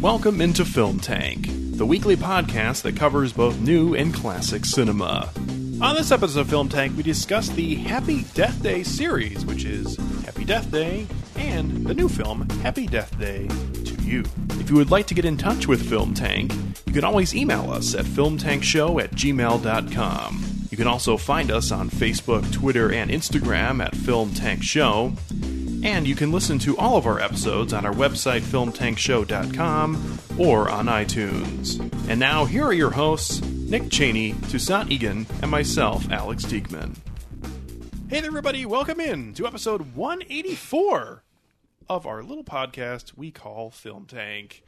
[0.00, 5.30] Welcome into Film Tank, the weekly podcast that covers both new and classic cinema.
[5.80, 9.96] On this episode of Film Tank, we discuss the Happy Death Day series, which is
[10.24, 11.08] Happy Death Day
[11.54, 14.24] and the new film Happy Death Day to You.
[14.60, 16.52] If you would like to get in touch with Film Tank,
[16.84, 20.44] you can always email us at filmtankshow at gmail.com.
[20.70, 25.12] You can also find us on Facebook, Twitter, and Instagram at Film Tank Show.
[25.84, 30.86] And you can listen to all of our episodes on our website, filmtankshow.com, or on
[30.86, 31.78] iTunes.
[32.08, 36.96] And now, here are your hosts, Nick Cheney, Toussaint Egan, and myself, Alex Diekman.
[38.08, 38.66] Hey there, everybody.
[38.66, 41.23] Welcome in to episode 184
[41.88, 44.62] of our little podcast we call Film Tank.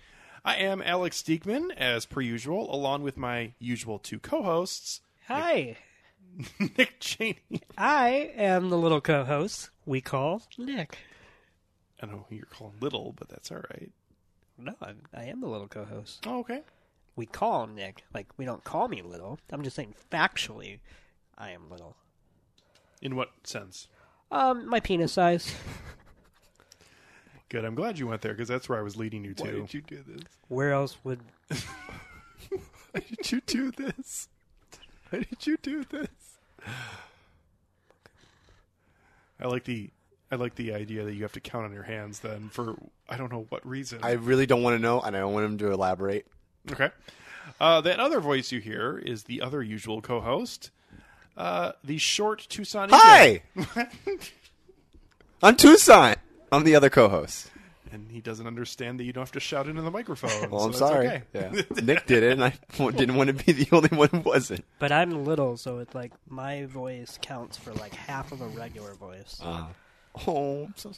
[0.45, 5.77] I am Alex Diekman, as per usual, along with my usual two co hosts, Hi,
[6.79, 7.63] Nick Cheney.
[7.77, 10.99] I am the little co-host we call Nick.
[12.01, 13.91] I know who you're calling little, but that's all right.
[14.59, 16.25] No, I, I am the little co-host.
[16.27, 16.63] Oh, okay.
[17.17, 18.05] We call Nick.
[18.15, 19.39] Like we don't call me little.
[19.51, 20.79] I'm just saying factually,
[21.37, 21.97] I am little.
[23.03, 23.89] In what sense?
[24.31, 25.55] Um, my penis size.
[27.49, 27.65] Good.
[27.65, 29.43] I'm glad you went there because that's where I was leading you to.
[29.45, 30.25] Why did you do this?
[30.49, 31.21] Where else would?
[32.49, 34.29] Why did you do this?
[35.11, 36.09] Why did you do this?
[39.41, 39.91] I like the
[40.31, 42.75] I like the idea that you have to count on your hands then for
[43.09, 44.01] I don't know what reason.
[44.03, 46.27] I really don't want to know, and I don't want him to elaborate.
[46.73, 46.91] okay.
[47.61, 50.71] Uh, that other voice you hear is the other usual co-host,
[51.37, 52.91] uh, the short Toussaint.
[52.93, 53.43] Hi!
[55.43, 56.17] I'm Toussaint.
[56.53, 57.51] I'm the other co-host.
[57.93, 60.51] and he doesn't understand that you don't have to shout into the microphone.
[60.51, 61.07] Well, so I'm that's sorry.
[61.09, 61.23] okay.
[61.33, 61.63] Yeah.
[61.83, 62.53] Nick did it, and I
[62.91, 64.65] didn't want to be the only one who wasn't.
[64.79, 68.95] But I'm little, so it's like my voice counts for like half of a regular
[68.95, 69.41] voice.
[69.43, 69.67] Uh,
[70.27, 70.93] oh, I'm so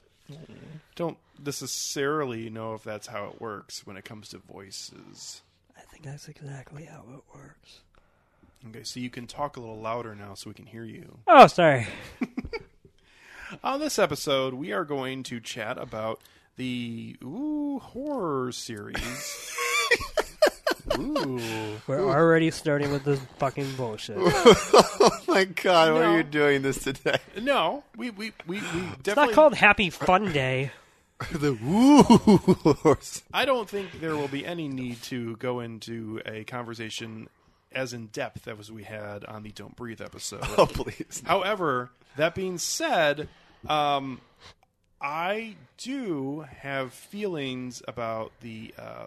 [0.97, 5.43] Don't necessarily know if that's how it works when it comes to voices.
[5.77, 7.81] I think that's exactly how it works.
[8.69, 11.19] Okay, so you can talk a little louder now so we can hear you.
[11.29, 11.87] Oh, sorry.
[13.65, 16.21] On this episode, we are going to chat about
[16.57, 19.57] the ooh horror series.
[20.99, 21.41] ooh.
[21.87, 24.19] We're already starting with this fucking bullshit.
[25.01, 27.19] Oh my god, why are you doing this today?
[27.41, 30.73] No, we we we, we It's not called Happy Fun Day.
[31.33, 32.97] the woo.
[33.33, 37.29] I don't think there will be any need to go into a conversation
[37.73, 40.43] as in depth as we had on the "Don't Breathe" episode.
[40.59, 41.23] Oh, please.
[41.27, 43.29] However, that being said,
[43.69, 44.21] um,
[45.01, 49.07] I do have feelings about the uh,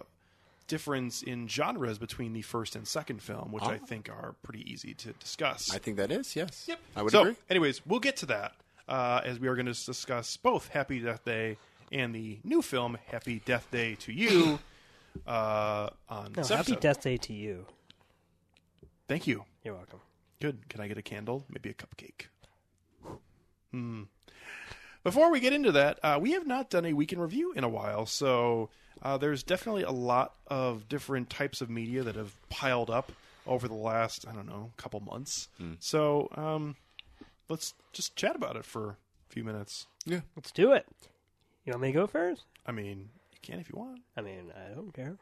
[0.68, 4.94] difference in genres between the first and second film, which I think are pretty easy
[4.94, 5.74] to discuss.
[5.74, 6.64] I think that is, yes.
[6.68, 6.80] Yep.
[6.96, 7.36] I would so, agree.
[7.50, 8.54] anyways, we'll get to that
[8.88, 11.58] uh, as we are going to discuss both Happy Death Day
[11.90, 14.58] and the new film Happy Death Day to You
[15.26, 16.80] uh, on No, Happy episode.
[16.80, 17.66] Death Day to you.
[19.08, 19.44] Thank you.
[19.64, 20.00] You're welcome.
[20.40, 20.68] Good.
[20.68, 21.44] Can I get a candle?
[21.48, 22.26] Maybe a cupcake.
[23.70, 24.04] Hmm.
[25.04, 27.64] Before we get into that, uh, we have not done a week in review in
[27.64, 28.70] a while, so
[29.02, 33.10] uh, there's definitely a lot of different types of media that have piled up
[33.46, 35.48] over the last, I don't know, couple months.
[35.80, 36.76] So um,
[37.48, 39.86] let's just chat about it for a few minutes.
[40.04, 40.20] Yeah.
[40.36, 40.86] Let's do it.
[41.64, 42.44] You want me to go first?
[42.64, 44.00] I mean, you can if you want.
[44.16, 45.16] I mean, I don't care.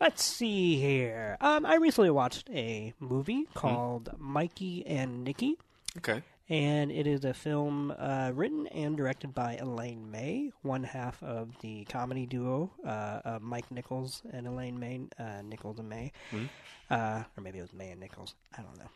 [0.00, 1.36] Let's see here.
[1.40, 5.56] Um, I recently watched a movie called Mikey and Nicky,
[5.98, 6.22] Okay.
[6.48, 11.50] and it is a film uh, written and directed by Elaine May, one half of
[11.60, 12.88] the comedy duo uh,
[13.24, 16.12] uh, Mike Nichols and Elaine May, uh, Nichols and May,
[16.90, 18.34] uh, or maybe it was May and Nichols.
[18.58, 18.90] I don't know.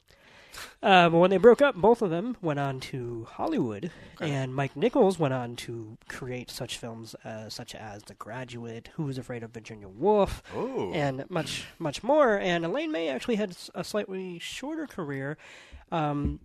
[0.82, 4.76] Uh, but when they broke up, both of them went on to Hollywood, and Mike
[4.76, 9.50] Nichols went on to create such films uh, such as The Graduate, Who's Afraid of
[9.50, 10.92] Virginia Woolf, Oh.
[10.92, 12.38] and much, much more.
[12.38, 15.36] And Elaine May actually had a slightly shorter career,
[15.90, 16.40] um,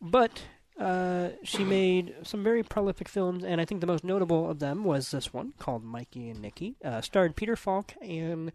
[0.00, 0.42] but
[0.80, 4.84] uh, she made some very prolific films, and I think the most notable of them
[4.84, 8.52] was this one called Mikey and Nicky, uh, starred Peter Falk and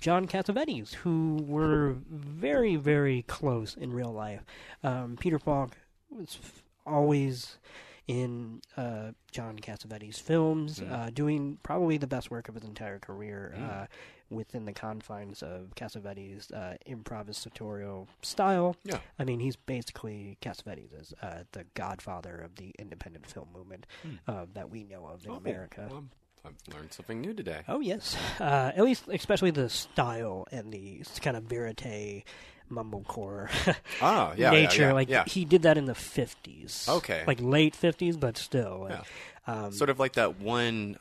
[0.00, 4.44] John Cassavetes, who were very, very close in real life.
[4.82, 5.76] Um, Peter Falk
[6.10, 7.58] was f- always
[8.06, 10.92] in uh, John Cassavetes films, Mm.
[10.92, 13.88] uh, doing probably the best work of his entire career Mm.
[14.30, 18.76] Uh, within the confines of Cassavetes' uh, improvisatorial style.
[18.84, 18.98] Yeah.
[19.18, 23.86] I mean, he's basically Cassavetes is uh, the godfather of the independent film movement
[24.28, 25.30] uh, that we know of in.
[25.32, 25.88] Oh, America.
[25.90, 26.04] well,
[26.46, 27.62] I've learned something new today.
[27.68, 32.24] Oh yes, uh, at least especially the style and the kind of verite
[32.70, 33.48] mumblecore
[34.02, 34.82] Ah, yeah, yeah, nature.
[34.82, 35.24] yeah, like yeah.
[35.26, 36.86] he did that in the fifties.
[36.88, 37.24] Okay.
[37.26, 38.88] like late fifties, but still.
[38.90, 39.02] Yeah.
[39.46, 40.96] Um, sort of like that one.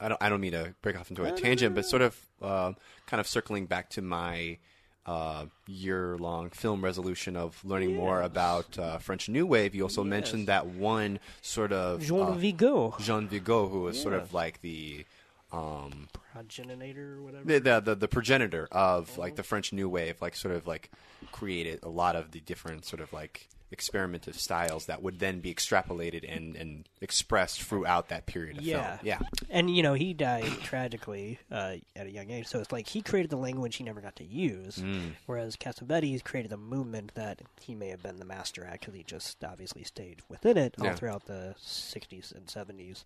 [0.00, 0.22] I don't.
[0.22, 2.72] I don't mean to break off into a tangent, but sort of uh,
[3.06, 4.58] kind of circling back to my
[5.06, 9.74] uh, year-long film resolution of learning more about uh, French New Wave.
[9.74, 10.10] You also Yes.
[10.10, 14.60] mentioned that one sort of Jean uh, Vigo, Jean Vigo, who was sort of like
[14.62, 15.04] the
[15.52, 17.44] um, progenitor or whatever.
[17.44, 20.90] the, the the the progenitor of like the French New Wave, like sort of like
[21.32, 25.52] created a lot of the different sort of like experimentative styles that would then be
[25.54, 28.96] extrapolated and and expressed throughout that period of Yeah.
[28.96, 28.98] film.
[29.02, 29.18] Yeah,
[29.50, 33.02] And you know he died tragically uh, at a young age, so it's like he
[33.02, 35.12] created the language he never got to use, Mm.
[35.26, 39.02] whereas Cassavetes created a movement that he may have been the master at because he
[39.02, 40.94] just obviously stayed within it all Yeah.
[40.94, 43.04] throughout the '60s and '70s,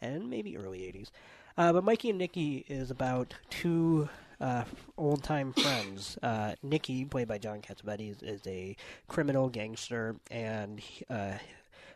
[0.00, 1.10] and maybe early '80s.
[1.56, 4.08] Uh, but Mikey and Nicky is about two
[4.40, 4.64] uh,
[4.96, 6.18] old time friends.
[6.22, 8.76] Uh, Nicky, played by John Cassavetes, is a
[9.06, 10.80] criminal gangster, and
[11.10, 11.34] uh,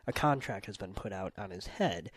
[0.06, 2.10] a contract has been put out on his head.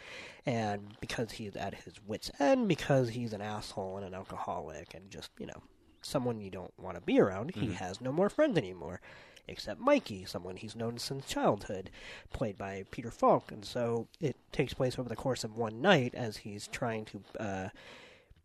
[0.45, 5.09] And because he's at his wits' end, because he's an asshole and an alcoholic, and
[5.09, 5.61] just, you know,
[6.01, 9.01] someone you don't want to be around, he has no more friends anymore.
[9.47, 11.91] Except Mikey, someone he's known since childhood,
[12.33, 13.51] played by Peter Falk.
[13.51, 17.21] And so it takes place over the course of one night as he's trying to
[17.39, 17.69] uh,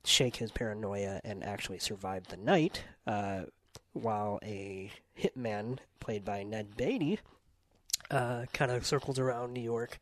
[0.05, 3.43] shake his paranoia and actually survive the night, uh,
[3.93, 7.19] while a hitman played by Ned Beatty
[8.11, 9.99] uh, kind of circles around New York,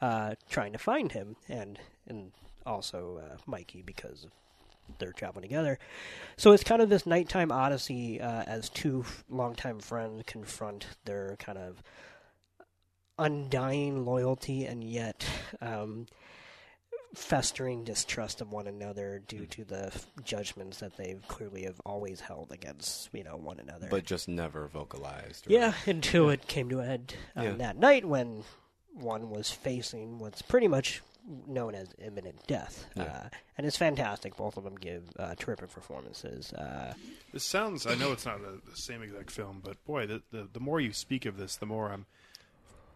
[0.00, 2.32] uh, trying to find him, and and
[2.66, 4.26] also uh, Mikey because
[4.98, 5.78] they're traveling together.
[6.36, 11.58] So it's kind of this nighttime odyssey uh, as two longtime friends confront their kind
[11.58, 11.82] of
[13.18, 15.24] undying loyalty and yet
[15.60, 16.06] um,
[17.14, 22.20] festering distrust of one another due to the f- judgments that they've clearly have always
[22.20, 23.88] held against you know one another.
[23.90, 25.46] but just never vocalized.
[25.48, 27.52] or- Yeah, until it came to a head on Yeah.
[27.54, 28.44] that night when
[28.94, 31.02] one was facing what's pretty much
[31.46, 32.86] known as imminent death.
[32.96, 33.02] Yeah.
[33.02, 33.28] Uh,
[33.58, 34.36] and it's fantastic.
[34.36, 36.52] Both of them give uh, terrific performances.
[36.52, 36.94] Uh,
[37.32, 37.86] This sounds.
[37.86, 40.80] I know it's not the, the same exact film, but boy, the, the the more
[40.80, 42.06] you speak of this, the more I'm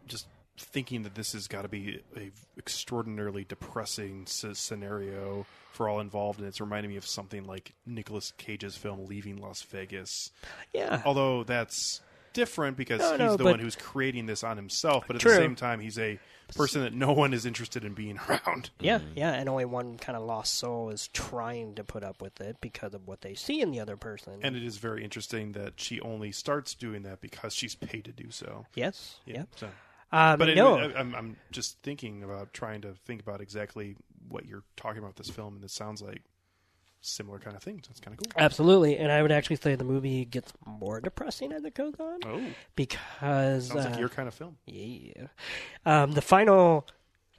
[0.06, 0.26] just
[0.56, 6.38] thinking that this has got to be a extraordinarily depressing s- scenario for all involved,
[6.38, 10.30] and it's reminding me of something like Nicolas Cage's film *Leaving Las Vegas*.
[10.72, 11.02] yeah.
[11.04, 12.00] Although that's
[12.32, 15.30] different because No, he's no, the one who's creating this on himself, but at True.
[15.32, 16.18] the same time, he's a
[16.56, 18.70] person that no one is interested in being around.
[18.80, 22.40] Yeah, yeah, and only one kind of lost soul is trying to put up with
[22.40, 24.40] it because of what they see in the other person.
[24.42, 28.12] And it is very interesting that she only starts doing that because she's paid to
[28.12, 28.66] do so.
[28.74, 29.44] yes, yeah.
[29.56, 29.68] So,
[30.14, 33.96] Um, but no, anyway, I'm, I'm just thinking about trying to think about exactly
[34.28, 36.22] what you're talking about with this film, and it sounds like
[37.00, 37.88] similar kind of things.
[37.88, 38.32] That's kind of cool.
[38.42, 38.96] absolutely.
[38.96, 42.40] And I would actually say the movie gets more depressing as it goes on Oh,
[42.76, 44.56] because sounds uh, like your kind of film.
[44.66, 45.26] Yeah.
[45.84, 46.86] Um, the final,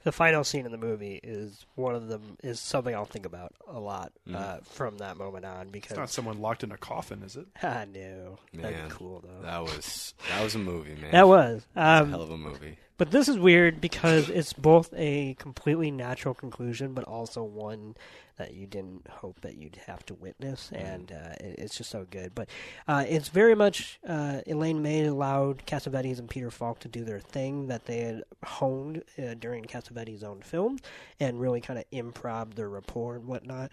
[0.06, 3.52] the final scene in the movie is one of them is something I'll think about
[3.66, 7.24] a lot uh, from that moment on because It's not someone locked in a coffin,
[7.24, 7.46] is it?
[7.64, 9.42] I know that'd Man, be cool though.
[9.42, 11.10] That was that was a movie, man.
[11.10, 11.66] That was.
[11.74, 12.78] a Um, hell of a movie.
[12.98, 17.94] But this is weird because it's both a completely natural conclusion, but also one
[18.38, 22.06] that you didn't hope that you'd have to witness, and uh, it, it's just so
[22.10, 22.34] good.
[22.34, 22.48] But
[22.86, 27.20] uh, it's very much uh, Elaine May allowed Cassavetes and Peter Falk to do their
[27.20, 30.78] thing that they had honed uh, during Cassavetes' own film,
[31.18, 33.72] and really kind of improv their rapport and whatnot.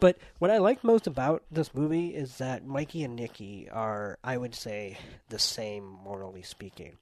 [0.00, 4.36] But what I like most about this movie is that Mikey and Nicky are, I
[4.36, 6.96] would say, the same morally speaking.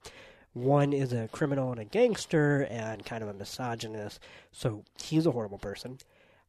[0.54, 4.21] One is a criminal and a gangster and kind of a misogynist,
[4.52, 5.99] so he's a horrible person.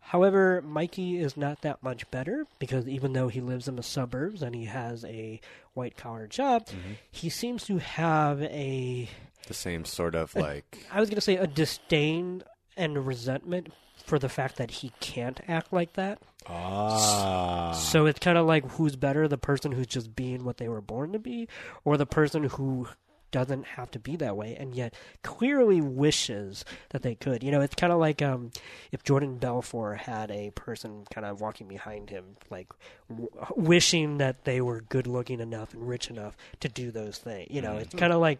[0.02, 4.42] However, Mikey is not that much better because even though he lives in the suburbs
[4.42, 5.40] and he has a
[5.74, 6.68] white collar job,
[7.10, 9.08] he seems to have a,
[9.48, 12.44] The same sort of like I was going to say, a disdain
[12.76, 13.72] and resentment
[14.06, 16.20] for the fact that he can't act like that.
[16.48, 17.72] ah.
[17.72, 20.82] So it's kind of like who's better, the person who's just being what they were
[20.82, 21.48] born to be,
[21.86, 22.90] or the person who
[23.34, 27.44] doesn't have to be that way and yet clearly wishes that they could.
[27.44, 28.52] You know, it's kind of like um,
[28.94, 32.70] if Jordan Belfort had a person kind of walking behind him, like
[33.10, 37.48] w- wishing that they were good looking enough and rich enough to do those things.
[37.50, 38.40] You know, it's kind of like,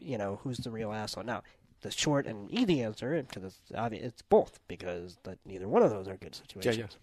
[0.00, 1.24] you know, who's the real asshole?
[1.24, 1.42] Now,
[1.82, 5.90] the short and easy answer because it's obvious it's both because that neither one of
[5.90, 6.96] those are good situations.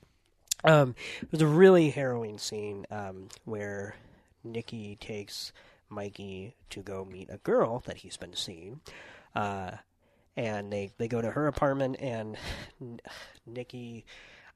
[0.65, 0.95] Um,
[1.29, 3.95] there's a really harrowing scene um, where
[4.43, 5.53] Nicky takes
[5.93, 8.81] Mikey to go meet a girl that he's been seeing.
[9.35, 9.71] Uh,
[10.35, 12.37] and they, they go to her apartment, and
[13.45, 14.05] Nicky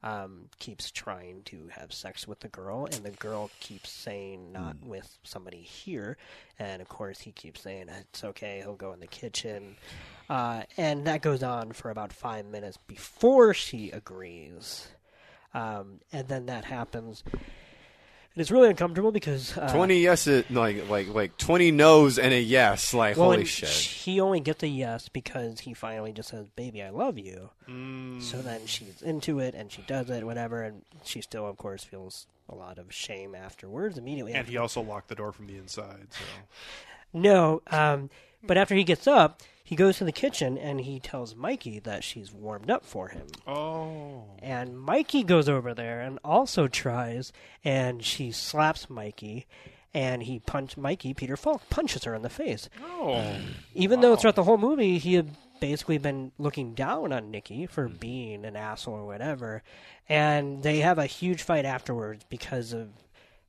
[0.02, 4.76] um, keeps trying to have sex with the girl, and the girl keeps saying not
[4.84, 6.16] with somebody here,
[6.58, 9.76] and of course he keeps saying it's okay, he'll go in the kitchen,
[10.30, 14.88] uh, and that goes on for about five minutes before she agrees,
[15.54, 17.24] um, and then that happens.
[18.38, 22.40] And it's really uncomfortable because uh, Twenty yeses, like like like twenty no's and a
[22.40, 22.94] yes.
[22.94, 23.68] Like well, holy shit.
[23.68, 28.22] he only gets a yes because he finally just says, "Baby, I love you." Mm.
[28.22, 31.82] So then she's into it and she does it, whatever, and she still, of course,
[31.82, 33.98] feels a lot of shame afterwards.
[33.98, 34.52] Immediately, And after.
[34.52, 36.06] he also locked the door from the inside.
[36.10, 36.24] So
[37.12, 38.08] no, um,
[38.44, 42.02] but after he gets up, he goes to the kitchen and he tells Mikey that
[42.02, 43.26] she's warmed up for him.
[43.46, 49.46] oh, And Mikey goes over there and also tries, and she slaps Mikey,
[49.92, 51.12] and he punch Mikey.
[51.12, 52.70] Peter Falk punches her in the face.
[52.82, 53.22] oh,
[53.74, 55.28] Even though throughout the whole movie he had
[55.60, 57.96] basically been looking down on Nicky for hmm.
[57.96, 59.62] being an asshole or whatever,
[60.08, 62.88] and they have a huge fight afterwards because of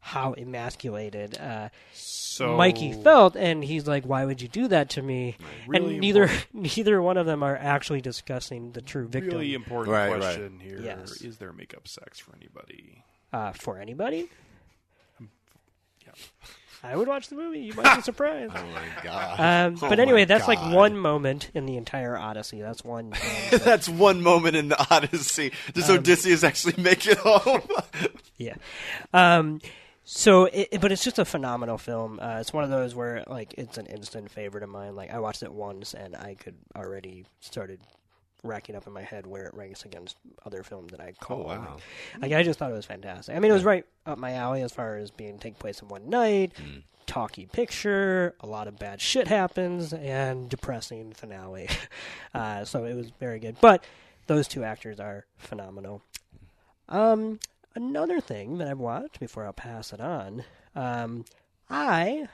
[0.01, 5.01] how emasculated uh, so Mikey felt, and he's like, "Why would you do that to
[5.01, 5.36] me?"
[5.68, 9.91] Really and neither neither one of them are actually discussing the true victim Really important
[9.94, 10.20] Right, right.
[10.22, 11.38] question here: Is Yes.
[11.38, 13.03] there makeup sex for anybody?
[13.34, 14.29] uh, for anybody.
[16.06, 16.12] Yeah.
[16.82, 17.60] I would watch the movie.
[17.60, 18.53] You might be surprised.
[18.56, 19.39] oh my god.
[19.39, 22.62] Um, Oh but my anyway, that's like one moment in the entire Odyssey.
[22.62, 23.08] That's one.
[23.51, 25.51] um, That's one moment in the Odyssey.
[25.74, 27.63] Does Odysseus actually make it home?
[28.38, 28.56] Yeah.
[29.13, 29.60] Um,
[30.12, 32.20] so, it, but it's just a phenomenal film.
[32.20, 34.96] Uh, it's one of those where like it's an instant favorite of mine.
[34.96, 37.80] Like I watched it once and I could already started
[38.44, 41.42] racking up in my head where it ranks against other films that I call.
[41.42, 41.78] Oh, wow.
[42.20, 43.36] Like I just thought it was fantastic.
[43.36, 45.89] I mean, it was right up my alley as far as being take place in
[45.89, 46.54] one night.
[46.56, 46.82] Mm.
[47.06, 51.70] Talky picture, a lot of bad shit happens, and depressing finale.
[52.34, 53.58] uh, so it was very good.
[53.62, 53.84] But
[54.25, 56.01] those two actors are phenomenal.
[56.88, 57.39] Um,
[57.75, 60.43] another thing that I've watched before I'll pass it on,
[60.75, 61.25] um,
[61.69, 62.27] I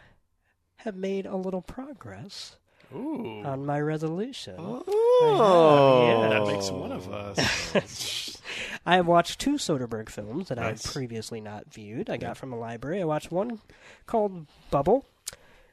[0.77, 2.57] have made a little progress
[2.93, 4.55] Ooh, on my resolution.
[4.57, 6.29] Oh, yeah.
[6.29, 8.41] that makes one of us.
[8.85, 12.09] I have watched two Soderbergh films that I had previously not viewed.
[12.09, 13.01] I got from the library.
[13.01, 13.59] I watched one
[14.05, 15.05] called Bubble,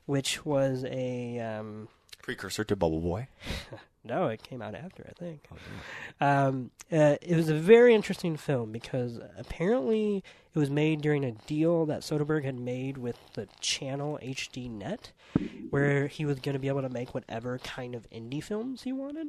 [0.06, 1.88] which was a um,
[2.22, 3.28] precursor to Bubble Boy.
[4.04, 5.44] no, it came out after I think.
[6.20, 10.22] Um, uh, it was a very interesting film because apparently
[10.54, 15.12] it was made during a deal that Soderbergh had made with the channel HD Net,
[15.70, 18.92] where he was going to be able to make whatever kind of indie films he
[18.92, 19.28] wanted.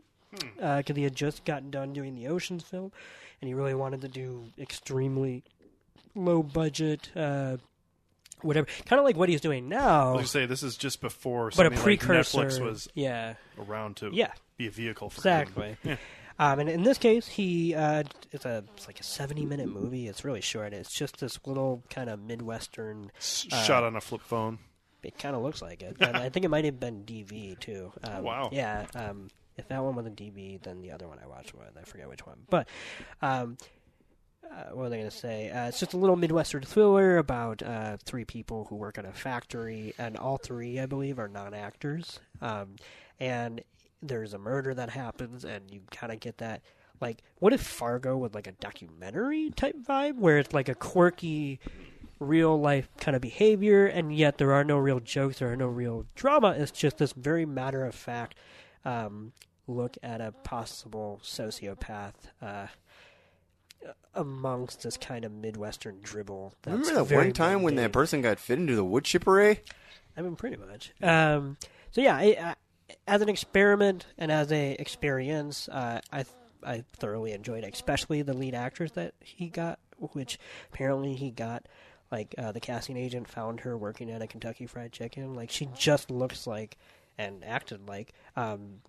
[0.58, 2.92] Because he had just gotten done doing the Oceans film,
[3.40, 5.44] and he really wanted to do extremely
[6.16, 7.58] low budget, uh,
[8.42, 11.02] whatever, kind of like what he's doing I now, was gonna say this is just
[11.02, 12.38] before but a something precursor.
[12.40, 14.32] like Netflix was yeah, around to yeah.
[14.58, 15.78] Be a vehicle for Exactly.
[15.84, 15.98] Yeah.
[16.40, 20.08] Um, and in this case, he uh, it's a it's like a seventy minute movie.
[20.08, 20.74] It's really short.
[20.74, 23.12] It's just this little kind of midwestern.
[23.52, 24.58] Uh, shot on a flip phone.
[25.04, 27.92] It kind of looks like it, and I think it might have been DV too.
[28.04, 28.50] Um, wow.
[28.52, 28.86] Yeah.
[28.96, 31.84] Um, if that one was a DV, then the other one I watched was I
[31.84, 32.40] forget which one.
[32.50, 32.68] But
[33.22, 33.58] um,
[34.52, 35.50] uh, what was I going to say?
[35.50, 39.12] Uh, it's just a little midwestern thriller about uh, three people who work at a
[39.12, 42.20] factory, and all three, I believe, are non-actors.
[42.42, 42.76] Um,
[43.20, 43.62] and
[44.04, 46.62] there's a murder that happens, and you kind of get that.
[47.02, 51.60] Like, what if Fargo was like a documentary type vibe, where it's like a quirky,
[52.20, 55.68] real life kind of behavior, and yet there are no real jokes, there are no
[55.68, 56.56] real drama.
[56.58, 58.36] It's just this very matter of fact
[58.86, 59.34] um,
[59.68, 62.68] look at a possible sociopath uh,
[64.14, 66.54] amongst this kind of midwestern dribble.
[66.64, 69.58] That's Remember that one time when that person got fit into the wood chipper?
[70.16, 70.94] I mean, pretty much.
[71.02, 71.58] Um,
[71.92, 72.56] so yeah, I,
[73.08, 76.26] as an experiment and as a experience, uh, I
[76.66, 80.40] I thoroughly enjoyed, it, especially the lead actors that he got, which
[80.72, 81.68] apparently he got.
[82.12, 85.34] Like uh, the casting agent found her working at a Kentucky Fried Chicken.
[85.34, 86.78] Like she just looks like
[87.18, 88.82] and acted like um,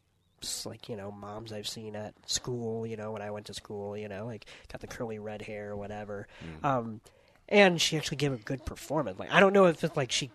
[0.66, 2.86] like you know moms I've seen at school.
[2.86, 3.96] You know when I went to school.
[3.96, 6.28] You know like got the curly red hair or whatever.
[6.62, 7.00] Um,
[7.48, 9.18] and she actually gave a good performance.
[9.18, 10.30] Like I don't know if it's like she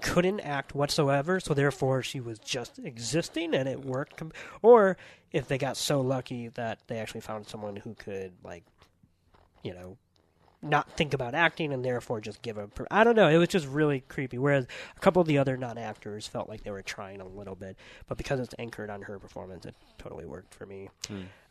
[0.00, 4.22] couldn't act whatsoever, so therefore she was just existing and it worked,
[4.62, 4.96] or
[5.32, 8.64] if they got so lucky that they actually found someone who could like,
[9.62, 9.96] you know,
[10.62, 12.66] not think about acting and therefore just give a.
[12.68, 13.28] Per- I don't know.
[13.28, 14.38] It was just really creepy.
[14.38, 17.54] Whereas a couple of the other non actors felt like they were trying a little
[17.54, 17.76] bit,
[18.08, 20.88] but because it's anchored on her performance, it totally worked for me.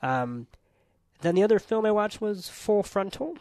[0.02, 0.48] Um,
[1.22, 3.38] then the other film I watched was Full Frontal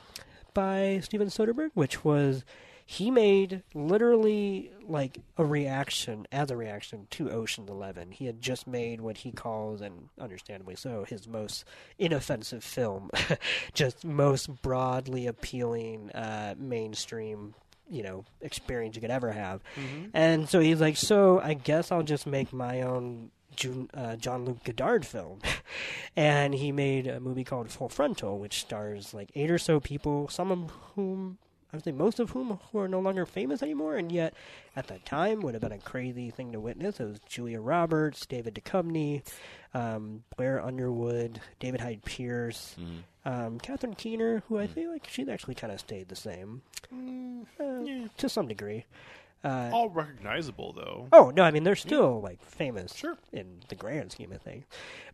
[0.54, 2.44] by Steven Soderbergh, which was
[2.86, 8.10] he made literally like a reaction as a reaction to Ocean's Eleven.
[8.10, 11.64] He had just made what he calls, and understandably so, his most
[11.98, 13.10] inoffensive film,
[13.74, 17.54] just most broadly appealing uh, mainstream.
[17.90, 19.60] You know, experience you could ever have,
[20.14, 24.44] and so he's like, "So I guess I'll just make my own June, uh, Jean
[24.44, 25.40] Luc Godard film,
[26.16, 30.28] and he made a movie called Full Frontal, which stars like eight or so people,
[30.28, 31.38] some of whom
[31.72, 34.34] I would say most of whom who are no longer famous anymore, and yet
[34.76, 37.00] at the time would have been a crazy thing to witness.
[37.00, 39.22] It was Julia Roberts, David Duchovny,
[39.72, 42.76] um, Blair Underwood, David Hyde Pierce,
[43.24, 46.60] um, Catherine Keener, who I feel like she's actually kind of stayed the same
[47.58, 48.84] uh, to some degree.
[49.42, 51.08] Uh, All recognizable though.
[51.10, 53.16] Oh no, I mean they're still like famous Sure.
[53.32, 54.66] in the grand scheme of things.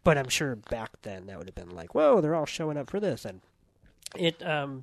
[0.03, 2.91] But I'm sure back then that would have been like, whoa, they're all showing up
[2.91, 3.43] for this, and
[4.17, 4.45] it.
[4.45, 4.83] Um,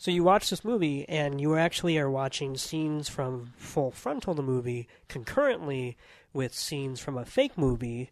[0.00, 4.42] so you watch this movie, and you actually are watching scenes from Full Frontal, the
[4.42, 5.98] movie, concurrently
[6.32, 8.10] with scenes from a fake movie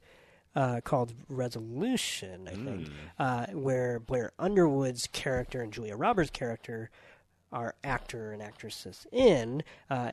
[0.54, 6.90] uh, called Resolution, I think, uh, where Blair Underwood's character and Julia Roberts' character
[7.50, 9.62] are actor and actresses in.
[9.88, 10.12] Uh,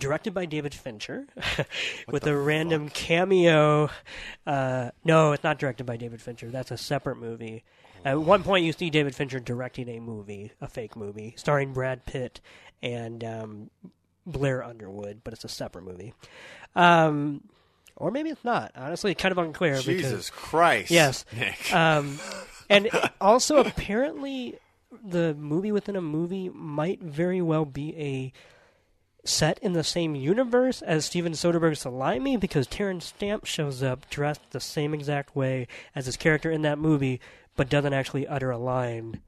[0.00, 1.26] directed by David Fincher,
[2.08, 3.90] with a random cameo.
[4.46, 6.48] Uh, no, it's not directed by David Fincher.
[6.50, 7.62] That's a separate movie.
[8.04, 12.06] At one point, you see David Fincher directing a movie, a fake movie, starring Brad
[12.06, 12.40] Pitt
[12.82, 13.70] and um,
[14.26, 16.14] Blair Underwood, but it's a separate movie.
[16.74, 17.42] Um,
[17.96, 18.72] or maybe it's not.
[18.74, 19.74] Honestly, kind of unclear.
[19.74, 20.90] because, Jesus Christ.
[20.90, 21.24] Yes.
[21.72, 22.18] Um,
[22.70, 22.88] and
[23.20, 24.58] also, apparently,
[25.04, 28.32] the movie within a movie might very well be a
[29.24, 34.08] set in the same universe as Steven Soderbergh's The Limey because Terence Stamp shows up
[34.08, 37.20] dressed the same exact way as his character in that movie,
[37.56, 39.20] but doesn't actually utter a line.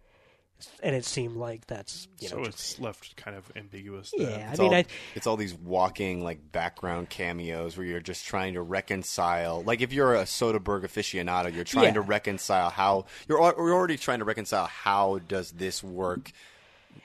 [0.81, 4.13] And it seemed like that's you know so just- it's left kind of ambiguous.
[4.17, 4.29] then.
[4.31, 4.47] yeah.
[4.47, 4.85] I It's mean, all, I
[5.17, 9.65] it's all these walking like background cameos where you're just trying to reconcile.
[9.65, 11.93] Like if you're a Soderbergh aficionado, you're trying Yeah.
[11.95, 16.31] to reconcile how you're, you're already trying to reconcile how does this work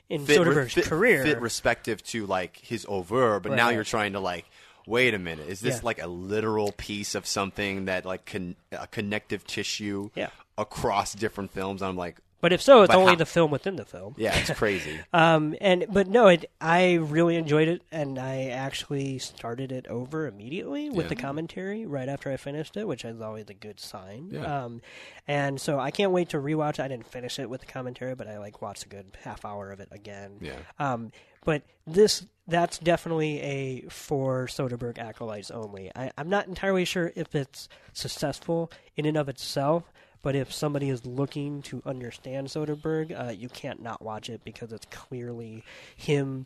[0.07, 4.13] in fit, Soderbergh's fit, career, fit respective to like his over, but now you're trying
[4.13, 4.45] to like.
[4.85, 5.49] Wait a minute!
[5.49, 5.81] Is this Yeah.
[5.83, 10.29] like a literal piece of something that like con- a connective tissue Yeah.
[10.57, 11.81] Across different films?
[11.81, 14.13] I'm like, but if so, it's only how- the film within the film.
[14.15, 14.99] yeah, it's crazy.
[15.13, 20.27] Um, and but no, it, I really enjoyed it, and I actually started it over
[20.27, 21.09] immediately with Yeah.
[21.09, 24.29] the commentary right after I finished it, which is always a good sign.
[24.31, 24.65] Yeah.
[24.65, 24.81] Um,
[25.27, 26.79] and so I can't wait to rewatch.
[26.79, 29.71] I didn't finish it with the commentary, but I like watched a good half hour
[29.71, 30.37] of it again.
[30.39, 30.53] Yeah.
[30.77, 31.11] Um,
[31.43, 35.91] but this that's definitely a for Soderbergh acolytes only.
[35.95, 39.91] I, I'm not entirely sure if it's successful in and of itself,
[40.27, 44.73] but if somebody is looking to understand Soderbergh, uh, you can't not watch it because
[44.73, 45.63] it's clearly
[45.95, 46.45] him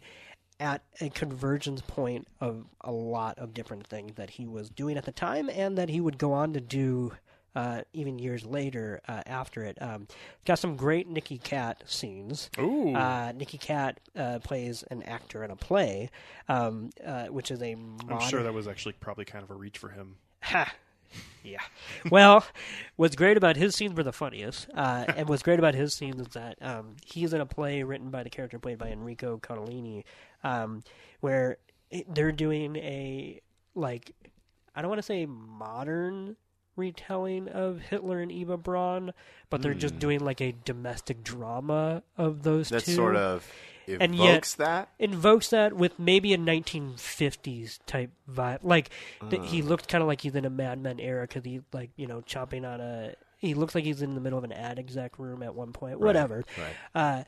[0.59, 5.05] at a convergence point of a lot of different things that he was doing at
[5.05, 7.11] the time and that he would go on to do
[7.55, 9.81] uh, even years later uh, after it.
[9.81, 10.07] Um,
[10.45, 12.51] got some great Nicky Katt scenes.
[12.59, 12.93] Ooh.
[12.93, 16.11] Uh, Nicky Katt uh, plays an actor in a play,
[16.47, 18.29] um, uh, which is a I'm modern.
[18.29, 20.17] sure that was actually probably kind of a reach for him.
[20.43, 20.71] Ha.
[21.43, 21.59] Yeah.
[22.11, 22.45] Well,
[22.95, 26.19] what's great about his scenes were the funniest, uh, and what's great about his scenes
[26.19, 30.03] is that um, he's in a play written by the character played by Enrico Colantoni,
[30.43, 30.83] um,
[31.19, 31.57] where
[32.09, 33.39] they're doing a
[33.75, 34.11] like
[34.75, 36.35] I don't want to say modern
[36.75, 39.11] retelling of Hitler and Eva Braun,
[39.49, 42.93] but they're just doing like a domestic drama of those That two.
[42.93, 43.45] sort of
[43.87, 44.89] And evokes yet- that.
[44.99, 48.59] invokes that with maybe a 1950s type vibe.
[48.63, 48.89] Like
[49.29, 49.45] th- Uh.
[49.45, 52.07] he looked kind of like he's in a Mad Men era because he like you
[52.07, 53.13] know chomping on a.
[53.37, 55.99] He looks like he's in the middle of an ad exec room at one point.
[55.99, 56.43] Whatever.
[56.57, 56.75] right.
[56.93, 57.23] Uh,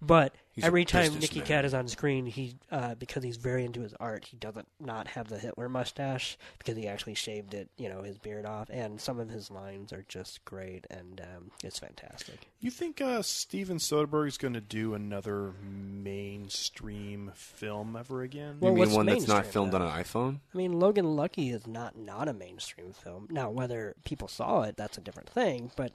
[0.00, 1.40] but He's every time Nicky.
[1.40, 5.06] Katt is on screen, he uh, because he's very into his art, he doesn't not
[5.08, 8.98] have the Hitler mustache because he actually shaved it, you know, his beard off, and
[8.98, 12.48] some of his lines are just great, and um, it's fantastic.
[12.60, 18.56] You think uh, Steven Soderbergh is going to do another mainstream film ever again?
[18.60, 19.82] Well, you mean what's one that's not filmed though?
[19.82, 20.40] on an iPhone?
[20.54, 23.28] I mean, Logan Lucky is not not a mainstream film.
[23.30, 25.70] Now, whether people saw it, that's a different thing.
[25.76, 25.92] But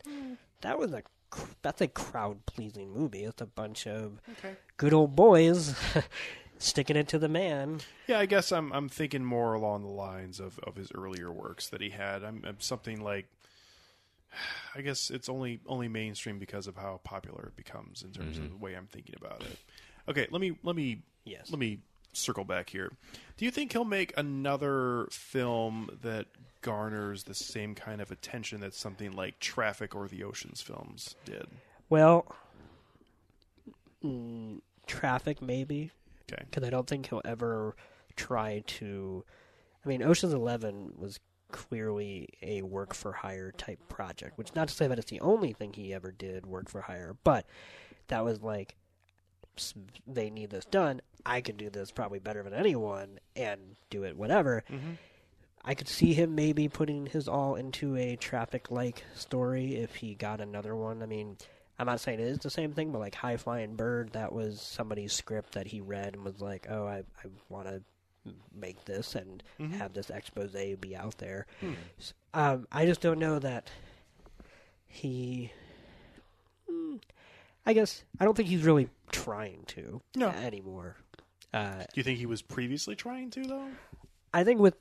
[0.62, 1.10] that was a cr-
[1.62, 3.24] that's a crowd pleasing movie.
[3.24, 4.20] It's a bunch of
[4.78, 5.76] good old boys
[6.58, 7.82] sticking it to the man.
[8.08, 11.70] Yeah, I guess I'm I'm thinking more along the lines of, of his earlier works
[11.70, 12.24] that he had.
[12.24, 13.28] I'm, I'm something like
[14.76, 18.44] I guess it's only only mainstream because of how popular it becomes in terms of
[18.44, 18.54] mm-hmm.
[18.54, 19.58] the way I'm thinking about it.
[20.08, 21.52] Okay, let me let me Yes.
[21.52, 21.80] let me
[22.14, 22.92] circle back here.
[23.38, 26.28] Do you think he'll make another film that
[26.62, 31.48] garners the same kind of attention that something like Traffic or the Ocean's films did?
[31.90, 32.26] Well,
[34.04, 35.92] mm, traffic maybe
[36.32, 36.44] Okay.
[36.50, 37.76] because I don't think he'll ever
[38.16, 39.26] try to.
[39.86, 41.20] I mean, Ocean's Eleven was
[41.52, 45.52] clearly a work for hire type project, which not to say that it's the only
[45.54, 47.46] thing he ever did work for hire, but
[48.08, 48.76] that was like
[50.08, 51.02] they need this done.
[51.26, 54.64] I can do this probably better than anyone and do it whatever.
[55.64, 60.16] I could see him maybe putting his all into a traffic like story if he
[60.16, 61.04] got another one.
[61.04, 61.38] I mean,
[61.78, 64.60] I'm not saying it is the same thing, but like High Flying Bird, that was
[64.62, 67.82] somebody's script that he read and was like, oh, I, I want to
[68.56, 69.42] make this and
[69.78, 71.46] have this expose be out there.
[72.00, 73.70] S- Um, I just don't know that
[74.88, 75.52] he.
[76.70, 76.98] Hmm,
[77.66, 80.30] I guess I don't think he's really trying to No.
[80.30, 80.98] anymore.
[81.54, 83.68] Uh, Do you think he was previously trying to though?
[84.34, 84.76] I think with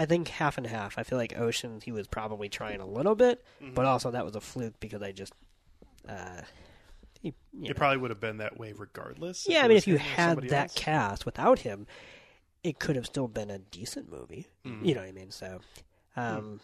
[0.00, 0.96] I think half and half.
[0.98, 4.34] I feel like Ocean he was probably trying a little bit, but also that was
[4.34, 5.34] a fluke because I just
[6.08, 6.40] uh
[7.20, 7.74] he, you know.
[7.74, 9.46] Probably would have been that way regardless.
[9.46, 10.74] Yeah, I mean if you had that else.
[10.74, 11.86] cast without him,
[12.64, 14.46] it could have still been a decent movie.
[14.66, 14.84] Mm-hmm.
[14.86, 15.30] You know what I mean?
[15.30, 15.60] So
[16.14, 16.20] Hmm.
[16.20, 16.60] um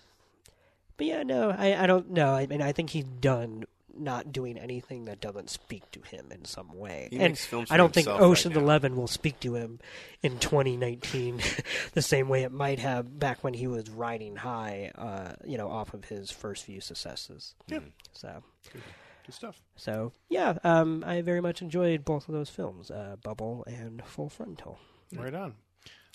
[0.96, 2.33] but yeah, no, I I don't know.
[2.35, 3.64] I mean I think he's done
[4.00, 7.09] not doing anything that doesn't speak to him in some way.
[7.11, 8.56] He and makes films I don't think himself right Ocean's.
[8.56, 9.80] Eleven will speak to him
[10.22, 11.40] in 2019
[11.92, 15.68] the same way it might have back when he was riding high, uh, you know,
[15.68, 17.54] off of his first few successes.
[17.68, 17.80] Yeah.
[18.12, 19.61] So, Good stuff.
[19.76, 24.28] so yeah, um, I very much enjoyed both of those films, uh, Bubble and Full
[24.28, 24.78] Frontal.
[25.14, 25.54] Right on.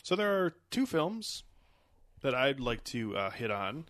[0.04, 1.44] So there are two films
[2.22, 3.86] that I'd like to uh, hit on.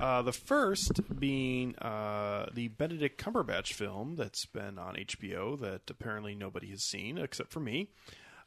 [0.00, 6.34] Uh, the first being uh, the Benedict Cumberbatch film that's been on HBO that apparently
[6.34, 7.88] nobody has seen except for me.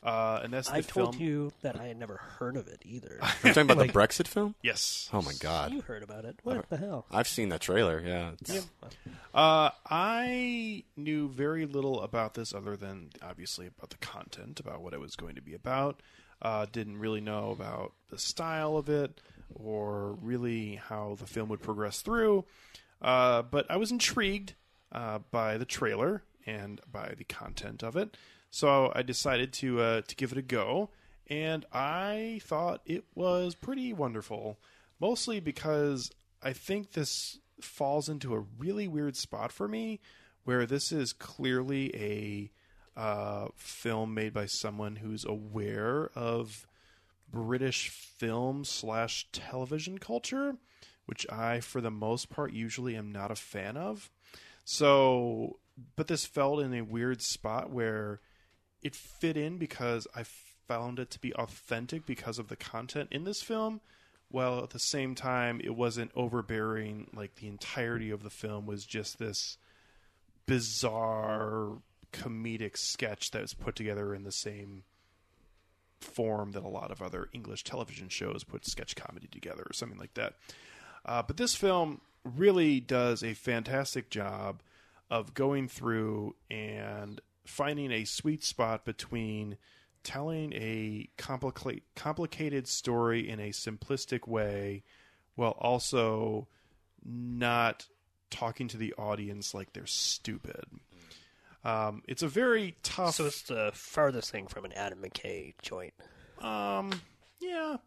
[0.04, 1.24] Uh, and that's the I told film.
[1.24, 3.20] you that I had never heard of it either.
[3.44, 4.56] You're talking about Like- the Brexit film?
[4.64, 5.08] Yes.
[5.14, 6.40] Oh my god, you heard about it?
[6.42, 7.06] What the hell?
[7.12, 8.02] I've seen that trailer.
[8.04, 8.68] Yeah, it's-
[9.34, 14.94] Uh, I knew very little about this other than obviously about the content, about what
[14.94, 16.02] it was going to be about.
[16.42, 19.22] Uh, didn't really know about the style of it
[19.56, 22.46] or really how the film would progress through.
[23.02, 24.54] Uh, but I was intrigued
[24.92, 28.18] uh, by the trailer and by the content of it,
[28.50, 30.90] so I decided to uh, to give it a go.
[31.28, 34.60] And I thought it was pretty wonderful,
[35.00, 36.12] mostly because
[36.44, 40.00] I think this falls into a really weird spot for me,
[40.44, 42.52] where this is clearly a
[43.00, 46.68] uh, film made by someone who's aware of
[47.32, 50.56] British film slash television culture,
[51.06, 54.10] which I, for the most part, usually am not a fan of.
[54.64, 55.60] So,
[55.96, 58.20] but this felt in a weird spot where
[58.82, 60.24] it fit in because I
[60.68, 63.82] found it to be authentic because of the content in this film,
[64.30, 67.10] while at the same time it wasn't overbearing.
[67.14, 69.58] Like the entirety of the film was just this
[70.46, 71.78] bizarre
[72.12, 74.84] comedic sketch that was put together in the same
[76.04, 80.00] form that a lot of other English television shows put sketch comedy together or something
[80.00, 80.36] like that.
[81.06, 84.62] Uh, but this film really does a fantastic job
[85.10, 89.58] of going through and finding a sweet spot between
[90.04, 94.84] telling a complica- complicated story in a simplistic way
[95.36, 96.48] while also
[97.04, 97.88] not
[98.30, 100.66] talking to the audience like they're stupid.
[101.64, 103.16] Um, it's a very tough.
[103.16, 105.94] So it's the farthest thing from an Adam McKay joint.
[106.42, 106.92] um,
[107.40, 107.78] yeah,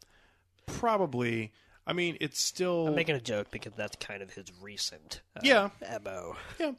[0.67, 1.53] probably.
[1.87, 5.41] I mean, it's still I'm making a joke because that's kind of his recent uh,
[5.43, 5.69] Yeah.
[6.05, 6.37] mo.
[6.59, 6.73] yeah.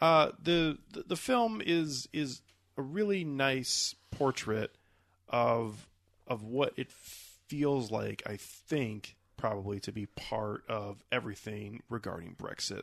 [0.00, 2.42] Uh, the, the the film is is
[2.76, 4.70] a really nice portrait
[5.28, 5.88] of
[6.26, 8.22] of what it feels like.
[8.26, 12.82] I think probably to be part of everything regarding Brexit,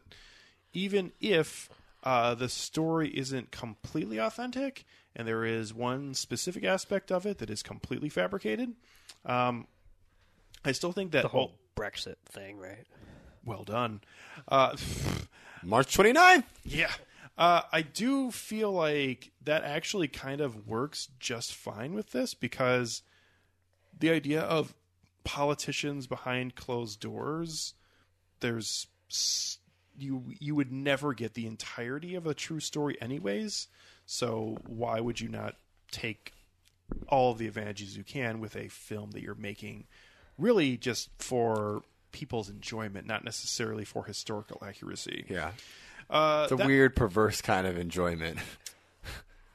[0.74, 1.70] even if
[2.04, 4.86] uh, the story isn't completely authentic,
[5.16, 8.74] and there is one specific aspect of it that is completely fabricated.
[9.26, 9.68] Um,
[10.66, 12.86] I still think that The whole Brexit thing, right?
[13.46, 14.02] well done.
[14.48, 14.76] Uh,
[15.64, 16.44] March 29th.
[16.64, 16.92] Yeah.
[17.38, 23.02] Uh, I do feel like that actually kind of works just fine with this because
[23.98, 24.74] the idea of
[25.24, 27.74] politicians behind closed doors,
[28.40, 29.58] there's s-
[29.98, 33.68] you you would never get the entirety of a true story anyways.
[34.06, 35.56] So why would you not
[35.92, 36.34] take
[37.08, 39.86] all of the advantages you can with a film that you're making
[40.38, 45.26] really just for people's enjoyment, not necessarily for historical accuracy.
[45.30, 45.52] Yeah.
[46.10, 48.38] Uh, It's a that- weird, perverse kind of enjoyment.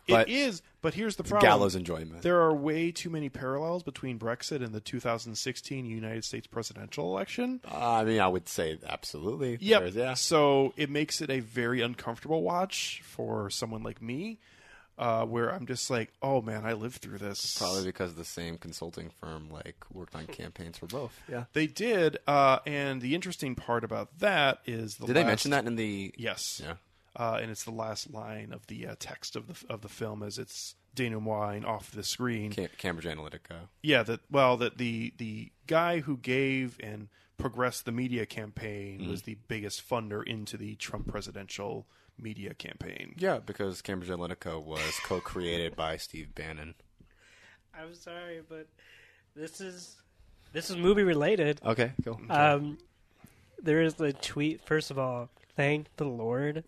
[0.09, 2.23] but it is, but here's the problem: gallows enjoyment.
[2.23, 7.61] there are way too many parallels between Brexit and the 2016 United States presidential election.
[7.71, 9.59] I mean, I would say absolutely.
[9.61, 9.94] Yep.
[9.94, 10.14] Yeah.
[10.14, 14.38] So it makes it a very uncomfortable watch for someone like me,
[14.99, 17.57] uh, where I'm just like, oh man, I lived through this.
[17.59, 21.21] Probably because the same consulting firm like worked on campaigns for both.
[21.31, 21.44] Yeah.
[21.53, 25.66] They did, uh, and the interesting part about that is the Did they mention that
[25.66, 26.12] in the?
[26.16, 26.61] Yes.
[26.64, 26.75] Yeah.
[27.18, 30.22] Uh, and it's the last line of the uh, text of the of the film
[30.22, 32.52] as it's denouement off the screen.
[32.52, 33.68] Cam- Cambridge Analytica.
[33.83, 39.11] Yeah, that well, that the the guy who gave and progressed the media campaign Mm-hmm.
[39.11, 41.87] was the biggest funder into the Trump presidential
[42.20, 43.14] media campaign.
[43.16, 46.74] Yeah, because Cambridge Analytica was co-created by Steve Bannon.
[47.74, 48.66] I'm sorry, but
[49.37, 49.96] this is
[50.52, 51.61] this is movie related.
[51.64, 52.20] Okay, cool.
[52.31, 52.78] Um,
[53.62, 54.64] there is a tweet.
[54.64, 55.28] First of all,
[55.59, 56.62] thank the Lord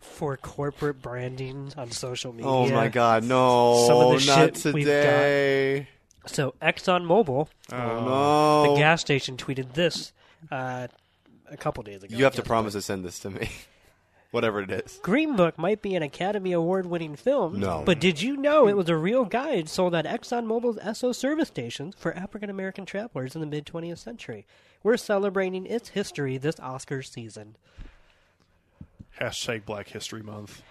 [0.00, 2.50] for corporate branding on social media.
[2.50, 3.84] oh my God, no!
[3.86, 4.90] Some of the not shit we've got.
[4.92, 5.88] today.
[6.26, 8.76] So ExxonMobil, Oh the no!
[8.76, 10.12] gas station, tweeted this
[10.50, 10.88] uh,
[11.48, 12.16] a couple days ago.
[12.16, 13.48] you have to promise to send this to me,
[14.32, 14.98] whatever it is.
[15.04, 17.84] Green Book might be an Academy Award winning film, No.
[17.86, 21.94] but did you know it was a real guide sold at ExxonMobil's Esso service stations
[21.96, 24.44] for African American travelers in the mid 20th century?
[24.86, 27.56] We're celebrating its history this Oscar season.
[29.20, 30.62] Hashtag Black History Month.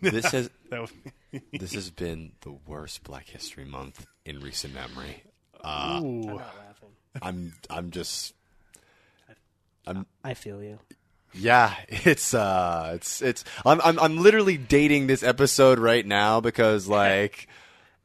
[0.00, 0.48] This has
[1.52, 5.22] this has been the worst Black History Month in recent memory.
[5.62, 6.88] Uh, I'm not laughing.
[7.20, 8.32] I'm I'm just
[9.86, 10.78] I'm I feel you.
[11.34, 16.88] Yeah, it's uh it's it's I'm I'm I'm literally dating this episode right now because
[16.88, 17.48] like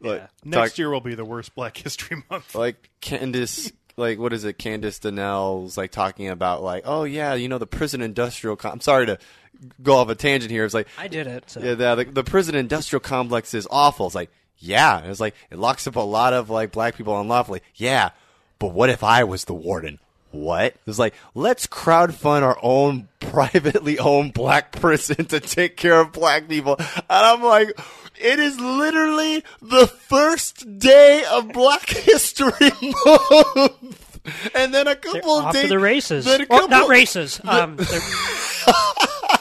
[0.01, 2.53] like Next talk- year will be the worst Black History Month.
[2.53, 7.49] like Candace like what is it Candace Donnell's like talking about like oh yeah, you
[7.49, 9.17] know the prison industrial com- I'm sorry to
[9.81, 10.63] go off a tangent here.
[10.63, 11.49] It's like I did it.
[11.49, 11.59] So.
[11.59, 14.05] yeah, the, the the prison industrial complex is awful.
[14.05, 14.29] It's like
[14.59, 17.61] yeah, it's like it locks up a lot of like black people unlawfully.
[17.75, 18.11] Yeah,
[18.59, 19.99] but what if I was the warden?
[20.31, 20.75] What?
[20.85, 26.47] It's like let's crowdfund our own privately owned black prison to take care of black
[26.47, 27.77] people, and I'm like.
[28.19, 32.51] It is literally the first day of Black History
[33.05, 35.69] Month, and then a They're couple of days.
[35.69, 36.25] the races.
[36.25, 37.39] Then a Well, not races.
[37.43, 37.99] Um, they're-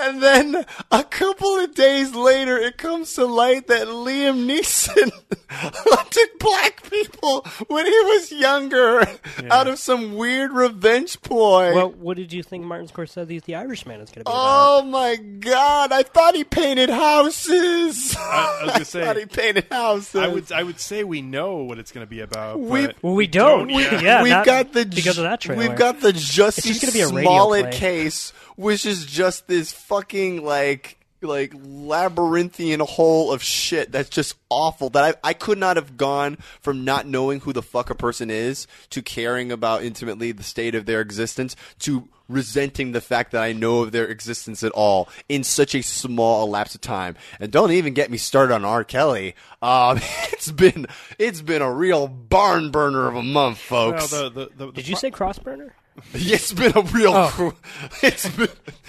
[0.00, 5.10] and then a couple of days later, it comes to light that Liam Neeson
[5.50, 9.04] hunted black people when he was younger
[9.50, 11.74] out of some weird revenge ploy.
[11.74, 14.78] well, what did you think Martin Scorsese's The Irishman is going to be about?
[14.80, 18.16] oh my god, I thought he painted houses.
[18.18, 20.14] I, I was gonna say thought he painted houses.
[20.20, 22.60] I would I would say we know what it's going to be about.
[22.60, 23.68] We've- but Well, we don't.
[23.68, 24.02] don't yet.
[24.02, 25.60] yeah, we've not got the because of that trailer.
[25.68, 27.78] We've got the Jussie gonna be a radio Smollett play.
[27.78, 34.90] case, which is just this fucking like like labyrinthian hole of shit that's just awful.
[34.90, 38.30] That I I could not have gone from not knowing who the fuck a person
[38.30, 43.42] is to caring about intimately the state of their existence to resenting the fact that
[43.42, 47.16] I know of their existence at all in such a small lapse of time.
[47.40, 48.84] And don't even get me started on R.
[48.84, 49.34] Kelly.
[49.62, 49.98] Um,
[50.32, 50.86] it's been
[51.18, 54.10] it's been a real barn burner of a month, Well, folks.
[54.10, 55.70] the, the, the, the Did you say Crossburner?
[56.14, 57.12] it's been a real.
[57.14, 57.54] Oh.
[58.02, 58.48] It's been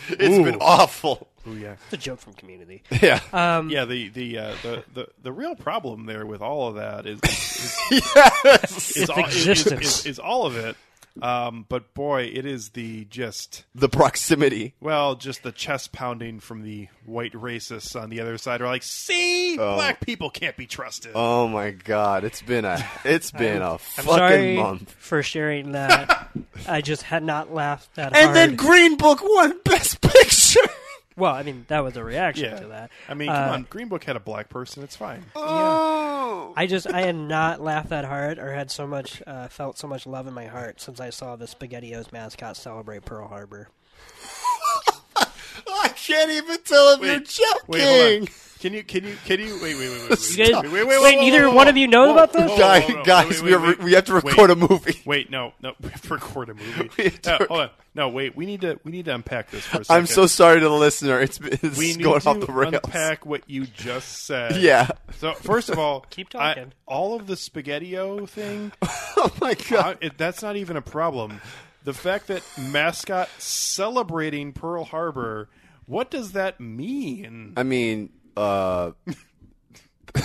[0.09, 1.27] it's been awful.
[1.47, 1.75] Ooh, yeah.
[1.85, 2.83] It's a joke from Community.
[3.01, 3.19] Yeah.
[3.31, 7.05] Um, Yeah, the the, uh, the the the real problem there with all of that
[7.05, 8.95] is is, yes.
[8.95, 9.99] is, Its all, is, is, existence.
[9.99, 10.75] is, is all of it.
[11.21, 14.73] Um, but boy, it is the just The proximity.
[14.79, 18.84] well, just the chest pounding from the white racists on the other side are like,
[18.84, 19.75] see, Oh.
[19.75, 21.12] black people can't be trusted.
[21.15, 24.91] Oh my god, it's been a it's been a I'm fucking sorry month.
[24.99, 26.29] for sharing that.
[26.67, 28.36] I just had not laughed that And hard.
[28.36, 30.60] then Green Book won Best Picture.
[31.19, 32.91] Well, I mean, that was a reaction yeah, to that.
[33.08, 34.84] I mean, Uh, come on, Green Book had a black person.
[34.84, 35.25] It's fine.
[35.36, 36.53] Oh.
[36.55, 39.88] I just I had not laughed that hard or had so much uh, felt so
[39.88, 43.69] much love in my heart since I saw the SpaghettiOs mascot celebrate Pearl Harbor.
[45.17, 47.60] I can't even tell if you're Wait, joking.
[47.67, 48.27] Wait, hold on.
[48.59, 48.83] Can you?
[48.83, 49.15] Can you?
[49.25, 49.57] Can you?
[49.61, 50.29] Wait, wait, wait, wait.
[50.31, 52.11] You guys, wait, wait, wait, wait, wait, wait, neither wait, one of you know whoa,
[52.13, 52.51] about this.
[52.51, 54.23] whoa, Guy- whoa, whoa, guys, wait, we, wait, are, we have to Wait.
[54.25, 54.99] record a movie.
[55.05, 56.89] Wait, no, no, we have to record a movie.
[56.97, 57.69] We have to uh, No, rec- hold on.
[57.95, 58.35] No, wait.
[58.35, 58.79] We need to.
[58.83, 60.01] We need to unpack this for a second.
[60.01, 61.19] I'm so sorry to the listener.
[61.21, 62.73] It's, it's We need going to off the rails.
[62.83, 64.57] unpack what you just said.
[64.57, 64.89] Yeah.
[65.17, 66.73] So first of all, Keep I- talking.
[66.85, 68.71] all of the spaghettio thing.
[69.21, 69.97] Oh my god.
[70.01, 71.41] I- it, that's not even a problem.
[71.83, 75.49] The fact that mascot celebrating Pearl Harbor.
[75.85, 77.53] What does that mean?
[77.57, 78.91] I mean, uh,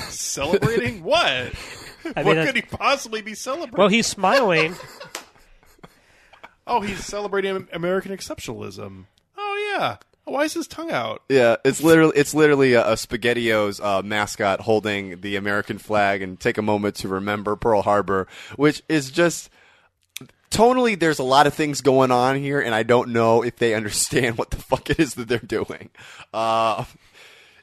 [0.09, 1.53] Celebrating what?
[2.17, 3.79] I what mean, could he possibly be celebrating?
[3.79, 4.75] well, he's smiling.
[6.67, 9.05] Oh, he's celebrating American exceptionalism.
[9.37, 9.97] Oh yeah.
[10.25, 11.21] Why is his tongue out?
[11.29, 16.41] Yeah, it's literally it's literally a, a Spaghettios uh, mascot holding the American flag and
[16.41, 19.51] take a moment to remember Pearl Harbor, which is just
[20.51, 20.99] tonally.
[20.99, 24.39] There's a lot of things going on here, and I don't know if they understand
[24.39, 25.91] what the fuck it is that they're doing.
[26.33, 26.87] Uh,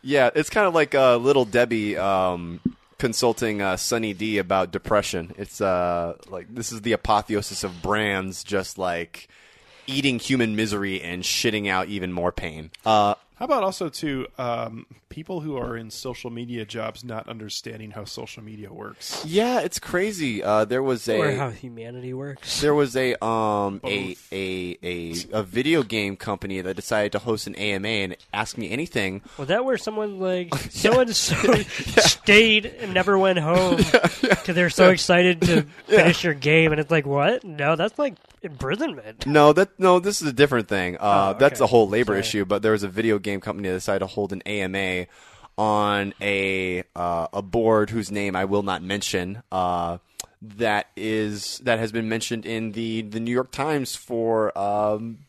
[0.01, 2.59] yeah, it's kind of like uh, Little Debbie um,
[2.97, 5.33] consulting uh, Sunny D about depression.
[5.37, 9.27] It's uh, like this is the apotheosis of brands, just like
[9.87, 12.71] eating human misery and shitting out even more pain.
[12.85, 17.89] Uh, How about also to um, people who are in social media jobs not understanding
[17.89, 19.25] how social media works?
[19.25, 20.43] yeah, it's crazy.
[20.43, 22.61] Uh, there was a or how humanity works.
[22.61, 27.47] there was a um a, a a a video game company that decided to host
[27.47, 29.23] an AMA and ask me anything.
[29.39, 33.77] Was that where someone like someone so stayed and never went home
[34.21, 37.43] because they're so excited to finish your game, and it's like, what?
[37.43, 39.25] No, that's like imprisonment.
[39.27, 40.97] No, that no, this is a different thing.
[40.97, 42.19] Uh, Oh, That's a whole labor Sorry.
[42.19, 42.45] issue.
[42.45, 45.07] But there was a video game company that decided to hold an AMA
[45.57, 49.43] on a uh, a board whose name I will not mention.
[49.51, 49.97] Uh,
[50.41, 55.19] that is that has been mentioned in the the New York Times for um,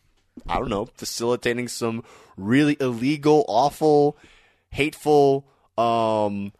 [0.47, 2.03] I don't know facilitating some
[2.35, 4.17] really illegal, awful,
[4.71, 5.45] hateful,
[5.77, 6.51] um,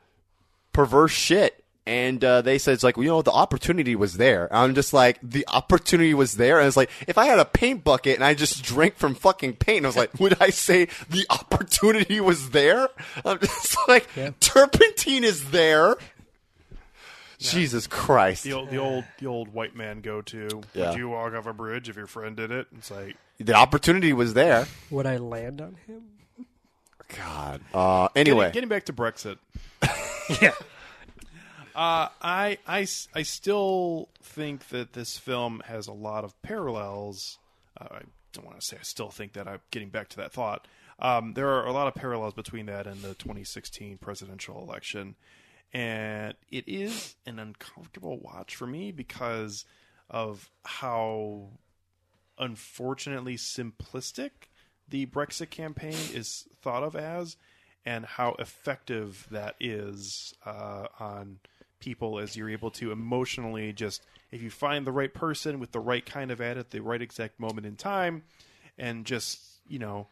[0.72, 1.63] perverse shit.
[1.86, 4.46] And uh, they said it's like well, you know the opportunity was there.
[4.46, 7.46] And I'm just like the opportunity was there, and it's like if I had a
[7.46, 10.88] paint bucket and I just drank from fucking paint, I was like, would I say
[11.10, 12.88] the opportunity was there?
[13.26, 14.08] I'm just like
[14.40, 15.96] turpentine is there.
[17.40, 18.46] Jesus Christ!
[18.46, 20.62] The old, the old, the old white man go to.
[20.74, 20.92] Yeah.
[20.92, 22.68] Would you walk off a bridge if your friend did it?
[22.78, 24.68] It's like The opportunity was there.
[24.90, 26.04] Would I land on him?
[27.18, 27.62] God.
[27.74, 29.38] Uh, anyway, getting, getting back to Brexit.
[30.42, 30.54] Yeah.
[31.76, 37.40] Uh, I, I, I still think that this film has a lot of parallels.
[37.80, 39.48] Uh, I don't want to say I still think that.
[39.48, 40.68] I'm getting back to that thought.
[41.00, 45.16] Um, there are a lot of parallels between that and the 2016 presidential election,
[45.74, 49.66] and it is an uncomfortable watch for me because
[50.10, 51.50] of how
[52.38, 54.32] unfortunately simplistic
[54.88, 57.38] the Brexit campaign is thought of as,
[57.86, 61.40] and how effective that is uh, on
[61.84, 65.80] people as you're able to emotionally just if you find the right person with the
[65.80, 68.24] right kind of ad at the right exact moment in time,
[68.78, 70.08] and just you know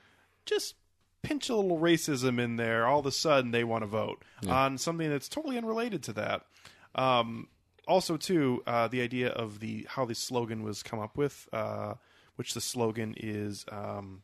[0.46, 0.76] just
[1.24, 4.78] pinch a little racism in there, all of a sudden they want to vote on
[4.78, 6.46] something that's totally unrelated to that.
[6.96, 7.48] Um,
[7.88, 11.96] also, too, uh, the idea of the how the slogan was come up with, uh,
[12.36, 14.22] which the slogan is, um,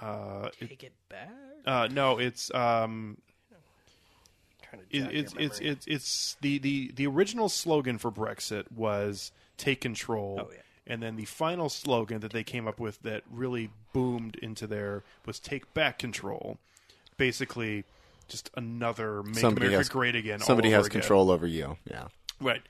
[0.00, 1.30] uh, it, Take it back.
[1.66, 3.18] uh, no, it's um,
[4.70, 9.32] Trying to it, it's it's it's it's the, the the original slogan for Brexit was
[9.56, 10.60] "Take control." Oh, yeah.
[10.86, 15.02] And then the final slogan that they came up with that really boomed into there
[15.26, 16.58] was "Take back control."
[17.16, 17.84] Basically,
[18.28, 21.00] just another "Make Somebody America has- Great Again." all somebody over has again.
[21.00, 21.76] control over you.
[21.90, 22.08] Yeah.
[22.40, 22.62] Right?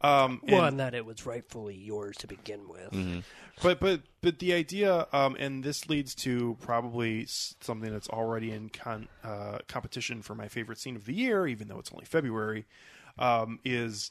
[0.00, 2.90] Um, well, and- and that it was rightfully yours to begin with.
[2.92, 3.20] Mm-hmm.
[3.62, 8.68] but but but the idea, um, and this leads to probably something that's already in
[8.68, 12.66] con- uh, competition for my favorite scene of the year, even though it's only February,
[13.18, 14.10] um, is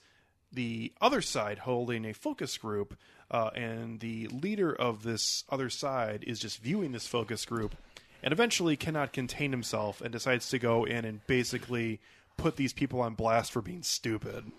[0.51, 2.97] the other side holding a focus group,
[3.29, 7.75] uh, and the leader of this other side is just viewing this focus group,
[8.23, 11.99] and eventually cannot contain himself and decides to go in and basically
[12.37, 14.51] put these people on blast for being stupid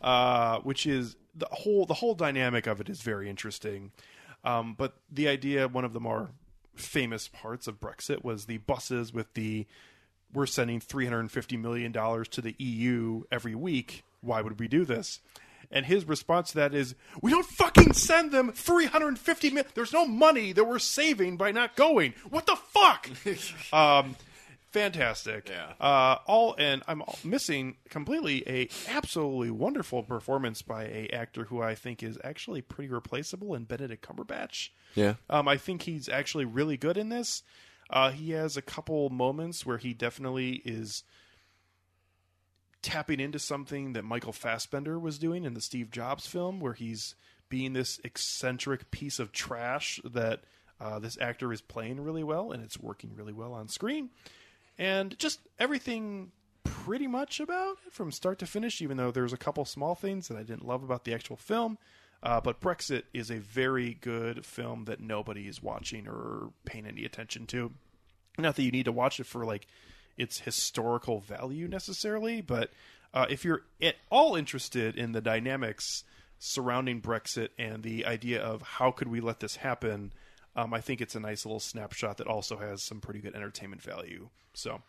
[0.00, 3.92] uh, which is the whole the whole dynamic of it is very interesting.
[4.44, 6.30] Um, but the idea, one of the more
[6.74, 9.66] famous parts of Brexit, was the buses with the
[10.32, 14.04] we're sending three hundred and fifty million dollars to the EU every week.
[14.20, 15.20] Why would we do this?
[15.70, 19.50] And his response to that is, "We don't fucking send them three hundred and fifty
[19.50, 19.70] million.
[19.74, 22.14] There's no money that we're saving by not going.
[22.30, 23.08] What the fuck?"
[23.72, 24.16] um,
[24.70, 25.48] fantastic.
[25.48, 25.72] Yeah.
[25.80, 31.74] Uh, all and I'm missing completely a absolutely wonderful performance by a actor who I
[31.74, 34.70] think is actually pretty replaceable in Benedict Cumberbatch.
[34.94, 35.14] Yeah.
[35.28, 37.42] Um, I think he's actually really good in this.
[37.90, 41.04] Uh, he has a couple moments where he definitely is
[42.82, 47.14] tapping into something that Michael Fassbender was doing in the Steve Jobs film, where he's
[47.48, 50.42] being this eccentric piece of trash that
[50.80, 54.10] uh, this actor is playing really well, and it's working really well on screen.
[54.78, 56.32] And just everything
[56.64, 60.28] pretty much about it from start to finish, even though there's a couple small things
[60.28, 61.78] that I didn't love about the actual film.
[62.22, 67.04] Uh, but Brexit is a very good film that nobody is watching or paying any
[67.04, 67.72] attention to.
[68.38, 69.66] Not that you need to watch it for like
[70.16, 72.70] its historical value necessarily, but
[73.14, 76.04] uh, if you're at all interested in the dynamics
[76.38, 80.12] surrounding Brexit and the idea of how could we let this happen,
[80.56, 83.82] um, I think it's a nice little snapshot that also has some pretty good entertainment
[83.82, 84.28] value.
[84.54, 84.82] So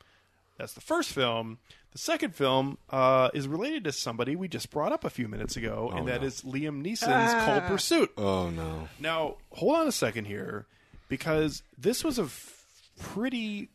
[0.58, 1.60] that's the first film.
[1.92, 5.56] The second film uh, is related to somebody we just brought up a few minutes
[5.58, 6.28] ago, and that no.
[6.28, 8.12] is Liam Neeson's Cold Pursuit.
[8.18, 8.88] Oh no.
[9.00, 10.68] Now, hold on a second here,
[11.08, 12.66] because this was a f-
[13.00, 13.70] pretty,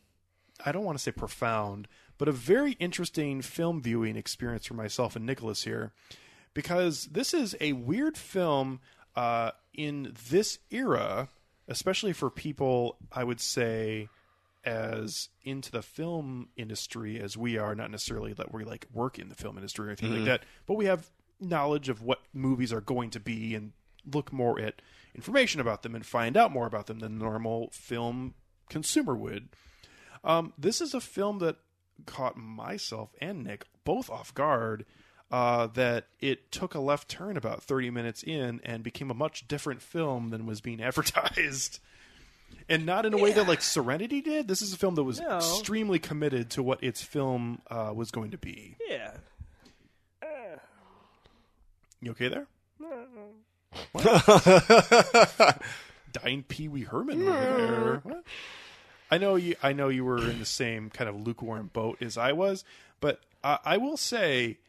[0.65, 5.15] I don't want to say profound, but a very interesting film viewing experience for myself
[5.15, 5.91] and Nicholas here,
[6.53, 8.79] because this is a weird film
[9.15, 11.27] uh, in this era,
[11.67, 14.09] especially for people, I would say,
[14.63, 19.29] as into the film industry as we are, not necessarily that we like work in
[19.29, 21.09] the film industry or anything like that, but we have
[21.39, 23.73] knowledge of what movies are going to be and
[24.11, 24.81] look more at
[25.13, 28.33] information about them and find out more about them than normal film
[28.69, 29.49] consumer would.
[30.23, 31.57] Um, this is a film that
[32.05, 34.85] caught myself and Nick both off guard.
[35.35, 39.45] Uh, that it took a left turn about 30 minutes in and became a much
[39.49, 41.79] different film than was being advertised.
[42.69, 44.47] And not in a way that like Serenity did.
[44.47, 45.35] This is a film that was No.
[45.35, 48.77] extremely committed to what its film uh, was going to be.
[48.87, 49.11] Yeah.
[52.01, 52.47] You okay there?
[56.13, 57.99] Dying Pee Wee Herman over there.
[58.03, 58.23] What?
[59.11, 59.55] I know you.
[59.61, 62.63] I know you were in the same kind of lukewarm boat as I was,
[63.01, 64.59] but I, I will say,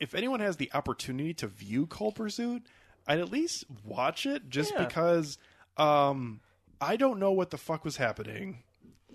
[0.00, 2.66] if anyone has the opportunity to view Cold Pursuit,
[3.06, 4.84] I'd at least watch it just Yeah.
[4.84, 5.38] because
[5.76, 6.40] um,
[6.80, 8.62] I don't know what the fuck was happening,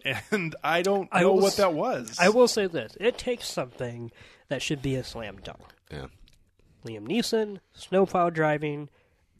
[0.31, 2.17] and I don't I know will what that was.
[2.19, 4.11] I will say this: it takes something
[4.47, 5.61] that should be a slam dunk.
[5.91, 6.07] Yeah.
[6.85, 8.89] Liam Neeson, snowplow driving,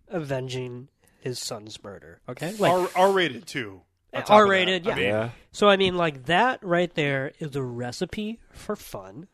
[0.10, 0.90] avenging
[1.20, 2.20] his son's murder.
[2.30, 3.82] Okay, like R R rated too.
[4.14, 4.34] on top of that.
[4.34, 5.30] R-rated, I mean, Yeah.
[5.52, 5.70] so.
[5.70, 9.28] I mean, like that right there is a recipe for fun.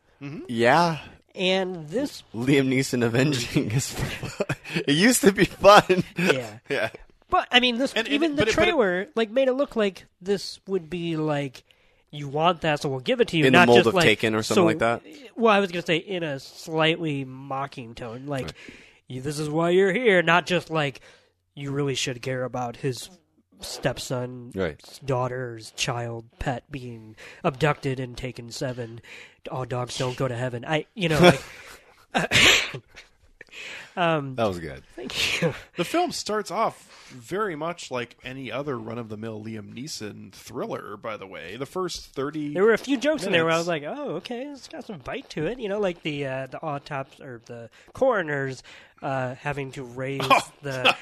[0.48, 0.98] Yeah.
[1.34, 3.94] And this, Liam Neeson avenging is.
[4.74, 6.02] it used to be fun.
[6.16, 6.58] yeah.
[6.68, 6.90] yeah.
[7.30, 9.52] But I mean, this And- and- even the but it- it- trailer like made it
[9.54, 11.62] look like this would be like
[12.10, 13.44] you want that, so we'll give it to you.
[13.44, 15.02] In the not mold just of like, Taken or something so- like that?
[15.36, 18.52] Well, I was gonna say in a slightly mocking tone, like
[19.06, 21.00] you, this is why you're here, not just like
[21.54, 23.10] you really should care about his
[23.60, 24.80] stepson, Right.
[25.04, 29.00] daughter's child, pet being abducted and taken seven.
[29.50, 30.64] All dogs don't go to heaven.
[30.66, 31.40] I, you know, like.
[33.96, 34.82] um, That was good.
[34.94, 35.54] thank you.
[35.76, 40.32] The film starts off very much like any other run of the mill Liam Neeson
[40.32, 41.56] thriller, by the way.
[41.56, 42.52] The first 30.
[42.54, 44.84] There were a few jokes in there where I was like, "Oh, okay, it's got
[44.86, 48.62] some bite to it." You know, like the uh, the autopsy or the coroners
[49.02, 50.52] uh, having to raise Oh.
[50.62, 50.94] the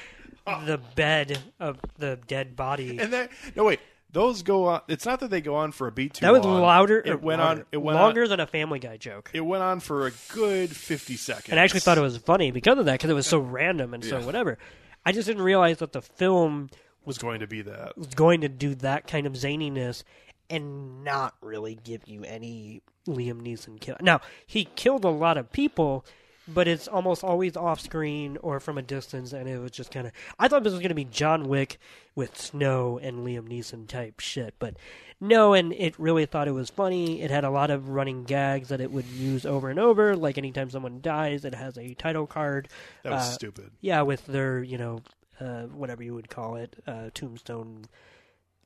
[0.65, 2.97] the bed of the dead body.
[2.99, 3.79] And that, no, wait.
[4.09, 4.81] Those go on.
[4.87, 6.61] It's not that they go on for a beat too that was long.
[6.61, 6.99] louder.
[6.99, 7.65] It uh, went louder, on.
[7.73, 9.29] It went longer On, than a Family Guy joke.
[9.33, 11.49] it went on for a good 50 seconds.
[11.49, 13.93] and I actually thought it was funny because of that, because it was so random
[13.93, 14.57] and so whatever.
[15.05, 16.69] I just didn't realize that the film
[17.03, 17.97] was going to be that.
[17.97, 20.03] was going to do that kind of zaniness
[20.49, 23.97] and not really give you any Liam Neeson kill.
[24.01, 26.05] Now, he killed a lot of people,
[26.47, 30.07] but it's almost always off screen or from a distance, and it was just kind
[30.07, 30.13] of.
[30.39, 31.77] I thought this was going to be John Wick
[32.15, 34.75] with Snow and Liam Neeson type shit, but
[35.19, 37.21] no, and it really thought it was funny.
[37.21, 40.37] It had a lot of running gags that it would use over and over, like
[40.37, 42.67] anytime someone dies, it has a title card.
[43.03, 43.71] That was Uh, stupid.
[43.81, 45.01] Yeah, with their, you know,
[45.39, 47.85] uh, whatever you would call it, uh, tombstone.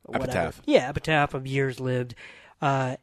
[0.03, 0.23] Whatever.
[0.31, 0.61] Epitaph.
[0.65, 2.15] Yeah, epitaph of years lived.
[2.61, 2.97] Uh,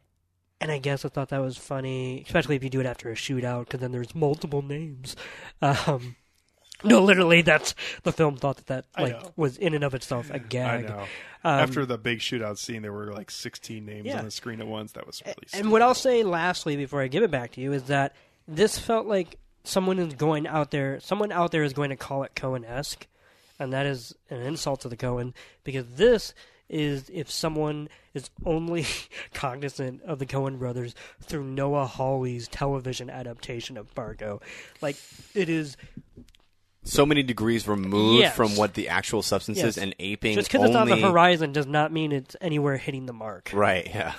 [0.60, 3.14] and I guess I thought that was funny, especially if you do it after a
[3.14, 5.16] shootout, because then there's multiple names.
[5.62, 6.16] Um,
[6.84, 9.32] no, literally, that's the film thought that that I like know.
[9.36, 10.88] was in and of itself a I gag.
[10.88, 11.00] know.
[11.44, 14.18] Um, After the big shootout scene, there were like 16 names Yeah.
[14.18, 14.92] on the screen at once.
[14.92, 15.36] That was really.
[15.52, 18.14] And what I'll say lastly before I give it back to you is that
[18.46, 22.22] this felt like someone is going out there, someone out there is going to call
[22.24, 23.06] it Coen esque,
[23.58, 25.32] and that is an insult to the Coen
[25.64, 26.32] because this
[26.68, 28.86] is if someone is only
[29.34, 34.40] cognizant of the Coen brothers through Noah Hawley's television adaptation of Fargo.
[34.80, 34.96] Like,
[35.34, 35.76] it is
[36.84, 38.34] So many degrees removed Yes.
[38.36, 41.66] from what the actual substance is and aping just because it's on the horizon does
[41.66, 43.50] not mean it's anywhere hitting the mark.
[43.52, 44.14] Right, yeah.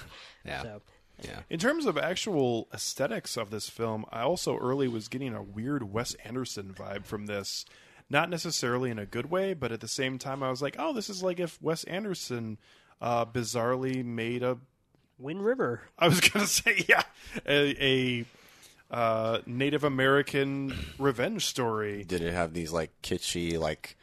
[0.45, 0.62] Yeah.
[0.64, 0.82] So,
[1.24, 1.39] Yeah.
[1.50, 5.91] In terms of actual aesthetics of this film, I also early was getting a weird
[5.91, 7.66] Wes Anderson vibe from this.
[8.10, 10.93] Not necessarily in a good way, but at the same time, I was like, oh,
[10.93, 12.57] this is like if Wes Anderson
[13.01, 14.57] uh, bizarrely made a.
[15.20, 15.82] Wind River.
[15.99, 17.03] I was going to say, yeah,
[17.45, 18.26] a, a
[18.89, 22.03] uh, Native American revenge story.
[22.03, 23.97] Did it have these like kitschy like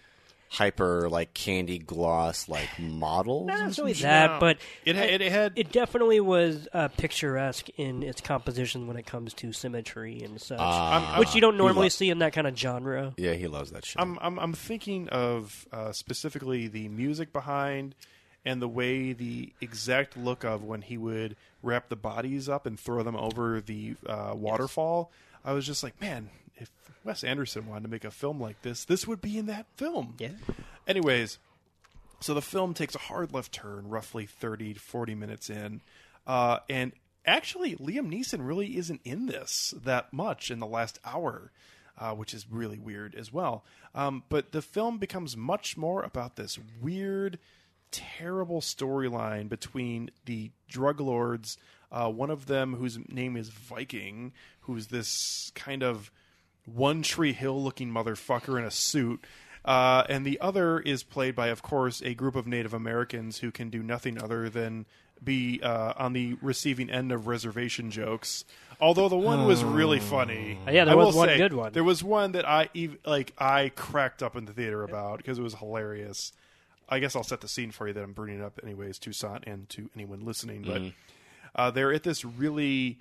[0.56, 3.46] hyper like candy gloss like models.
[3.46, 4.40] Not necessarily that, No.
[4.40, 9.04] but It had- it had- it definitely was uh, picturesque in its composition when it
[9.04, 12.46] comes to symmetry and such, Ah, which you don't normally lo- see in that kind
[12.46, 13.12] of genre.
[13.18, 14.00] Yeah, he loves that shit.
[14.00, 17.94] I'm I'm I'm thinking of uh, specifically the music behind
[18.44, 22.80] and the way the exact look of when he would wrap the bodies up and
[22.80, 25.10] throw them over the uh, waterfall.
[25.44, 26.45] I was just like, man, if
[27.06, 30.14] Wes Anderson wanted to make a film like this, this would be in that film.
[30.18, 30.30] Yeah.
[30.88, 31.38] Anyways,
[32.20, 35.82] so the film takes a hard left turn, roughly 30 to 40 minutes in.
[36.26, 36.92] Uh, and
[37.24, 41.52] actually, Liam Neeson really isn't in this that much in the last hour,
[41.96, 43.64] uh, which is really weird as well.
[43.94, 47.38] Um, but the film becomes much more about this weird,
[47.92, 51.56] terrible storyline between the drug lords,
[51.92, 54.32] uh, one of them whose name is Viking,
[54.62, 56.10] who's this kind of
[56.66, 59.24] one tree hill looking motherfucker in a suit.
[59.64, 63.50] Uh, and the other is played by, of course, a group of Native Americans who
[63.50, 64.86] can do nothing other than
[65.22, 68.44] be uh, on the receiving end of reservation jokes.
[68.80, 70.58] Although the one was really funny.
[70.66, 71.72] Uh, yeah, there I was will one say, good one.
[71.72, 73.32] There was one that I ev- like.
[73.38, 76.32] I cracked up in the theater about because it was hilarious.
[76.88, 79.44] I guess I'll set the scene for you that I'm bringing it up anyways, Toussaint,
[79.46, 80.62] and to anyone listening.
[80.62, 80.82] But
[81.60, 82.98] uh, they're at this really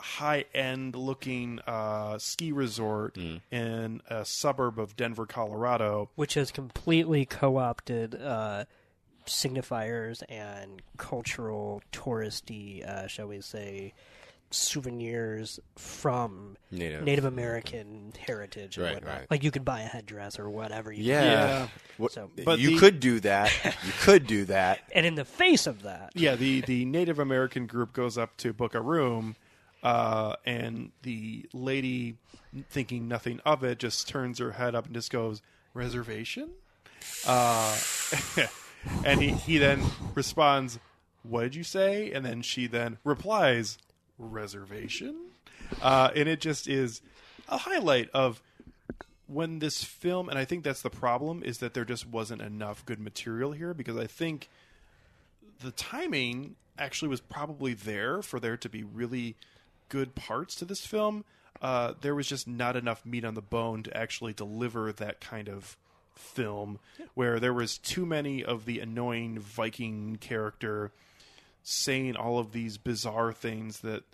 [0.00, 3.16] high end looking uh, ski resort
[3.50, 6.10] in a suburb of Denver, Colorado.
[6.16, 8.64] which has completely co-opted uh,
[9.26, 13.94] signifiers and cultural touristy, uh, shall we say,
[14.50, 17.24] souvenirs from Native.
[17.24, 19.14] American heritage and Right, whatnot.
[19.18, 19.26] right.
[19.30, 20.92] Like you could buy a headdress or whatever.
[20.92, 21.22] You Yeah.
[21.22, 21.68] Yeah.
[21.96, 23.52] What- So- But you the- could do that.
[23.84, 24.80] You could do that.
[24.94, 28.52] And in the face of that, Yeah, the, the Native American group goes up to
[28.52, 29.34] book a room,
[29.84, 32.16] uh, and the lady,
[32.70, 35.42] thinking nothing of it, just turns her head up and just goes,
[35.74, 36.48] Reservation?
[37.26, 37.76] Uh,
[39.04, 39.82] and he, he then
[40.14, 40.78] responds,
[41.22, 42.10] What did you say?
[42.10, 43.76] And then she then replies,
[44.18, 45.16] Reservation?
[45.82, 47.02] Uh, and it just is
[47.48, 48.42] a highlight of
[49.26, 52.86] when this film, and I think that's the problem, is that there just wasn't enough
[52.86, 54.48] good material here because I think
[55.62, 59.36] the timing actually was probably there for there to be really
[59.88, 61.24] good parts to this film.
[61.62, 65.48] Uh, there was just not enough meat on the bone to actually deliver that kind
[65.48, 65.76] of
[66.14, 66.78] film
[67.14, 70.92] where there was too many of the annoying Viking character
[71.62, 74.04] saying all of these bizarre things that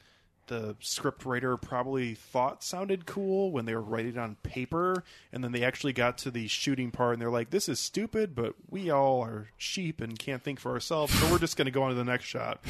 [0.47, 5.53] the script writer probably thought sounded cool when they were writing on paper and then
[5.53, 8.91] they actually got to the shooting part and they're like this is stupid but we
[8.91, 11.91] all are sheep and can't think for ourselves so we're just going to go on
[11.91, 12.61] to the next shot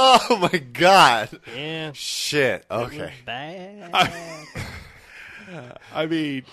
[0.00, 1.40] Oh my god.
[1.56, 2.64] yeah, Shit.
[2.70, 3.12] Okay.
[3.26, 3.90] bad.
[5.94, 6.44] i mean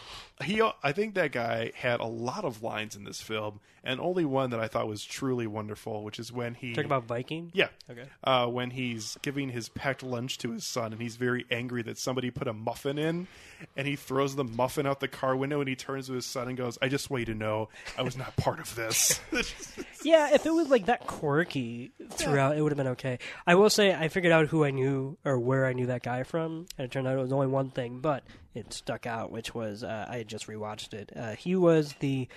[0.43, 4.25] he i think that guy had a lot of lines in this film and only
[4.25, 7.51] one that i thought was truly wonderful which is when he Talk about Viking.
[7.53, 7.67] Yeah.
[7.89, 8.03] Okay.
[8.23, 11.97] Uh, when he's giving his packed lunch to his son, and he's very angry that
[11.97, 13.27] somebody put a muffin in,
[13.77, 16.47] and he throws the muffin out the car window, and he turns to his son
[16.47, 19.19] and goes, "I just want you to know I was not part of this."
[20.03, 23.17] Yeah, if it was like that quirky throughout, it would have been okay.
[23.47, 26.21] I will say I figured out who I knew or where I knew that guy
[26.21, 28.23] from, and it turned out it was only one thing, but
[28.53, 31.11] it stuck out, which was uh, I had just rewatched it.
[31.15, 32.27] Uh, he was the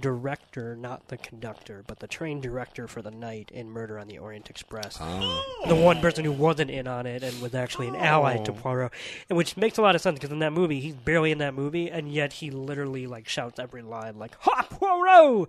[0.00, 4.18] director, not the conductor, but the train director for the night in Murder on the
[4.18, 4.98] Orient Express.
[5.00, 5.44] Ah.
[5.66, 8.00] The one person who wasn't in on it and was actually an oh.
[8.00, 8.92] ally to Poirot,
[9.28, 11.54] and which makes a lot of sense because in that movie he's barely in that
[11.54, 15.48] movie, and yet he literally like shouts every line like "Ha Poirot,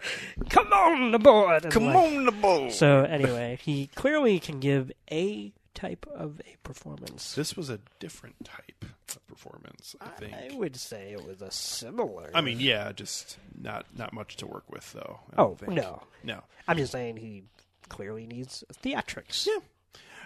[0.49, 2.71] come on aboard!" and, Come like- on the boat.
[2.71, 7.35] So anyway, he clearly can give a type of a performance.
[7.35, 10.33] this was a different type of performance, I think.
[10.33, 12.31] I would say it was a similar.
[12.33, 15.19] I mean, yeah, just not not much to work with, though.
[15.37, 15.73] Oh, think.
[15.73, 16.03] no.
[16.23, 16.43] no.
[16.67, 17.43] I'm just saying he
[17.87, 19.47] clearly needs theatrics.
[19.47, 19.59] Yeah.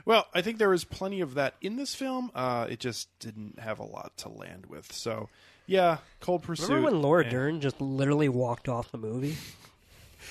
[0.06, 2.32] Well, I think there was plenty of that in this film.
[2.36, 4.92] Uh, it just didn't have a lot to land with.
[4.92, 5.30] So,
[5.66, 6.70] yeah, Cold Pursuit.
[6.70, 7.30] Remember when Laura eh.
[7.30, 9.38] Dern just literally walked off the movie?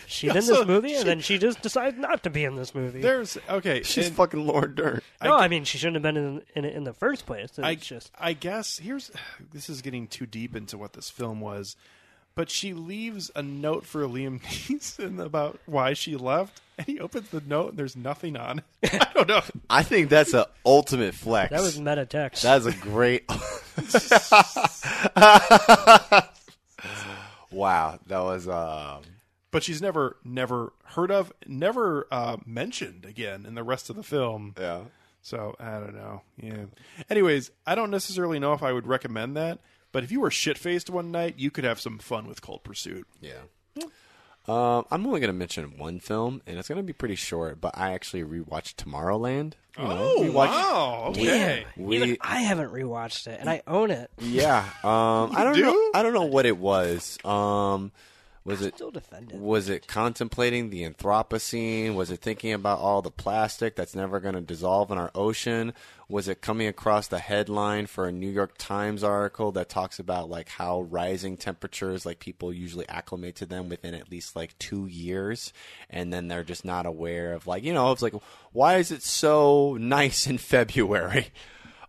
[0.06, 2.56] She's Yeah, in this movie, she- and then she just decides not to be in
[2.56, 3.00] this movie.
[3.00, 3.82] There's okay.
[3.82, 5.00] She's and- fucking Laura Dern.
[5.22, 7.50] no, I, mean she shouldn't have been in in, in the first place.
[7.50, 9.10] It's I just I guess here's
[9.52, 11.76] this is getting too deep into what this film was,
[12.34, 17.28] but she leaves a note for Liam Neeson about why she left, and he opens
[17.30, 18.94] the note and there's nothing on it.
[19.02, 19.42] I don't know.
[19.70, 21.50] I think that's a ultimate flex.
[21.50, 22.42] that was meta text.
[22.42, 23.24] That's a great.
[27.50, 29.02] wow, that was um.
[29.52, 34.02] But she's never never heard of, never uh, mentioned again in the rest of the
[34.02, 34.54] film.
[34.58, 34.80] Yeah.
[35.20, 36.22] So I don't know.
[36.36, 36.64] Yeah.
[37.08, 39.60] Anyways, I don't necessarily know if I would recommend that,
[39.92, 42.64] But if you were shit faced one night, you could have some fun with Cold
[42.64, 43.06] Pursuit.
[43.20, 43.42] Yeah.
[44.48, 47.60] Um, I'm only going to mention one film, and it's going to be pretty short.
[47.60, 49.52] But I actually rewatched Tomorrowland.
[49.78, 51.04] You know, we watched- wow!
[51.10, 51.64] Okay.
[51.76, 54.10] We, Even I haven't rewatched it, and I own it.
[54.18, 54.64] yeah.
[54.82, 55.62] Um, I don't do?
[55.62, 55.90] know.
[55.94, 57.16] I don't know what it was.
[57.24, 57.92] Um,
[58.44, 59.38] was it Still defend it.
[59.38, 61.94] was it contemplating the Anthropocene?
[61.94, 65.72] Was it thinking about all the plastic that's never going to dissolve in our ocean?
[66.08, 70.28] Was it coming across the headline for a New York Times article that talks about
[70.28, 74.86] like how rising temperatures, like people usually acclimate to them within at least like two
[74.86, 75.52] years,
[75.88, 78.14] and then they're just not aware of like you know it's like
[78.52, 81.28] why is it so nice in February?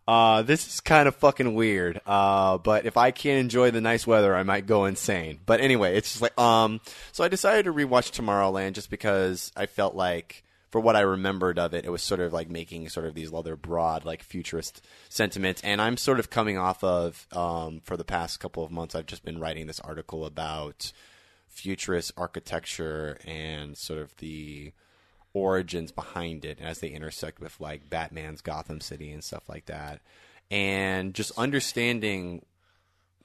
[0.07, 2.01] Uh, this is kind of fucking weird.
[2.05, 5.39] Uh, but if I can't enjoy the nice weather, I might go insane.
[5.45, 6.81] But anyway, it's just like um.
[7.11, 11.57] So I decided to rewatch Tomorrowland just because I felt like, for what I remembered
[11.57, 14.85] of it, it was sort of like making sort of these other broad, like futurist
[15.07, 15.61] sentiments.
[15.63, 19.05] And I'm sort of coming off of um for the past couple of months, I've
[19.05, 20.91] just been writing this article about
[21.47, 24.73] futurist architecture and sort of the
[25.33, 30.01] origins behind it as they intersect with like Batman's Gotham City and stuff like that.
[30.51, 32.45] And just understanding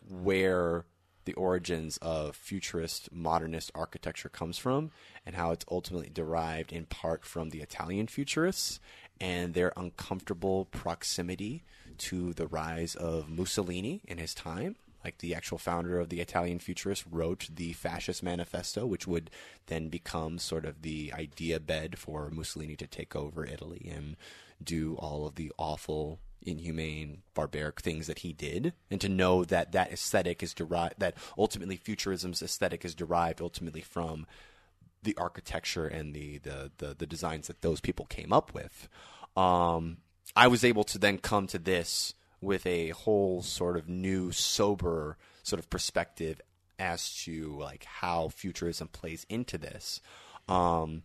[0.09, 0.85] where
[1.27, 4.91] the origins of futurist modernist architecture comes from
[5.27, 8.81] and how it's ultimately derived in part from the Italian futurists
[9.21, 11.65] and their uncomfortable proximity
[11.99, 14.77] to the rise of Mussolini in his time
[15.09, 19.31] like the actual founder of the Italian Futurists wrote the Fascist Manifesto, which would
[19.69, 24.17] then become sort of the idea bed for Mussolini to take over Italy and
[24.63, 29.73] do all of the awful, inhumane, barbaric things that he did, and to know that
[29.73, 34.27] that aesthetic is derived, that ultimately futurism's aesthetic is derived ultimately from
[35.05, 38.91] the architecture and the the the, the designs that those people came up with.
[39.39, 39.99] Um,
[40.37, 45.16] I was able to then come to this with a whole sort of new, sober
[45.43, 46.41] sort of perspective
[46.78, 50.01] as to like how futurism plays into this.
[50.49, 51.03] Um,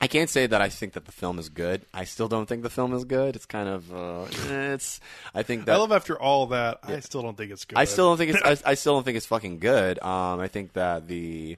[0.00, 1.86] I can't say that I think that the film is good.
[1.94, 3.36] I still don't think the film is good.
[3.36, 5.00] It's kind of uh, it's.
[5.34, 6.80] I think that I love after all that.
[6.82, 7.78] I still don't think it's good.
[7.78, 8.64] I still don't think it's.
[8.66, 10.02] I, I still don't think it's fucking good.
[10.02, 11.56] Um, I think that the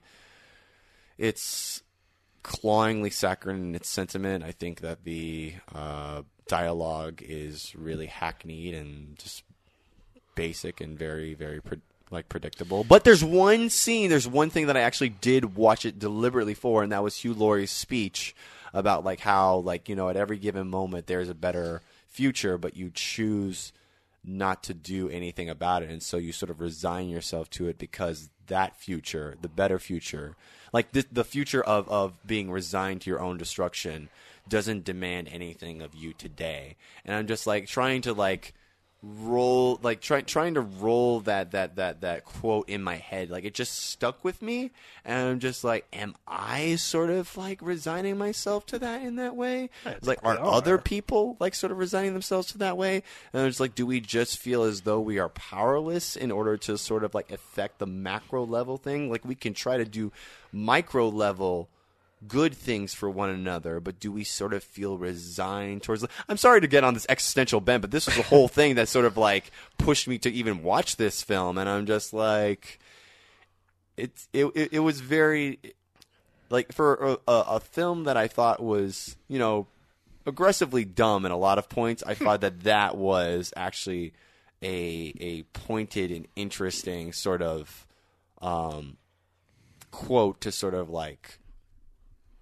[1.18, 1.82] it's
[2.45, 4.45] clawingly saccharine in its sentiment.
[4.45, 9.43] I think that the uh, dialogue is really hackneyed and just
[10.35, 11.81] basic and very, very pre-
[12.11, 12.85] like predictable.
[12.85, 14.11] But there's one scene.
[14.11, 17.35] There's one thing that I actually did watch it deliberately for, and that was Hugh
[17.35, 18.35] Laurie's speech
[18.73, 22.77] about like how like you know at every given moment there's a better future, but
[22.77, 23.73] you choose
[24.27, 27.79] not to do anything about it and so you sort of resign yourself to it
[27.79, 30.35] because that future the better future
[30.73, 34.09] like the, the future of, of being resigned to your own destruction
[34.49, 36.77] doesn't demand anything of you today.
[37.05, 38.55] And i'm just like trying to like
[39.03, 43.31] roll like try, trying to roll that that that that quote in my head.
[43.31, 44.71] Like it just stuck with me.
[45.05, 49.37] And i'm just like am i sort of like resigning myself to that in that
[49.37, 49.71] way?
[50.03, 53.03] Like are, we other people like sort of resigning themselves to that way?
[53.33, 56.79] And it's like do we just feel as though we are powerless in order to
[56.79, 59.11] sort of like affect the macro level thing?
[59.11, 60.11] Like we can try to do
[60.53, 61.69] micro level
[62.27, 66.05] good things for one another, but do we sort of feel resigned towards?
[66.29, 68.89] I'm sorry to get on this existential bent, but this was the whole thing that
[68.89, 72.79] sort of like pushed me to even watch this film, and I'm just like,
[73.97, 75.59] it's it it, it was very
[76.49, 79.67] like for a, a, film that I thought was you know
[80.25, 82.03] aggressively dumb in a lot of points.
[82.07, 84.12] I thought that that was actually
[84.62, 87.87] a a pointed and interesting sort of
[88.41, 88.97] um,
[89.91, 91.39] quote to sort of like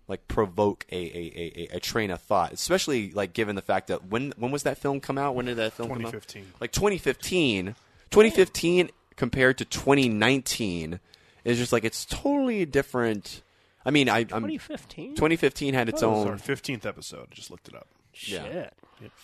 [0.09, 4.07] like provoke a, a, a, a train of thought, especially like given the fact that
[4.07, 5.35] when when was that film come out?
[5.35, 6.13] When did that film come out?
[6.13, 6.53] 2015.
[6.61, 7.75] Like 2015,
[8.11, 11.01] 2015 compared to 2019
[11.45, 13.43] is just like it's totally different.
[13.85, 15.15] I mean, I, I'm 2015.
[15.15, 17.29] 2015 had its This is our own 15th episode.
[17.31, 17.87] I just looked it up.
[18.13, 18.73] Shit.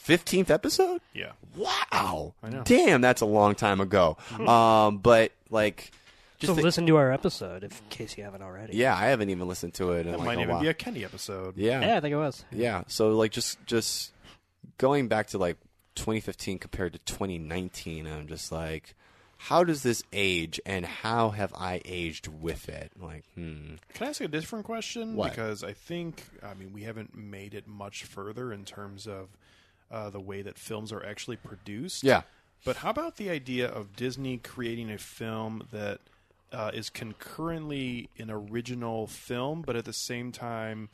[0.07, 1.01] 15th episode.
[1.15, 1.33] Yeah.
[1.57, 2.63] Wow, know.
[2.65, 4.17] damn, that's a long time ago.
[4.39, 5.93] Um, but like,
[6.41, 8.77] just So think- listen to our episode if, in case you haven't already.
[8.77, 10.63] yeah, I haven't even listened to it in That like might a even while.
[10.63, 11.57] be a Kenny episode.
[11.57, 12.45] yeah, Yeah, I think it was.
[12.51, 12.83] Yeah.
[12.89, 14.13] So like just just
[14.79, 15.57] going back to like
[15.95, 18.95] 2015 compared to 2019, I'm just like,
[19.37, 22.93] how does this age, and how have I aged with it?
[23.01, 23.77] Like, hmm.
[23.95, 25.17] Can I ask a different question?
[25.17, 25.31] What?
[25.31, 29.29] Because I think, I mean, we haven't made it much further in terms of
[29.91, 32.05] uh, the way that films are actually produced.
[32.05, 32.23] Yeah.
[32.67, 36.01] But how about the idea of Disney creating a film that
[36.53, 40.89] uh, is concurrently an original film, but at the same time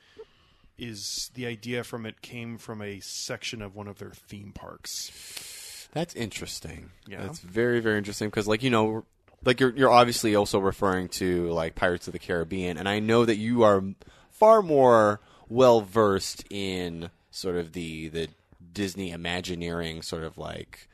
[0.79, 5.89] is the idea from it came from a section of one of their theme parks?
[5.93, 6.91] That's interesting.
[7.07, 7.23] Yeah.
[7.23, 9.05] That's very very interesting because like you know
[9.45, 13.25] like you're you're obviously also referring to like Pirates of the Caribbean and I know
[13.25, 13.83] that you are
[14.31, 18.29] far more well versed in sort of the the
[18.73, 20.89] Disney Imagineering sort of like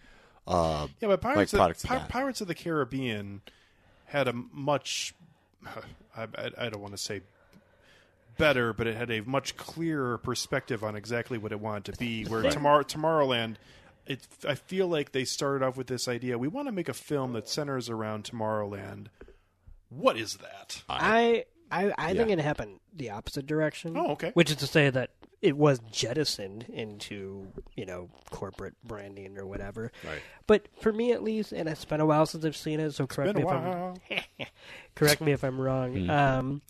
[0.46, 3.42] uh Yeah, but Pirates, like of, of Pi- Pirates of the Caribbean
[4.12, 5.14] had a much,
[6.16, 7.22] I, I, I don't want to say
[8.36, 12.24] better, but it had a much clearer perspective on exactly what it wanted to be.
[12.24, 13.56] Where Tomorrow, Tomorrowland,
[14.06, 16.94] it, I feel like they started off with this idea: we want to make a
[16.94, 19.06] film that centers around Tomorrowland.
[19.88, 20.82] What is that?
[20.88, 23.96] I I, I think it happened the opposite direction.
[23.96, 24.30] Oh, okay.
[24.34, 25.10] Which is to say that
[25.40, 29.90] it was jettisoned into you know corporate branding or whatever.
[30.04, 30.20] Right.
[30.46, 33.06] But for me at least, and it's been a while since I've seen it, so
[33.06, 33.48] correct me if.
[33.48, 33.94] I'm
[34.94, 36.10] correct me if I'm wrong.
[36.10, 36.62] Um,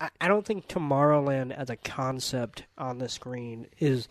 [0.00, 4.08] I, I don't think Tomorrowland as a concept on the screen is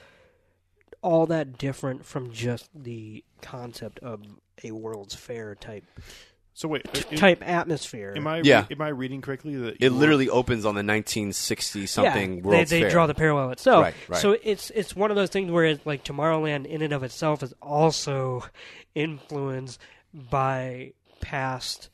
[1.01, 4.22] all that different from just the concept of
[4.64, 5.86] a World's Fair type
[6.56, 8.14] So wait, i- type atmosphere.
[8.16, 8.66] am I Yeah.
[8.70, 12.70] am I reading correctly that It you- literally opens on the 1960 something yeah, World's
[12.70, 12.91] they, they Fair.
[12.91, 13.84] draw the parallel itself.
[13.84, 14.22] Right, right.
[14.22, 17.41] So it's it's one of those things where it's like Tomorrowland in and of itself
[17.41, 18.45] is also
[18.95, 19.80] influenced
[20.14, 21.89] by past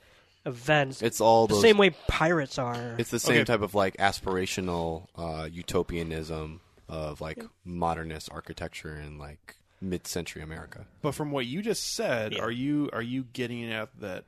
[0.45, 1.01] events.
[1.01, 2.95] It's all the those same way pirates are.
[2.97, 3.43] It's the same Okay.
[3.45, 10.86] type of like aspirational uh, utopianism of like modernist architecture in like mid-century America.
[11.01, 12.41] But from what you just said, Yeah.
[12.41, 14.26] are you are you getting at that?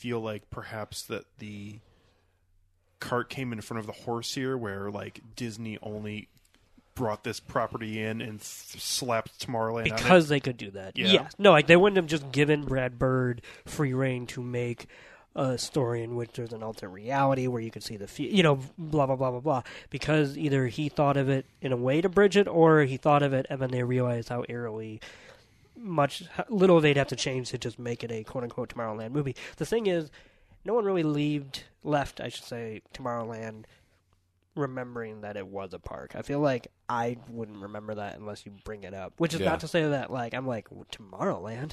[0.00, 1.78] Feel like perhaps that the
[3.00, 6.28] cart came in front of the horse here, where like Disney only
[6.94, 9.96] brought this property in and th- slapped Tomorrowland on it?
[9.96, 10.96] because they could do that.
[10.98, 11.08] Yeah.
[11.08, 11.32] Yes.
[11.38, 14.86] No, like they wouldn't have just given Brad Bird free reign to make
[15.36, 18.42] a story in which there's an alternate reality where you could see the, fu- you
[18.42, 19.62] know, blah blah blah blah blah.
[19.90, 23.22] Because either he thought of it in a way to bridge it, or he thought
[23.22, 25.00] of it and then they realized how eerily
[25.80, 29.34] much little they'd have to change to just make it a quote unquote Tomorrowland movie.
[29.56, 30.10] The thing is,
[30.64, 33.64] no one really left left, I should say, Tomorrowland
[34.56, 36.12] remembering that it was a park.
[36.14, 39.14] I feel like I wouldn't remember that unless you bring it up.
[39.16, 39.50] Which is Yeah.
[39.50, 41.72] not to say that like I'm like Tomorrowland.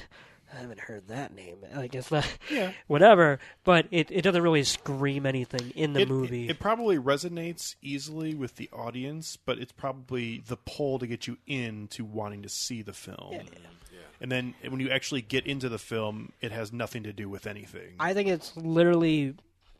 [0.52, 1.58] I haven't heard that name.
[1.74, 2.72] Like it's not Yeah.
[2.86, 6.46] whatever, but it, it doesn't really scream anything in the it, movie.
[6.46, 11.26] It, it probably resonates easily with the audience, but it's probably the pull to get
[11.26, 13.40] you into wanting to see the film.
[14.20, 17.46] And then when you actually get into the film, it has nothing to do with
[17.46, 17.94] anything.
[18.00, 19.34] I think it's literally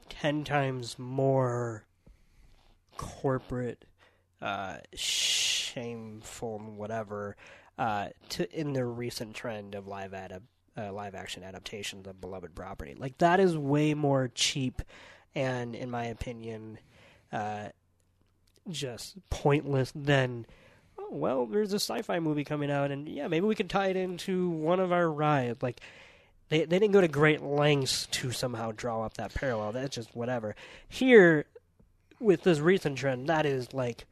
[0.08, 1.84] ten times more
[2.96, 3.84] corporate,
[4.40, 7.36] uh, shameful, whatever,
[7.78, 10.42] uh, to in the recent trend of live adap-
[10.76, 12.94] uh, live action adaptations of the beloved property.
[12.96, 14.82] Like that is way more cheap,
[15.34, 16.78] and in my opinion,
[17.32, 17.68] uh,
[18.68, 20.46] just pointless than.
[20.98, 23.96] Oh, well, there's a sci-fi movie coming out, and yeah, maybe we could tie it
[23.96, 25.62] into one of our rides.
[25.62, 25.80] Like,
[26.48, 29.72] they they didn't go to great lengths to somehow draw up that parallel.
[29.72, 30.56] That's just whatever.
[30.88, 31.46] Here,
[32.20, 34.06] with this recent trend, that is like,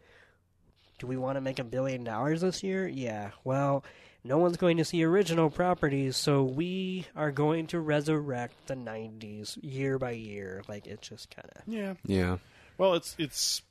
[0.99, 2.87] do we want to make a billion dollars this year?
[2.87, 3.31] Yeah.
[3.45, 3.85] Well,
[4.27, 9.59] no one's going to see original properties, so we are going to resurrect the '90s
[9.63, 10.63] year by year.
[10.69, 11.95] Like it's just kind of yeah.
[12.05, 12.39] Yeah.
[12.79, 13.63] Well, it's it's,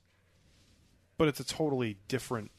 [1.18, 2.50] but it's a totally different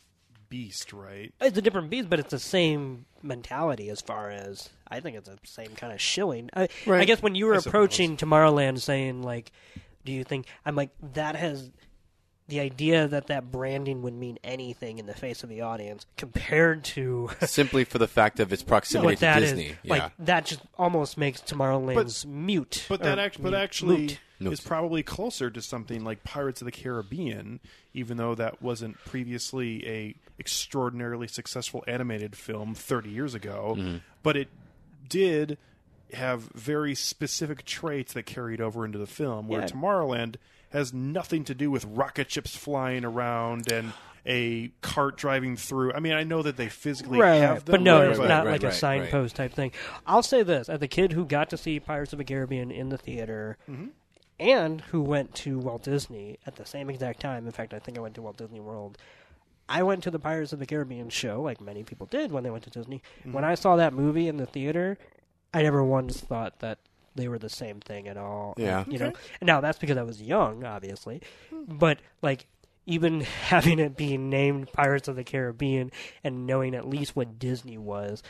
[0.50, 1.34] beast, right?
[1.42, 5.28] it's a different beast, but it's the same mentality as far as I think it's
[5.28, 6.50] the same kind of shilling.
[6.54, 7.68] I, I guess when you were I suppose.
[7.72, 9.52] approaching Tomorrowland, saying like,
[10.06, 11.70] "Do you think?" I'm like, that has
[12.48, 16.84] the idea that that branding would mean anything in the face of the audience compared
[16.84, 19.52] to Simply for the fact of its proximity what to that is.
[19.52, 19.76] Disney.
[19.84, 19.94] yeah.
[19.94, 22.86] Like that just almost makes Tomorrowland's mute.
[22.88, 24.20] But that or act, but actually moot.
[24.40, 24.54] Moot.
[24.54, 27.60] is probably closer to something like Pirates of the Caribbean,
[27.94, 33.76] even though that wasn't previously a extraordinarily successful animated film 30 years ago.
[33.78, 33.98] Mm-hmm.
[34.24, 34.48] But it
[35.10, 35.58] did
[36.14, 39.48] have very specific traits that carried over into the film.
[39.48, 39.68] Where Yeah.
[39.68, 40.36] Tomorrowland
[40.72, 43.94] has nothing to do with rocket ships flying around and
[44.26, 45.94] a cart driving through.
[45.94, 47.66] I mean, I know that they physically right, have right.
[47.66, 49.72] them, but no, there, it's right, not right, like a right, signpost type thing.
[50.06, 52.90] I'll say this: as a kid who got to see Pirates of the Caribbean in
[52.90, 53.88] the theater, Mm-hmm.
[54.40, 57.46] and who went to Walt Disney at the same exact time.
[57.46, 58.98] In fact, I think I went to Walt Disney World.
[59.70, 62.50] I went to the Pirates of the Caribbean show, like many people did when they
[62.50, 63.02] went to Disney.
[63.22, 63.34] Mm-hmm.
[63.34, 64.98] When I saw that movie in the theater,
[65.54, 66.80] I never once thought that
[67.18, 68.54] they were the same thing at all.
[68.58, 68.86] Yeah.
[68.88, 69.08] you know.
[69.08, 69.20] Okay.
[69.42, 71.78] Now that's because I was young, obviously, hmm.
[71.78, 72.48] but like
[72.86, 75.92] even having it being named Pirates of the Caribbean
[76.24, 78.24] and knowing at least what Disney was,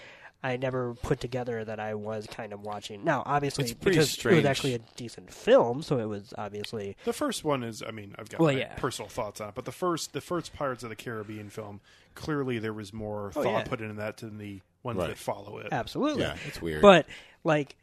[0.43, 3.03] I never put together that I was kind of watching.
[3.03, 6.95] Now, obviously, It's pretty because it was actually a decent film, so it was obviously
[7.05, 8.75] The first one is, I mean, I've got Well, my yeah.
[8.75, 11.81] personal thoughts on it, but the first, the first Pirates of the Caribbean film,
[12.15, 13.63] clearly there was more Oh, thought yeah.
[13.63, 15.09] put into that than the ones Right.
[15.09, 15.69] that follow it.
[15.71, 16.21] absolutely.
[16.23, 16.81] Yeah, it's weird.
[16.83, 17.07] But
[17.43, 17.75] like,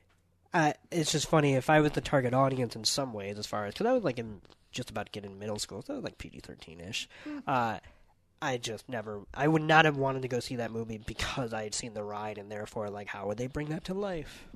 [0.55, 3.67] uh, it's just funny if I was the target audience in some ways, as far
[3.67, 4.41] as because I was like in
[4.73, 7.09] just about getting middle school, so I was like PG thirteen ish.
[7.47, 7.79] Uh,
[8.43, 11.63] I just never, I would not have wanted to go see that movie because I
[11.65, 14.47] had seen the ride, and therefore, like, how would they bring that to life?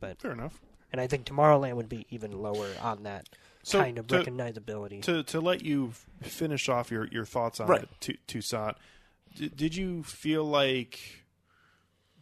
[0.00, 0.60] But Fair enough.
[0.92, 3.28] and I think Tomorrowland would be even lower on that
[3.62, 5.02] So, kind of to- recognizability.
[5.02, 7.88] To to let you finish off your, your thoughts on Right.
[8.08, 8.76] it, Toussaint,
[9.34, 11.23] did you feel like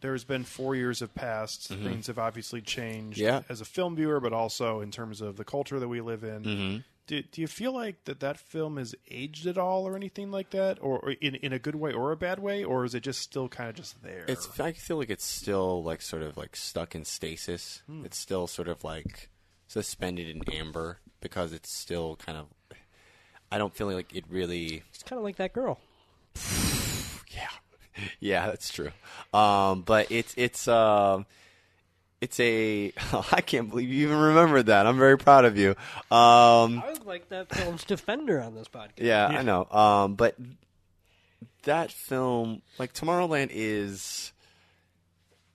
[0.03, 3.25] there's been four years have passed, things have obviously changed Mm-hmm.
[3.25, 3.41] Yeah.
[3.49, 6.43] as a film viewer, but also in terms of the culture that we live in.
[6.43, 6.77] Mm-hmm.
[7.07, 10.51] Do, do you feel like that that film has aged at all, or anything like
[10.51, 13.01] that, or, or in in a good way or a bad way, or is it
[13.03, 14.23] just still kind of just there?
[14.27, 14.57] It's.
[14.59, 17.81] I feel like it's still like sort of like stuck in stasis.
[18.05, 19.29] It's still sort of like
[19.67, 22.47] suspended in amber because it's still kind of.
[23.51, 24.83] I don't feel like it really.
[24.93, 25.79] it's kind of like that girl.
[27.35, 27.47] Yeah,
[28.19, 28.91] yeah, that's true.
[29.33, 31.25] Um, but it's it's um,
[32.21, 32.93] it's a.
[33.31, 34.87] I can't believe you even remembered that.
[34.87, 35.71] I'm very proud of you.
[36.09, 38.91] Um, I was like that film's defender on this podcast.
[38.97, 39.65] yeah, I know.
[39.65, 40.35] Um, but
[41.63, 44.31] that film, like Tomorrowland, is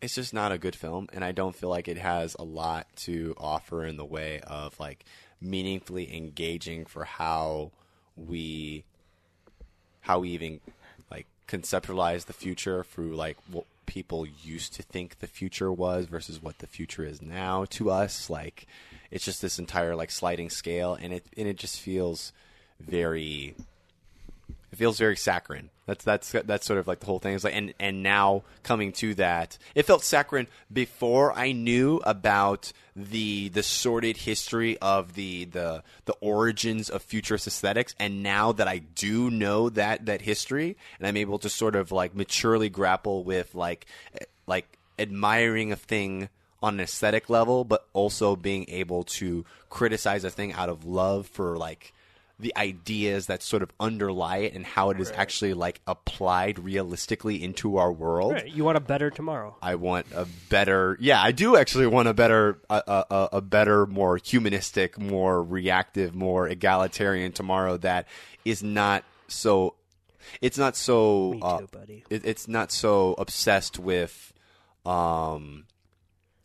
[0.01, 2.87] it's just not a good film, and I don't feel like it has a lot
[2.97, 5.05] to offer in the way of like
[5.41, 7.73] meaningfully engaging for how
[8.17, 8.85] we
[10.01, 10.61] how we even
[11.49, 16.59] conceptualize the future through like what people used to think the future was versus what
[16.59, 18.29] the future is now to us.
[18.29, 18.67] Like
[19.11, 22.33] it's just this entire like sliding scale and it and it just feels
[22.79, 23.55] very
[24.71, 25.71] it feels very saccharine.
[25.87, 27.35] That's that's that's sort of like the whole thing.
[27.35, 32.73] It's like and and now coming to that, it felt saccharine before I knew about
[32.95, 37.95] the the sordid history of the the the origins of futurist aesthetics.
[37.99, 41.91] And now that I do know that that history, and I'm able to sort of
[41.91, 43.87] like maturely grapple with like
[44.47, 44.67] like
[44.99, 46.29] admiring a thing
[46.63, 51.27] on an aesthetic level, but also being able to criticize a thing out of love
[51.27, 51.95] for like
[52.41, 57.43] the ideas that sort of underlie it and how it is actually like applied realistically
[57.43, 58.35] into our world.
[58.35, 59.57] Right, You want a better tomorrow.
[59.61, 63.87] I want a better, yeah, I do actually want a better, a, a, a- better,
[63.87, 68.07] more humanistic, more reactive, more egalitarian tomorrow that
[68.45, 69.75] is not so.
[70.41, 71.33] It's not so.
[71.33, 72.05] Me uh, too, buddy.
[72.11, 74.33] it, it's not so obsessed with
[74.87, 75.65] um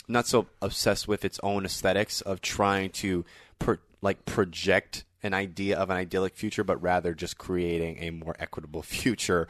[0.07, 3.23] not so obsessed with its own aesthetics of trying to
[3.59, 8.35] pro- like project an idea of an idyllic future but rather just creating a more
[8.39, 9.47] equitable future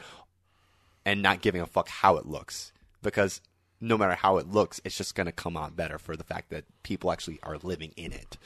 [1.04, 2.72] and not giving a fuck how it looks
[3.02, 3.40] because
[3.80, 6.50] no matter how it looks it's just going to come out better for the fact
[6.50, 8.38] that people actually are living in it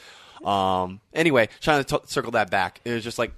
[0.46, 3.32] um anyway trying to t- circle that back it was just like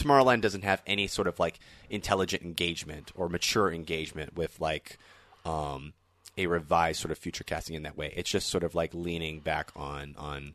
[0.00, 1.58] Tomorrowland doesn't have any sort of like
[1.90, 4.98] intelligent engagement or mature engagement with like
[5.44, 5.92] um,
[6.38, 8.12] a revised sort of future casting in that way.
[8.16, 10.54] It's just sort of like leaning back on on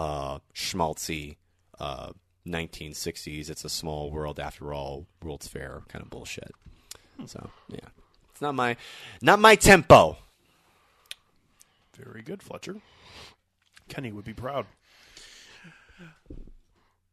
[0.00, 1.36] uh, schmaltzy
[1.78, 2.12] uh,
[2.48, 3.50] 1960s.
[3.50, 5.06] It's a small world after all.
[5.22, 6.52] World's Fair kind of bullshit.
[7.26, 7.88] So yeah,
[8.30, 8.76] it's not my
[9.20, 10.16] not my tempo.
[11.94, 12.76] Very good, Fletcher.
[13.88, 14.66] Kenny would be proud.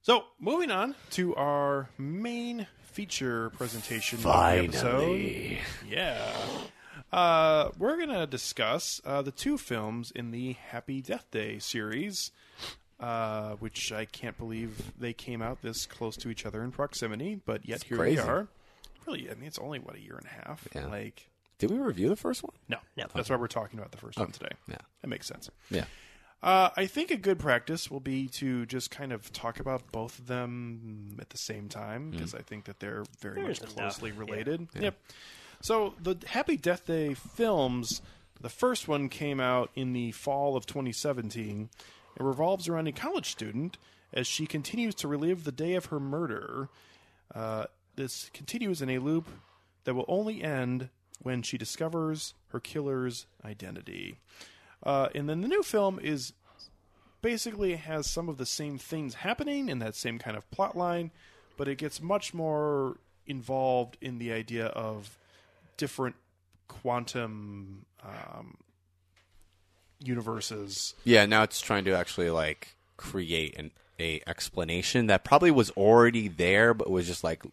[0.02, 5.58] So, moving on to our main feature presentation of the episode.
[5.86, 6.32] Yeah.
[7.12, 12.32] Uh, we're going to discuss uh, the two films in the Happy Death Day series,
[13.00, 17.40] uh, which I can't believe they came out this close to each other in proximity,
[17.46, 18.22] but yet here crazy.
[18.22, 18.48] we are.
[19.06, 20.68] Really, I mean, it's only, what, a year and a half?
[20.76, 20.88] Yeah.
[20.88, 21.30] Like,
[21.60, 22.52] Did we review the first one?
[22.68, 22.78] no.
[22.98, 23.06] No.
[23.14, 24.52] That's why we're talking about the first one today.
[24.68, 24.78] Yeah.
[25.02, 25.50] That makes sense.
[25.72, 25.86] Yeah.
[26.44, 30.20] Uh, I think a good practice will be to just kind of talk about both
[30.20, 33.76] of them at the same time because I think that they're very There's much enough,
[33.98, 34.20] closely yeah.
[34.20, 34.68] related.
[34.80, 35.00] Yep.
[35.62, 38.02] So the Happy Death Day films,
[38.40, 41.70] the first one came out in the fall of 2017.
[42.16, 43.78] It revolves around a college student
[44.14, 46.70] as she continues to relive the day of her murder.
[47.34, 49.28] Uh, this continues in a loop
[49.84, 50.90] that will only end
[51.22, 54.20] when she discovers her killer's identity.
[54.84, 56.34] Uh, and then the new film is
[57.22, 61.12] basically has some of the same things happening in that same kind of plot line,
[61.58, 65.18] but it gets much more involved in the idea of
[65.78, 66.16] different
[66.68, 68.58] quantum um,
[70.00, 70.94] universes.
[71.04, 76.28] Yeah, now it's trying to actually like create an a explanation that probably was already
[76.28, 77.44] there, but was just like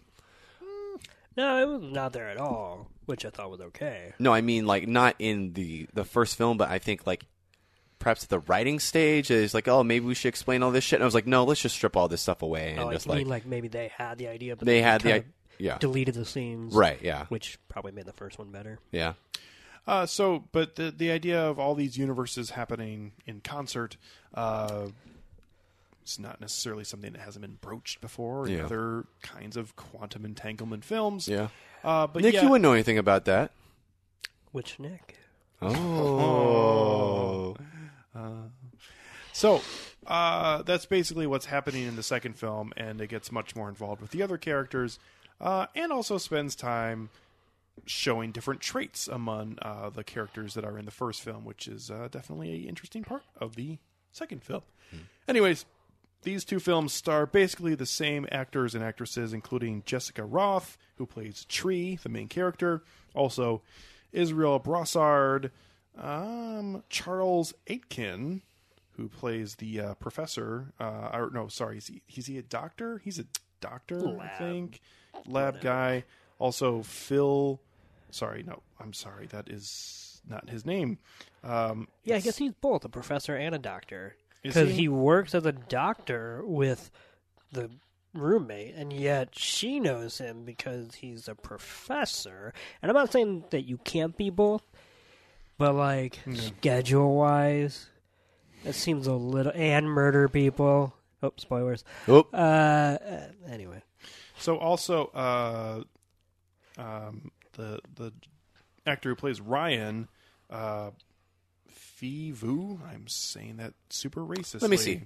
[1.37, 4.13] No, it was not there at all, which I thought was okay.
[4.19, 7.25] No, I mean like not in the the first film, but I think like
[7.99, 10.99] perhaps at the writing stage is like, oh, maybe we should explain all this shit.
[10.99, 13.09] And I was like, no, let's just strip all this stuff away and Oh, just
[13.09, 15.19] I mean, like, like maybe they had the idea, but they had the kind i-
[15.19, 15.25] of
[15.59, 18.79] yeah deleted the scenes, right yeah Which probably made the first one better.
[18.93, 19.15] yeah
[19.87, 23.97] Uh, so, but the the idea of all these universes happening in concert,
[24.33, 24.87] uh,
[26.03, 28.65] it's not necessarily something that hasn't been broached before in Yeah.
[28.65, 31.29] other kinds of quantum entanglement films.
[31.29, 31.49] yeah.
[31.83, 33.51] Uh, but Nick, yeah, you wouldn't know anything about that.
[34.53, 35.19] Which Nick?
[35.61, 37.57] Oh,
[39.33, 39.61] So
[40.07, 44.01] uh, that's basically what's happening in the second film, and it gets much more involved
[44.01, 44.99] with the other characters,
[45.41, 47.11] uh, and also spends time
[47.87, 51.91] showing different traits among uh, the characters that are in the first film, which is
[51.91, 53.79] uh, definitely an interesting part of the
[54.13, 54.63] second film.
[55.27, 55.67] Anyways,
[56.23, 61.45] these two films star basically the same actors and actresses, including Jessica Rothe, who plays
[61.47, 62.83] Tree, the main character,
[63.15, 63.63] also
[64.13, 65.51] Israel Broussard,
[66.01, 68.43] um, Charles Aitken,
[68.93, 70.73] who plays the uh, professor.
[70.79, 72.99] Uh, or no, sorry, is he, is he a doctor?
[72.99, 73.27] He's a
[73.61, 74.81] doctor, I think.
[75.27, 76.05] Lab guy.
[76.39, 77.61] Also, Phil.
[78.11, 79.27] Sorry, no, I'm sorry.
[79.29, 80.99] That is not his name.
[81.43, 84.75] Um, Yeah, I guess he's both a professor and a doctor because he?
[84.83, 86.91] he works as a doctor with
[87.53, 87.71] the
[88.15, 92.53] roommate, and yet she knows him because he's a professor.
[92.81, 94.63] And I'm not saying that you can't be both,
[95.59, 97.89] but like schedule wise,
[98.65, 100.95] it seems a little and murder people.
[101.23, 101.85] Oh, spoilers.
[102.07, 103.83] oh, Uh, uh, anyway,
[104.45, 105.85] So also, uh,
[106.77, 108.13] um, the the
[108.85, 110.07] actor who plays Ryan,
[110.51, 110.91] uh,
[111.67, 112.79] Phi Vu.
[112.87, 114.61] I'm saying that super racist.
[114.61, 115.01] Let me see.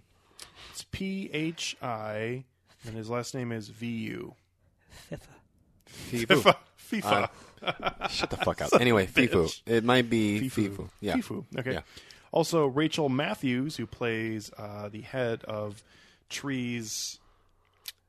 [0.72, 2.42] It's P H I,
[2.84, 4.34] and his last name is V U.
[6.10, 6.56] FIFA.
[6.90, 7.30] Fifu.
[7.62, 8.10] FIFA.
[8.10, 8.70] Shut the fuck up.
[8.80, 9.44] Anyway, Fifu.
[9.44, 9.62] bitch.
[9.66, 10.70] It might be Fifu.
[10.70, 10.88] Fifu.
[11.00, 11.14] Yeah.
[11.14, 11.44] Fifu.
[11.56, 11.74] Okay.
[11.74, 11.80] Yeah.
[12.32, 15.84] Also, Rachel Matthews, who plays uh, the head of
[16.28, 17.20] Tree's.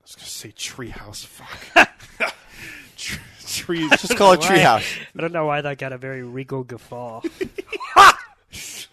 [0.10, 1.24] Was going to say Treehouse.
[1.24, 2.34] Fuck.
[2.98, 3.90] Tre- trees.
[3.92, 5.00] Just call it Treehouse.
[5.16, 7.22] I don't know why that got a very regal guffaw.
[8.50, 8.88] she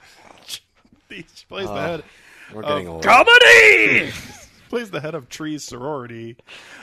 [1.49, 2.05] plays the head.
[2.53, 3.03] We're getting old.
[3.03, 4.13] Comedy.
[4.69, 6.37] plays the head of Tree's sorority,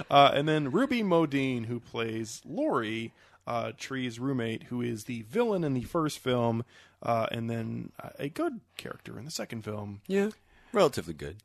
[0.09, 3.13] uh, and then Ruby Modine, who plays Lori,
[3.45, 6.65] uh, Tree's roommate, who is the villain in the first film,
[7.03, 10.01] uh, and then uh, a good character in the second film.
[10.07, 10.29] Yeah,
[10.71, 11.37] relatively good.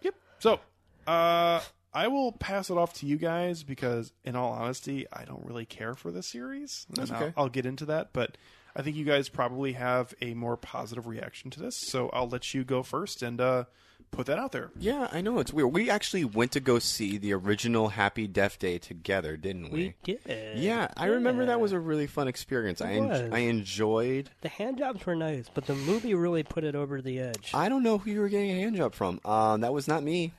[0.00, 0.14] Yep.
[0.38, 0.60] So,
[1.06, 1.60] uh,
[1.96, 5.64] I will pass it off to you guys because, in all honesty, I don't really
[5.64, 6.86] care for the series.
[6.90, 7.32] That's and okay.
[7.38, 8.36] I'll, I'll get into that, but
[8.76, 11.74] I think you guys probably have a more positive reaction to this.
[11.74, 13.64] So I'll let you go first and uh,
[14.10, 14.72] put that out there.
[14.78, 15.72] Yeah, I know it's weird.
[15.72, 19.94] We actually went to go see the original Happy Death Day together, didn't we?
[20.06, 20.58] We did.
[20.58, 22.82] Yeah, I remember that was a really fun experience.
[22.82, 23.32] I en- was.
[23.32, 24.28] I enjoyed.
[24.42, 27.52] The hand jobs were nice, but the movie really put it over the edge.
[27.54, 29.18] I don't know who you were getting a hand job from.
[29.24, 30.34] Um, that was not me.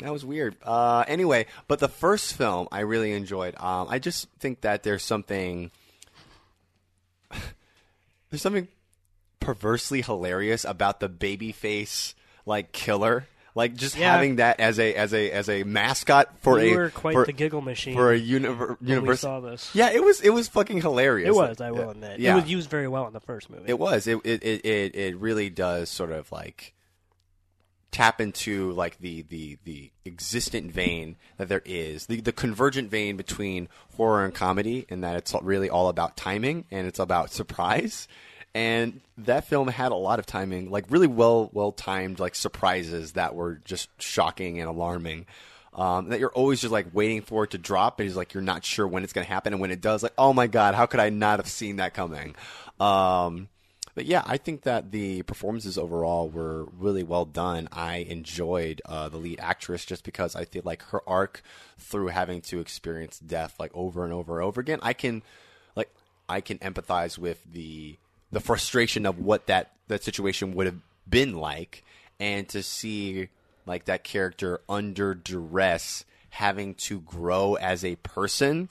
[0.00, 0.56] That was weird.
[0.62, 3.54] Uh, anyway, but the first film I really enjoyed.
[3.60, 5.70] Um, I just think that there's something
[8.30, 8.68] there's something
[9.40, 12.14] perversely hilarious about the baby face
[12.46, 13.26] like killer.
[13.54, 14.12] Like just Yeah.
[14.12, 17.26] having that as a as a as a mascot for we a were quite for,
[17.26, 19.20] the giggle machine for a univer- universe.
[19.20, 19.74] saw this.
[19.74, 21.28] Yeah, it was it was fucking hilarious.
[21.28, 22.20] It was, I will admit.
[22.20, 22.32] Yeah.
[22.36, 23.64] It was used very well in the first movie.
[23.66, 24.06] It was.
[24.06, 26.72] It, it it it really does sort of like
[27.90, 33.16] tap into like the the the existent vein that there is the the convergent vein
[33.16, 38.06] between horror and comedy in that it's really all about timing and it's about surprise.
[38.54, 43.12] And that film had a lot of timing like really well well timed like surprises
[43.12, 45.26] that were just shocking and alarming
[45.74, 48.42] um, that you're always just like waiting for it to drop and it's like you're
[48.42, 50.74] not sure when it's going to happen and when it does like oh my god
[50.74, 52.34] how could i not have seen that coming?
[52.80, 53.48] Um,
[53.98, 57.68] but yeah, I think that the performances overall were really well done.
[57.72, 61.42] I enjoyed uh, the lead actress just because I feel like her arc
[61.78, 64.78] through having to experience death like over and over and over again.
[64.82, 65.24] I can
[65.74, 65.92] like
[66.28, 67.98] I can empathize with the
[68.30, 70.78] the frustration of what that that situation would have
[71.10, 71.82] been like,
[72.20, 73.30] and to see
[73.66, 78.68] like that character under duress having to grow as a person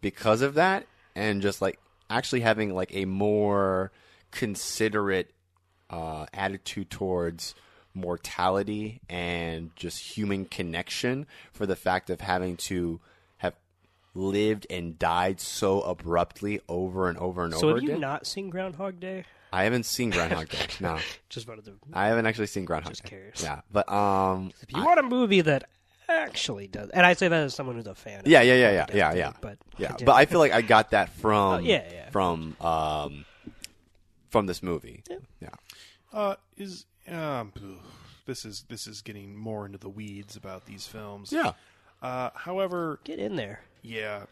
[0.00, 0.86] because of that
[1.16, 3.90] and just like actually having like a more
[4.32, 5.30] considerate
[5.90, 7.54] uh, attitude towards
[7.94, 13.00] mortality and just human connection for the fact of having to
[13.38, 13.54] have
[14.14, 18.50] lived and died so abruptly over and over and so over have you not seen
[18.50, 19.24] Groundhog Day?
[19.52, 20.58] I haven't seen Groundhog Day.
[20.80, 21.74] No, Just wanted to.
[21.92, 23.10] I haven't actually seen Groundhog Just Day.
[23.10, 23.42] curious.
[23.42, 25.64] Yeah, but um, If you want a movie that
[26.08, 26.88] actually does.
[26.90, 28.20] And I say that as someone who's a fan.
[28.20, 29.32] of Yeah, yeah, yeah, yeah, yeah, yeah.
[29.42, 32.10] But Yeah, did- but I feel like I got that from Oh, yeah, yeah.
[32.10, 33.24] from um
[34.32, 35.04] from this movie.
[35.40, 35.48] Yeah.
[36.12, 37.52] Uh, is um,
[38.26, 41.32] this is this is getting more into the weeds about these films.
[41.32, 41.52] Yeah.
[42.00, 43.60] Uh, however, get in there.
[43.82, 44.24] yeah,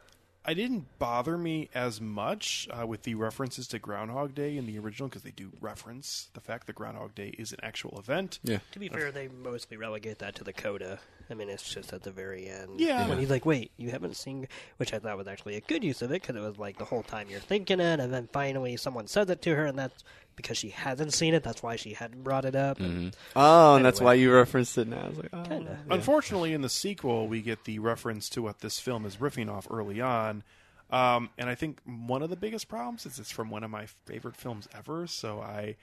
[0.45, 4.79] I didn't bother me as much uh, with the references to Groundhog Day in the
[4.79, 8.39] original because they do reference the fact that Groundhog Day is an actual event.
[8.43, 8.59] Yeah.
[8.73, 10.99] To be fair, they mostly relegate that to the coda.
[11.29, 12.81] I mean, it's just at the very end.
[12.81, 13.07] Yeah.
[13.09, 16.01] When he's like, wait, you haven't seen, which I thought was actually a good use
[16.03, 18.77] of it because it was like the whole time you're thinking it, and then finally
[18.77, 20.03] someone says it to her, and that's
[20.43, 21.43] because she hasn't seen it.
[21.43, 22.79] That's why she hadn't brought it up.
[22.81, 25.03] and- Oh, and that's why you referenced it now.
[25.05, 25.43] I was like, oh.
[25.45, 25.79] Kinda.
[25.91, 29.67] Unfortunately, in the sequel, we get the reference to what this film is riffing off
[29.71, 30.43] early on.
[30.91, 33.87] Um, and I think one of the biggest problems is it's from one of my
[34.07, 35.07] favorite films ever.
[35.07, 35.77] So I,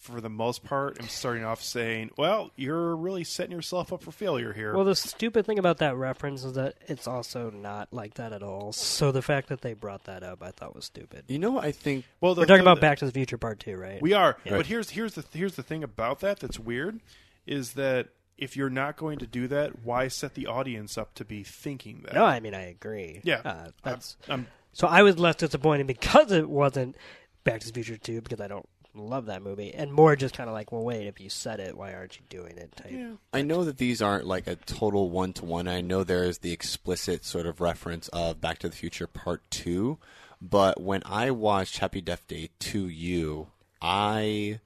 [0.00, 4.10] for the most part, am starting off saying, well, you're really setting yourself up for
[4.10, 4.74] failure here.
[4.74, 8.42] Well, the stupid thing about that reference is that it's also not like that at
[8.42, 8.72] all.
[8.72, 11.24] So the fact that they brought that up, I thought was stupid.
[11.28, 13.60] You know, I think well the, We're talking the- about Back to the Future Part
[13.60, 14.00] Two, right?
[14.00, 14.56] We are, Yeah.
[14.56, 17.00] but here's here's the here's the thing about that that's weird,
[17.46, 21.26] is that if you're not going to do that, why set the audience up to
[21.26, 22.14] be thinking that?
[22.14, 23.20] no, I mean I agree.
[23.22, 26.96] yeah, uh, that's I'm, so I was less disappointed because it wasn't
[27.44, 30.48] Back to the Future Two because I don't love that movie, and more just kind
[30.48, 32.74] of like, well, wait, if you said it, why aren't you doing it?
[32.76, 32.90] Type.
[32.90, 33.12] yeah.
[33.32, 35.68] I know that these aren't like a total one to one.
[35.68, 39.42] I know there is the explicit sort of reference of Back to the Future Part
[39.50, 39.98] 2,
[40.40, 43.48] but when I watched Happy Death Day to you,
[43.82, 44.60] I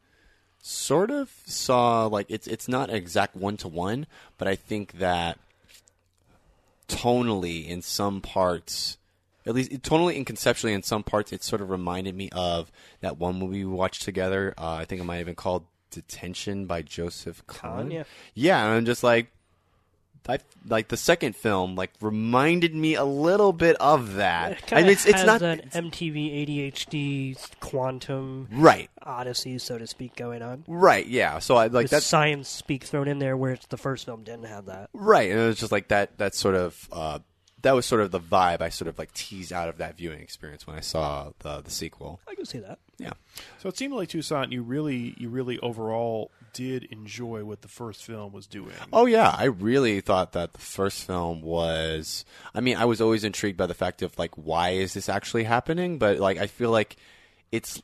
[0.62, 4.06] sort of saw like it's it's not exact one to one,
[4.38, 5.38] but I think that
[6.88, 8.96] tonally in some parts
[9.46, 12.70] at least tonally and conceptually in some parts it sort of reminded me of
[13.00, 16.66] that one movie we watched together uh, i think it might have been called detention
[16.66, 18.04] by joseph kahn yeah.
[18.34, 19.30] yeah and i'm just like
[20.26, 24.76] I, like the second film like reminded me a little bit of that It I
[24.80, 30.16] mean, it's, it's has not that it's- MTV ADHD quantum right odyssey, so to speak,
[30.16, 30.64] going on.
[30.66, 34.06] right yeah so i like that science speak thrown in there, where it's the first
[34.06, 34.88] film didn't have that.
[34.94, 36.16] Right, and it was just like that.
[36.16, 37.18] That sort of uh,
[37.64, 40.20] that was sort of the vibe I sort of like teased out of that viewing
[40.20, 42.20] experience when I saw the the sequel.
[42.28, 42.78] I can see that.
[42.96, 43.14] Yeah,
[43.58, 48.04] So it seemed like Toussaint, you really, you really overall did enjoy what the first
[48.04, 48.70] film was doing.
[48.92, 52.24] Oh yeah, I really thought that the first film was.
[52.54, 55.42] I mean, I was always intrigued by the fact of like, why is this actually
[55.42, 55.98] happening?
[55.98, 56.96] But like, I feel like
[57.50, 57.82] it's.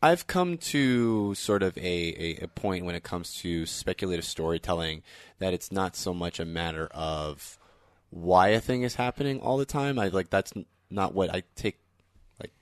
[0.00, 5.02] I've come to sort of a, a, a point when it comes to speculative storytelling
[5.40, 7.58] that it's not so much a matter of
[8.10, 9.98] why a thing is happening all the time.
[9.98, 10.52] I like that's
[10.88, 11.78] not what I take
[12.40, 12.52] like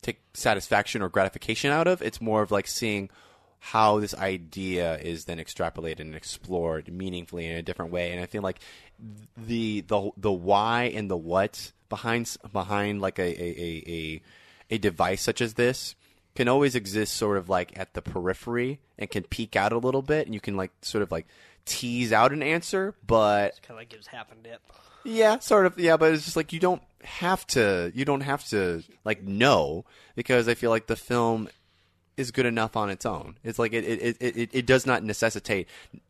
[0.00, 2.00] take satisfaction or gratification out of.
[2.00, 3.10] It's more of like seeing
[3.58, 8.10] how this idea is then extrapolated and explored meaningfully in a different way.
[8.10, 8.58] And I feel like
[9.36, 14.22] the the the why and the what behind behind like a, a, a
[14.70, 15.94] a device such as this
[16.34, 20.02] can always exist sort of like at the periphery and can peek out a little
[20.02, 21.26] bit and you can like sort of like
[21.64, 24.60] tease out an answer but Kind of like gives half a dip.
[25.04, 25.78] yeah, sort of.
[25.78, 27.90] Yeah, but it's just like you don't have to.
[27.94, 31.48] You don't have to like know because I feel like the film
[32.16, 33.36] is good enough on its own.
[33.42, 35.66] It's like it it, it, it, it does not necessitate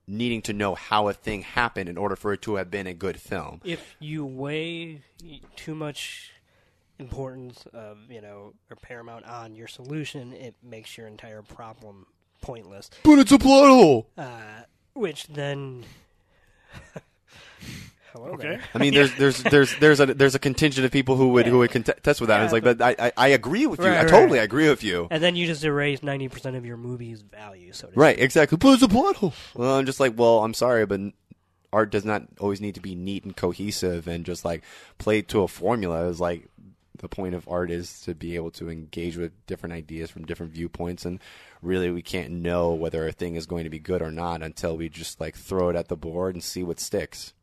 [0.06, 2.92] needing to know how a thing happened in order for it to have been a
[2.94, 3.60] good film.
[3.64, 5.02] If you weigh
[5.56, 6.32] too much
[6.98, 12.06] importance of you know or paramount on your solution, it makes your entire problem
[12.40, 12.90] pointless.
[13.02, 14.08] But it's a plot hole.
[14.16, 14.62] Uh,
[14.94, 15.84] which then.
[18.12, 18.42] Hello Okay.
[18.42, 18.60] there.
[18.74, 21.58] I mean, there's there's there's there's a there's a contingent of people who would who
[21.58, 22.38] would contest with that.
[22.38, 23.86] Yeah, it's like, but- but I, I I agree with you.
[23.86, 24.44] Right, I totally right.
[24.44, 25.08] agree with you.
[25.10, 27.72] And then you just erase ninety percent of your movie's value.
[27.72, 28.58] So to Right, exactly.
[28.58, 29.32] But it's a plot hole.
[29.54, 31.00] Well, I'm just like, well, I'm sorry, but
[31.72, 34.62] art does not always need to be neat and cohesive and just like
[34.98, 36.06] played to a formula.
[36.08, 36.50] Is like
[37.02, 40.52] the point of art is to be able to engage with different ideas from different
[40.52, 41.20] viewpoints, and
[41.60, 44.76] really, we can't know whether a thing is going to be good or not until
[44.76, 47.34] we just like throw it at the board and see what sticks.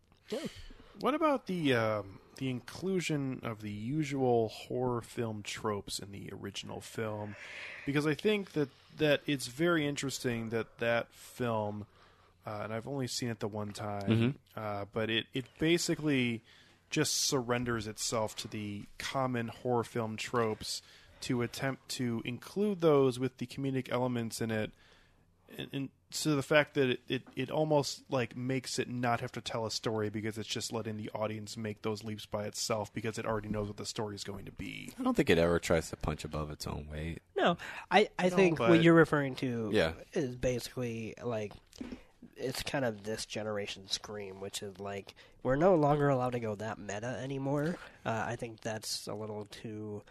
[1.02, 6.82] What about the um, the inclusion of the usual horror film tropes in the original
[6.82, 7.36] film?
[7.86, 11.86] Because I think that that it's very interesting that that film,
[12.46, 16.44] uh, and I've only seen it the one time, uh, but it it basically
[16.90, 20.82] just surrenders itself to the common horror film tropes
[21.22, 24.72] to attempt to include those with the comedic elements in it
[25.58, 29.32] and, and so the fact that it, it, it almost like makes it not have
[29.32, 32.92] to tell a story because it's just letting the audience make those leaps by itself
[32.94, 34.92] because it already knows what the story is going to be.
[35.00, 37.22] I don't think it ever tries to punch above its own weight.
[37.38, 37.58] No,
[37.92, 39.92] I, I think but- what you're referring to Yeah.
[40.14, 41.52] is basically like
[42.36, 46.56] it's kind of this generation scream, which is like we're no longer allowed to go
[46.56, 47.78] that meta anymore.
[48.06, 50.02] Uh, I think that's a little too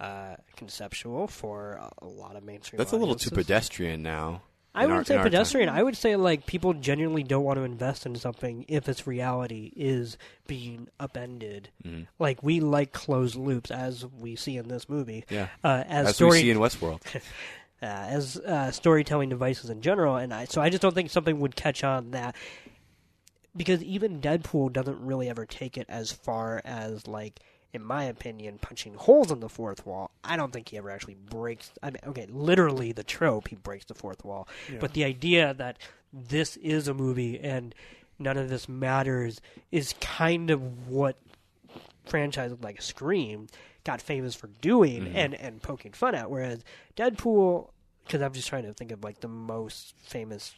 [0.00, 2.78] uh, conceptual for a, lot of mainstream.
[2.78, 4.42] That's a little too pedestrian now.
[4.76, 5.30] I wouldn't say in our time.
[5.30, 5.68] pedestrian.
[5.68, 9.72] I would say like people genuinely don't want to invest in something if its reality
[9.76, 10.18] is
[10.48, 11.68] being upended.
[11.86, 12.02] Mm-hmm.
[12.18, 15.24] Like we like closed loops, as we see in this movie.
[15.30, 15.48] Yeah.
[15.62, 17.00] Uh, as, As story, we see in Westworld.
[17.82, 21.40] uh, as uh, storytelling devices in general, and I so I just don't think something
[21.40, 22.34] would catch on that
[23.56, 27.40] because even Deadpool doesn't really ever take it as far as like.
[27.72, 30.12] In my opinion, punching holes in the fourth wall.
[30.22, 31.72] I don't think he ever actually breaks.
[31.82, 34.46] I mean, okay, literally the trope, he breaks the fourth wall.
[34.78, 35.78] But the idea that
[36.12, 37.74] this is a movie and
[38.16, 39.40] none of this matters
[39.72, 41.16] is kind of what
[42.04, 43.48] franchises like Scream
[43.84, 46.30] got famous for doing and, and poking fun at.
[46.30, 46.64] Whereas
[46.96, 47.70] Deadpool,
[48.04, 50.54] because I'm just trying to think of like the most famous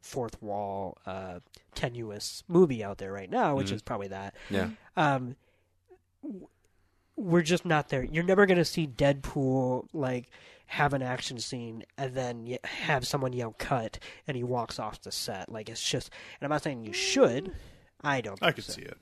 [0.00, 1.40] fourth wall uh,
[1.74, 4.34] tenuous movie out there right now, which is probably that.
[4.50, 4.70] Yeah.
[4.96, 5.36] Um,
[7.16, 8.04] we're just not there.
[8.04, 10.30] You're never going to see Deadpool like
[10.66, 15.10] have an action scene and then have someone yell "cut" and he walks off the
[15.10, 15.50] set.
[15.50, 16.10] Like it's just.
[16.40, 17.52] And I'm not saying you should.
[18.02, 18.38] I don't.
[18.42, 18.74] I could so.
[18.74, 18.98] see it.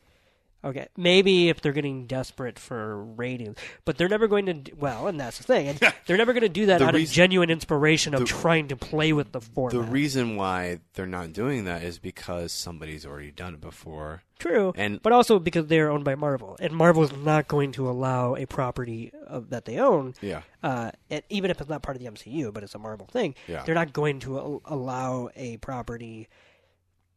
[0.64, 4.72] Okay, maybe if they're getting desperate for ratings, but they're never going to.
[4.74, 7.12] Well, and that's the thing, and they're never going to do that The out reason-
[7.12, 9.70] of genuine inspiration of the- trying to play with the form.
[9.70, 14.22] The reason why they're not doing that is because somebody's already done it before.
[14.40, 17.88] True, and- but also because they're owned by Marvel, and Marvel is not going to
[17.88, 20.14] allow a property of, that they own.
[20.20, 20.42] Yeah.
[20.64, 23.34] Uh, and even if it's not part of the MCU, but it's a Marvel thing,
[23.46, 23.62] Yeah.
[23.64, 26.28] they're not going to al- allow a property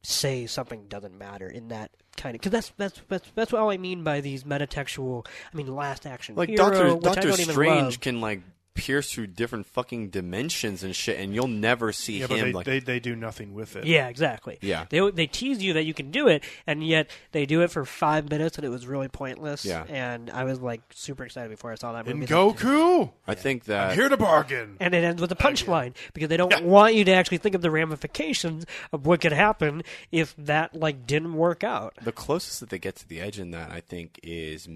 [0.02, 3.78] say something doesn't matter in that kind of because that's that's that's that's all I
[3.78, 5.26] mean by these metatextual.
[5.54, 8.00] I mean, Last Action Like Hero, Doctor which I Doctor don't even Strange love.
[8.02, 8.42] can like
[8.80, 12.54] pierce through different fucking dimensions and shit, and you'll never see Yeah, but him they,
[12.54, 12.66] like.
[12.66, 13.86] they they do nothing with it.
[13.86, 14.58] Yeah, exactly.
[14.62, 14.86] Yeah.
[14.90, 17.86] They they tease you that you can do it, and yet they do it for
[17.86, 19.66] five minutes, and it was really pointless.
[19.66, 19.84] Yeah.
[19.88, 22.32] And I was like super excited before I saw that In movie.
[22.34, 24.78] Goku, I think that I'm that here to bargain.
[24.80, 27.62] And it ends with a punchline because they don't want you to actually think of
[27.62, 31.94] the ramifications of what could happen if that like didn't work out.
[32.02, 34.68] the closest that they get to the edge in that, I think, is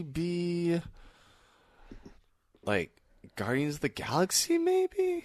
[0.00, 0.80] maybe
[2.70, 2.90] like
[3.36, 5.24] Guardians of the Galaxy, maybe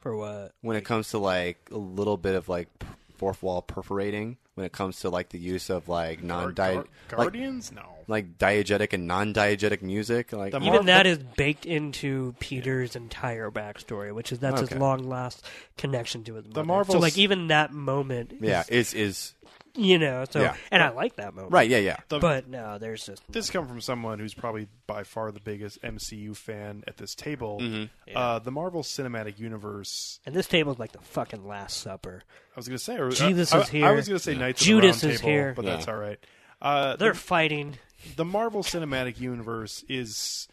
[0.00, 0.52] For what?
[0.60, 2.68] when it comes to like a little bit of like
[3.16, 4.36] fourth wall perforating.
[4.56, 7.72] When it comes to like the use of like non Gar- like, Guardians?
[7.72, 7.82] no.
[8.06, 13.50] like diegetic and non-diegetic music, like The Even Marvel- that is baked into Peter's entire
[13.50, 14.74] backstory, which is that's Okay.
[14.74, 15.44] his long last
[15.76, 16.60] connection to his mother.
[16.60, 19.34] so Marvels- like even that moment, yeah, is, is is
[19.76, 20.24] you know.
[20.30, 20.56] So Yeah.
[20.70, 21.96] and I like that moment, right, yeah, yeah.
[22.08, 25.80] The- But no, there's just this come from someone who's probably by far the biggest
[25.82, 27.58] MCU fan at this table.
[27.60, 28.16] Mm-hmm.
[28.16, 30.20] Uh, the Marvel Cinematic Universe.
[30.26, 32.22] And this table is like the fucking Last Supper.
[32.26, 33.86] I was going to say, or, Jesus I, is I, here.
[33.86, 35.52] I was going to say Knights Judas of the Round is Table, here.
[35.56, 35.70] but Yeah.
[35.72, 36.18] that's all right.
[36.62, 37.78] Uh, They're the, fighting.
[38.16, 40.48] the Marvel Cinematic Universe is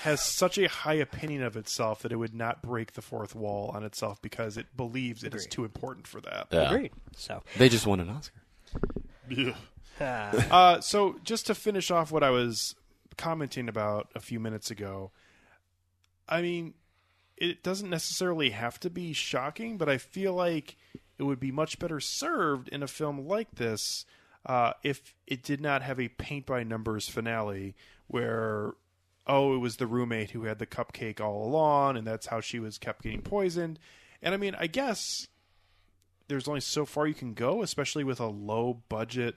[0.00, 3.70] has such a high opinion of itself that it would not break the fourth wall
[3.74, 5.50] on itself because it believes it is Agreed.
[5.50, 6.46] too important for that.
[6.52, 6.70] Yeah.
[6.70, 6.92] Agreed.
[7.16, 8.38] So, They just won an Oscar.
[10.00, 12.76] Uh, Uh, so just to finish off what I was
[13.16, 15.10] commenting about a few minutes ago,
[16.28, 16.74] I mean,
[17.36, 20.76] it doesn't necessarily have to be shocking, but I feel like
[21.18, 24.04] it would be much better served in a film like this
[24.46, 27.74] uh, if it did not have a paint by numbers finale
[28.06, 28.72] where
[29.26, 32.58] oh it was the roommate who had the cupcake all along and that's how she
[32.58, 33.78] was kept getting poisoned.
[34.22, 35.28] And i mean i guess
[36.28, 39.34] there's only so far you can go especially with a low budget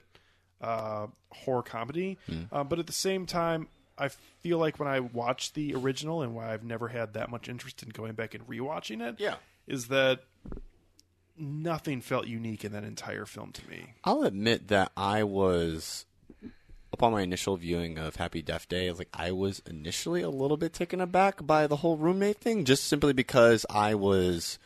[0.60, 2.18] uh, horror comedy.
[2.52, 3.66] Um, but at the same time,
[3.98, 7.48] I feel like when I watched the original and why I've never had that much
[7.48, 9.34] interest in going back and rewatching it, Yeah.
[9.66, 10.20] is that
[11.36, 13.94] nothing felt unique in that entire film to me.
[14.04, 16.04] I'll admit that I was
[16.92, 20.28] upon my initial viewing of Happy Death Day, I was like I was initially a
[20.30, 24.58] little bit taken aback by the whole roommate thing, just simply because I was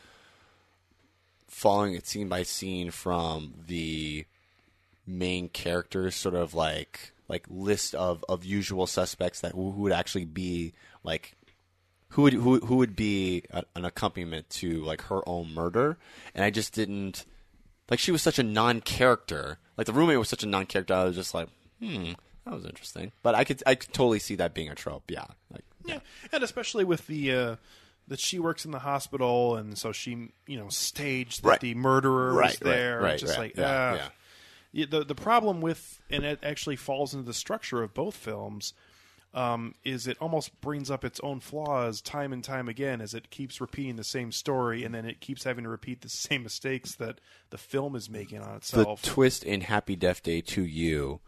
[1.47, 4.25] following it scene by scene from the
[5.05, 10.25] main characters sort of like like list of, of usual suspects that who would actually
[10.25, 11.35] be like
[12.09, 15.97] who would who, who would be a, an accompaniment to like her own murder.
[16.35, 17.25] And I just didn't
[17.89, 19.59] like she was such a non-character.
[19.77, 21.49] Like the roommate was such a non-character I was just like
[21.81, 22.11] hmm
[22.45, 23.11] that was interesting.
[23.23, 25.09] But I could I could totally see that being a trope.
[25.09, 25.99] Yeah like Yeah,
[26.31, 27.55] and especially with the uh,
[28.07, 31.59] that she works in the hospital, and so she you know staged that Right.
[31.59, 32.99] the murderer Right, was there.
[33.01, 33.95] right, just like yeah, ah.
[33.95, 34.09] yeah.
[34.73, 38.73] Yeah, the the problem with and it actually falls into the structure of both films.
[39.33, 43.29] um, is it almost brings up its own flaws time and time again as it
[43.29, 46.95] keeps repeating the same story, and then it keeps having to repeat the same mistakes
[46.95, 47.19] that
[47.49, 49.01] the film is making on itself.
[49.01, 51.19] The twist in Happy Death Day to You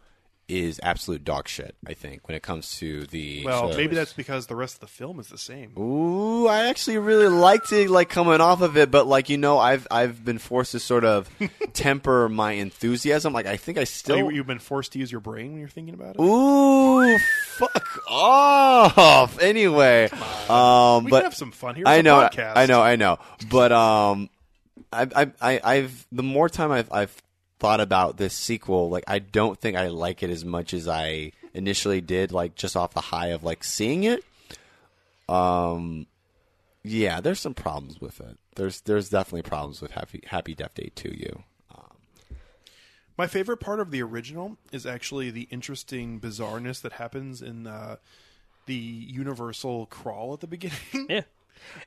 [0.50, 1.74] is absolute dog shit.
[1.86, 4.80] I think when it comes to the well, of- maybe that's because the rest of
[4.80, 5.72] the film is the same.
[5.78, 9.58] Ooh, I actually really liked it, like coming off of it, but like you know,
[9.58, 11.28] I've I've been forced to sort of
[11.72, 13.32] temper my enthusiasm.
[13.32, 14.16] Like I think I still.
[14.16, 16.20] you, you've been forced to use your brain when you're thinking about it.
[16.20, 17.18] Ooh,
[17.56, 19.40] fuck off.
[19.40, 20.08] Anyway,
[20.48, 21.84] um, we but can have some fun here.
[21.86, 22.52] I know, podcast.
[22.56, 23.18] I know, I know.
[23.48, 24.30] But um,
[24.92, 27.22] I, I, I, I've the more time I've I've
[27.60, 31.32] thought about this sequel, like I don't think I like it as much as I
[31.54, 32.32] initially did.
[32.32, 34.24] Like just off the high of like seeing it.
[35.28, 36.06] Um,
[36.82, 38.38] yeah, there's some problems with it.
[38.56, 41.44] There's there's definitely problems with Happy Happy Death Day to you.
[41.72, 42.36] Um,
[43.16, 47.96] My favorite part of the original is actually the interesting bizarreness that happens in uh,
[48.66, 50.78] the Universal crawl at the beginning,
[51.08, 51.22] Yeah.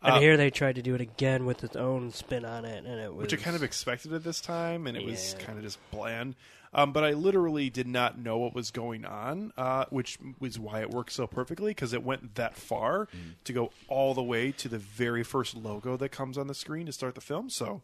[0.01, 2.99] And here they tried to do it again with its own spin on it, and
[2.99, 5.63] it was which I kind of expected at this time, and it was kind of
[5.63, 6.35] just bland.
[6.75, 10.81] Um, but I literally did not know what was going on, uh, which was why
[10.81, 13.07] it worked so perfectly because it went that far
[13.43, 16.87] to go all the way to the very first logo that comes on the screen
[16.87, 17.51] to start the film.
[17.51, 17.83] So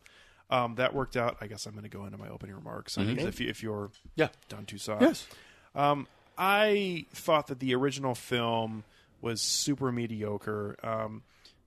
[0.49, 1.37] um, that worked out.
[1.39, 2.97] I guess I'm going to go into my opening remarks.
[2.97, 4.29] I mean, if, you, if you're Yeah.
[4.47, 5.01] Don Toussaint.
[5.01, 5.27] Yes.
[5.75, 8.85] Um, I thought that the original film
[9.21, 10.77] was super mediocre.
[10.81, 11.21] Um,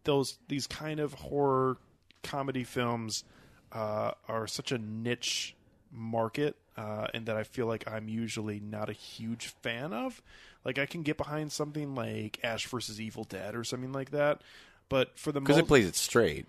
[0.04, 1.78] those these kind of horror
[2.22, 3.24] comedy films
[3.72, 5.54] uh, are such a niche
[5.90, 10.22] market, uh, and that I feel like I'm usually not a huge fan of.
[10.64, 14.42] Like I can get behind something like Ash versus Evil Dead or something like that,
[14.88, 16.46] but for the Because most it plays it straight.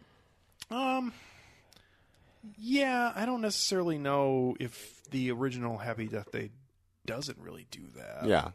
[0.69, 1.13] um,
[2.57, 6.51] yeah, I don't necessarily know if the original Happy Death Day
[7.05, 8.25] doesn't really do that.
[8.27, 8.51] Yeah.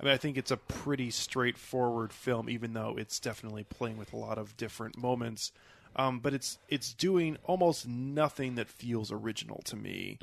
[0.00, 4.12] I mean, I think it's a pretty straightforward film, even though it's definitely playing with
[4.12, 5.52] a lot of different moments.
[5.96, 10.18] Um, but it's it's doing almost nothing that feels original to me.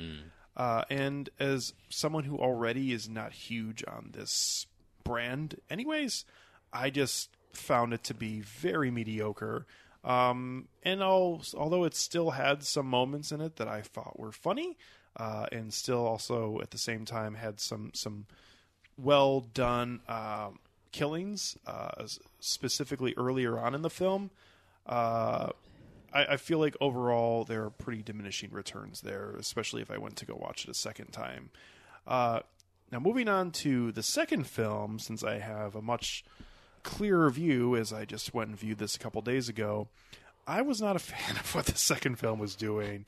[0.58, 4.68] Uh, and as someone who already is not huge on this
[5.06, 6.26] brand, anyways,
[6.74, 9.66] I just found it to be very mediocre.
[10.04, 14.32] Um, and al- although it still had some moments in it that I thought were
[14.32, 14.78] funny,
[15.16, 18.26] uh, and still also at the same time had some some
[18.98, 20.60] well done um,
[20.92, 22.06] killings, uh,
[22.40, 24.32] specifically earlier on in the film.
[24.86, 25.50] Uh,
[26.14, 30.18] I, I feel like overall there are pretty diminishing returns there, especially if I went
[30.18, 31.50] to go watch it a second time.
[32.06, 32.42] Uh,
[32.92, 36.26] now, moving on to the second film, since I have a much
[36.84, 39.88] clearer view, as I just went and viewed this a couple days ago,
[40.46, 43.06] I was not a fan of what the second film was doing.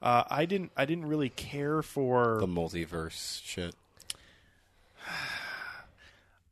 [0.00, 0.70] Uh, I didn't.
[0.76, 3.74] I didn't really care for The multiverse shit.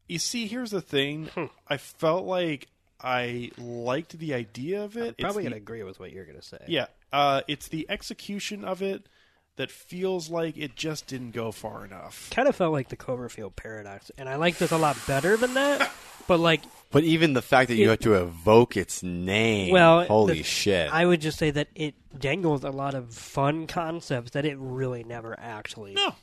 [0.08, 1.28] You see, here's the thing.
[1.68, 2.68] I felt like
[3.00, 5.16] I liked the idea of it.
[5.18, 6.58] It's probably the- gonna agree with what you're gonna say.
[6.68, 9.06] Yeah, uh, it's the execution of it
[9.56, 12.28] that feels like it just didn't go far enough.
[12.30, 15.54] Kind of felt like the Cloverfield paradox, and I liked this a lot better than
[15.54, 15.90] that.
[16.28, 20.38] But like, But even the fact that you have to evoke its name, well, holy
[20.38, 20.92] the- shit!
[20.92, 25.04] I would just say that it dangles a lot of fun concepts that it really
[25.04, 26.16] never actually No,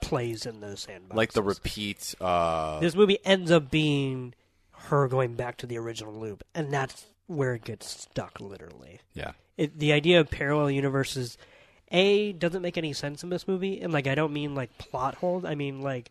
[0.00, 1.16] plays in those sandbox.
[1.16, 2.14] like the repeat.
[2.20, 4.34] Uh, this movie ends up being
[4.72, 9.00] her going back to the original loop, and that's where it gets stuck, literally.
[9.14, 11.38] yeah, It, the idea of parallel universes,
[11.92, 15.16] a doesn't make any sense in this movie, and like I don't mean like plot
[15.16, 15.44] holes.
[15.44, 16.10] I mean like,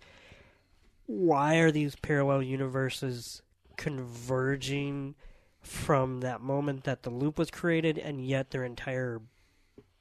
[1.07, 3.41] why are these parallel universes
[3.75, 5.15] converging
[5.61, 9.19] from that moment that the loop was created, and yet their entire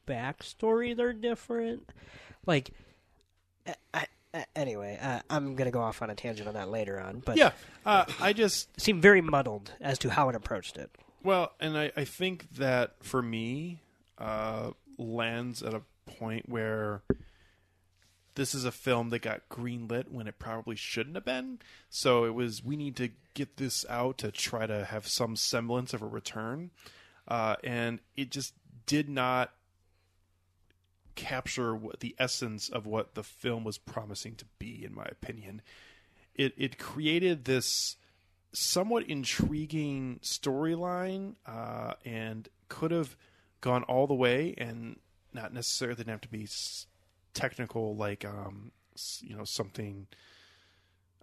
[0.06, 1.90] backstory they're different?
[2.46, 2.70] Like,
[3.94, 7.20] I, I, anyway, uh, I'm gonna go off on a tangent on that later on,
[7.24, 7.52] but yeah.
[7.84, 10.90] Uh, I just it seemed very muddled as to how it approached it.
[11.22, 13.80] well, and I, I think that for me,
[14.18, 17.02] uh, lands at a point where
[18.34, 21.58] this is a film that got greenlit when it probably shouldn't have been.
[21.90, 25.92] So it was we need to get this out to try to have some semblance
[25.92, 26.70] of a return,
[27.26, 28.54] uh, and it just
[28.86, 29.52] did not
[31.18, 34.84] capture what the essence of what the film was promising to be.
[34.84, 35.62] In my opinion,
[36.36, 37.96] it it created this
[38.52, 43.16] somewhat intriguing storyline uh, and could have
[43.60, 45.00] gone all the way and
[45.32, 46.46] not necessarily didn't have to be
[47.34, 48.70] technical like um
[49.20, 50.06] you know something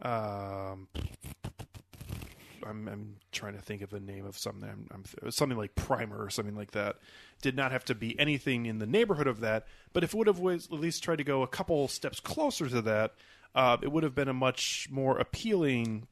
[0.02, 0.88] um
[2.66, 4.70] I'm, I'm trying to think of the name of something.
[4.70, 4.88] I'm,
[5.24, 6.98] I'm something like Primer or something like that.
[7.42, 9.68] Did not have to be anything in the neighborhood of that.
[9.94, 12.68] But if it would have was at least tried to go a couple steps closer
[12.70, 13.14] to that,
[13.54, 16.08] uh, it would have been a much more appealing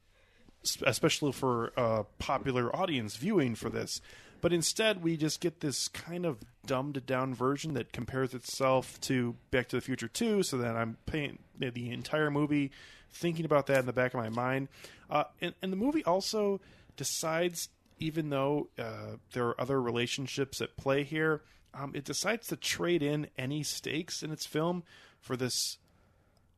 [0.86, 4.02] especially for uh, popular audience viewing for this.
[4.44, 9.38] But instead, we just get this kind of dumbed down version that compares itself to
[9.52, 10.44] Back to the Future 2.
[10.44, 12.72] So that I'm paying the entire movie
[13.10, 14.68] thinking about that in the back of my mind.
[15.10, 16.60] Uh, and, and the movie also
[16.98, 21.42] decides, even though uh, there are other relationships at play here,
[21.74, 24.84] um, it decides to trade in any stakes in its film
[25.22, 25.78] for this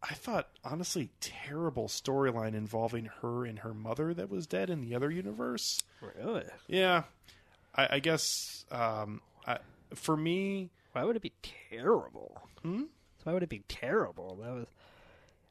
[0.02, 4.94] I thought honestly terrible storyline involving her and her mother that was dead in the
[4.94, 5.82] other universe.
[6.02, 6.44] Really?
[6.68, 7.04] Yeah,
[7.76, 9.58] I, I guess um, I,
[9.94, 11.34] for me, Why would it be
[11.70, 12.42] terrible?
[12.62, 12.84] Hmm?
[13.24, 14.38] Why would it be terrible?
[14.42, 14.66] That was.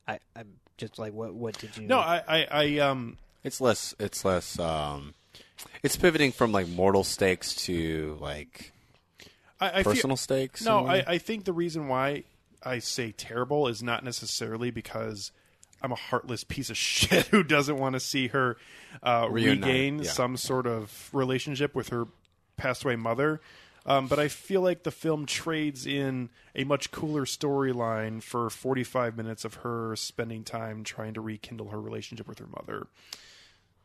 [0.07, 0.19] I.
[0.37, 1.35] I'm just like, what?
[1.35, 1.87] What did you?
[1.87, 3.95] no, I, I, I um, It's less.
[3.99, 4.59] It's less.
[4.59, 5.15] Um,
[5.83, 8.73] it's pivoting from like mortal stakes to like
[9.61, 10.65] I, I feel- personal stakes.
[10.65, 10.87] No.
[10.87, 12.25] I, I think the reason why
[12.63, 15.33] I say terrible is not necessarily because
[15.85, 18.57] I'm a heartless piece of shit who doesn't want to see her
[19.03, 20.11] uh, regain yeah.
[20.11, 22.07] some sort of relationship with her
[22.57, 23.41] passed away mother.
[23.87, 29.15] Um, but I feel like the film trades in a much cooler storyline for 45
[29.15, 32.87] minutes of her spending time trying to rekindle her relationship with her mother.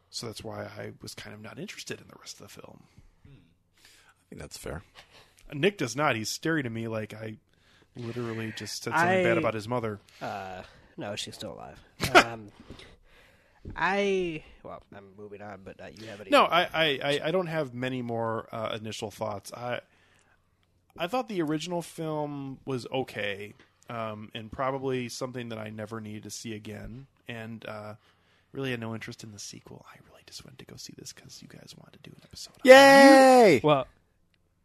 [0.10, 2.84] So that's why I was kind of not interested in the rest of the film.
[3.28, 4.84] I think that's fair.
[5.54, 6.16] Nick does not.
[6.16, 7.36] He's staring at me like I
[7.98, 10.00] literally just said something I- bad about his mother.
[10.22, 10.62] Uh,
[11.00, 11.80] no, she's still alive.
[12.16, 12.50] Um,
[13.76, 14.44] I.
[14.64, 16.30] Well, I'm moving on, but uh, you have any?
[16.30, 19.52] No, I, I, I- I don't have many more uh, initial thoughts.
[19.54, 19.82] I
[20.98, 23.54] I thought the original film was okay,
[23.90, 27.08] um, and probably something that I never needed to see again.
[27.28, 27.94] And uh,
[28.54, 29.86] really had no interest in the sequel.
[29.94, 32.22] I really just went to go see this because you guys wanted to do an
[32.24, 32.54] episode.
[32.64, 33.60] Yay!
[33.64, 33.88] Well,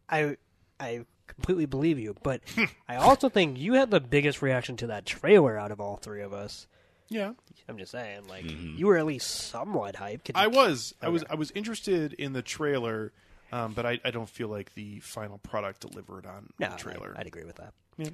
[0.08, 0.36] I.
[0.80, 1.04] I
[1.36, 2.40] completely believe you, but
[2.88, 6.22] I also think you had the biggest reaction to that trailer out of all three
[6.22, 6.66] of us.
[7.10, 7.32] Yeah,
[7.68, 10.24] I'm just saying, like you were at least somewhat hyped.
[10.24, 10.94] Could you- I was.
[11.02, 11.22] I was.
[11.28, 13.12] I was interested in the trailer,
[13.52, 17.12] um, but I, I don't feel like the final product delivered on No, the trailer.
[17.14, 17.74] I, would agree with that.
[17.98, 18.08] Yeah.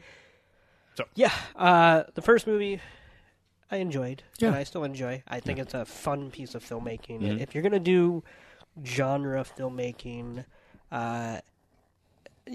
[0.96, 2.80] So- yeah, uh, the first movie
[3.70, 4.58] I enjoyed, and Yeah.
[4.58, 5.22] I still enjoy.
[5.28, 7.24] I think it's a fun piece of filmmaking.
[7.24, 8.24] And If you're gonna do
[8.84, 10.44] genre filmmaking,
[10.90, 11.40] uh,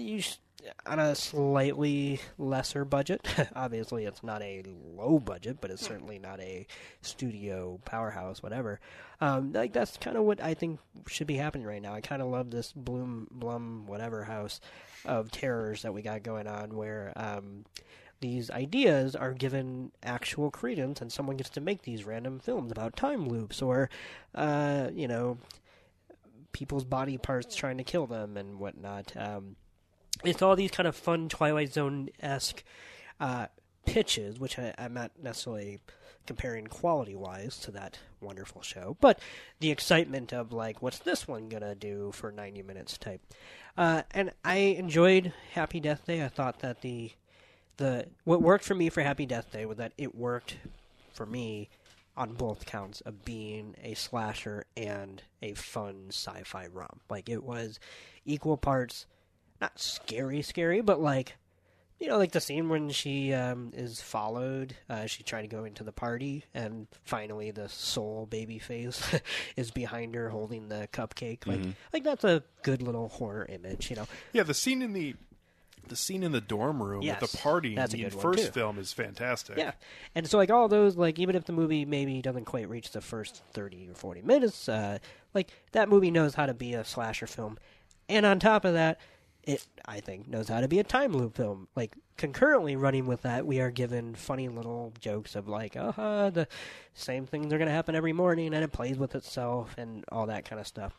[0.02, 0.36] you sh-
[0.84, 3.26] on a slightly lesser budget.
[3.56, 6.66] Obviously, it's not a low budget, but it's certainly not a
[7.02, 8.80] studio powerhouse, whatever.
[9.20, 11.94] Um, like that's kind of what I think should be happening right now.
[11.94, 14.60] I kind of love this Bloom Blum whatever house
[15.04, 17.64] of terrors that we got going on, where um,
[18.20, 22.96] these ideas are given actual credence, and someone gets to make these random films about
[22.96, 23.90] time loops or,
[24.34, 25.38] uh, you know,
[26.52, 29.12] people's body parts trying to kill them and whatnot.
[29.16, 29.56] Um,
[30.24, 32.62] it's all these kind of fun Twilight Zone esque
[33.20, 33.46] uh,
[33.84, 35.80] pitches, which I, I'm not necessarily
[36.26, 39.20] comparing quality wise to that wonderful show, but
[39.60, 43.20] the excitement of like, what's this one gonna do for 90 minutes type.
[43.76, 46.24] Uh, and I enjoyed Happy Death Day.
[46.24, 47.12] I thought that the
[47.76, 50.56] the what worked for me for Happy Death Day was that it worked
[51.12, 51.68] for me
[52.16, 57.00] on both counts of being a slasher and a fun sci-fi rom.
[57.10, 57.78] Like it was
[58.24, 59.04] equal parts
[59.60, 61.36] not scary scary, but like
[61.98, 65.64] you know, like the scene when she um, is followed, uh, she's trying to go
[65.64, 69.02] into the party, and finally the soul baby face
[69.56, 71.46] is behind her holding the cupcake.
[71.46, 71.62] Like,
[71.94, 74.06] like that's a good little horror image, you know.
[74.32, 75.14] Yeah, the scene in the
[75.88, 78.52] the scene in the dorm room Yes, at the party that's in the first too.
[78.52, 79.56] film is fantastic.
[79.56, 79.72] Yeah,
[80.14, 83.00] and so like all those, like even if the movie maybe doesn't quite reach the
[83.00, 84.98] first thirty or forty minutes, uh,
[85.32, 87.56] like that movie knows how to be a slasher film,
[88.08, 89.00] and on top of that,
[89.46, 91.68] it I think knows how to be a time loop film.
[91.76, 96.30] Like concurrently running with that, we are given funny little jokes of like, uh huh,
[96.30, 96.48] the
[96.92, 100.44] same things are gonna happen every morning, and it plays with itself and all that
[100.44, 100.98] kind of stuff.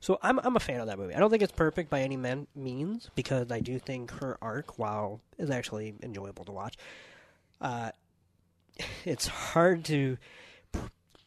[0.00, 1.14] So I'm I'm a fan of that movie.
[1.14, 4.78] I don't think it's perfect by any man, means because I do think her arc,
[4.78, 6.76] while is actually enjoyable to watch,
[7.60, 7.90] uh,
[9.04, 10.16] it's hard to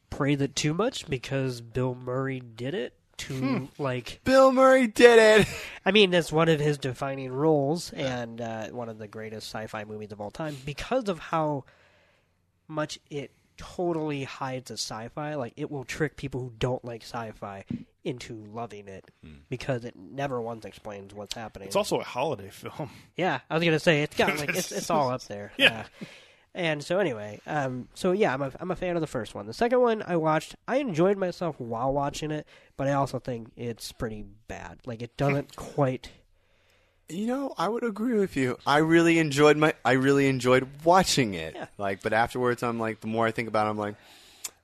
[0.10, 4.22] praise it too much because Bill Murray did it to like.
[4.24, 5.48] Bill Murray did it.
[5.86, 9.84] I mean, that's one of his defining roles and uh, one of the greatest sci-fi
[9.86, 11.66] movies of all time because of how
[12.68, 15.36] much it totally hides a sci-fi.
[15.36, 17.66] Like it will trick people who don't like sci-fi
[18.04, 19.06] into loving it
[19.50, 21.68] because it never once explains what's happening.
[21.68, 22.90] It's also a holiday film.
[23.16, 25.52] Yeah, I was gonna say it's got like it's it's all up there.
[25.58, 25.86] Yeah.
[26.02, 26.06] Uh,
[26.56, 29.46] and so anyway, um, so yeah, I'm a I'm a fan of the first one.
[29.46, 33.52] The second one I watched, I enjoyed myself while watching it, but I also think
[33.56, 34.80] it's pretty bad.
[34.86, 36.10] Like it doesn't quite.
[37.08, 38.58] You know, I would agree with you.
[38.68, 39.74] I really enjoyed my.
[39.84, 41.56] I really enjoyed watching it.
[41.56, 41.68] Yeah.
[41.78, 43.96] Like, but afterwards, I'm like, the more I think about it, I'm like,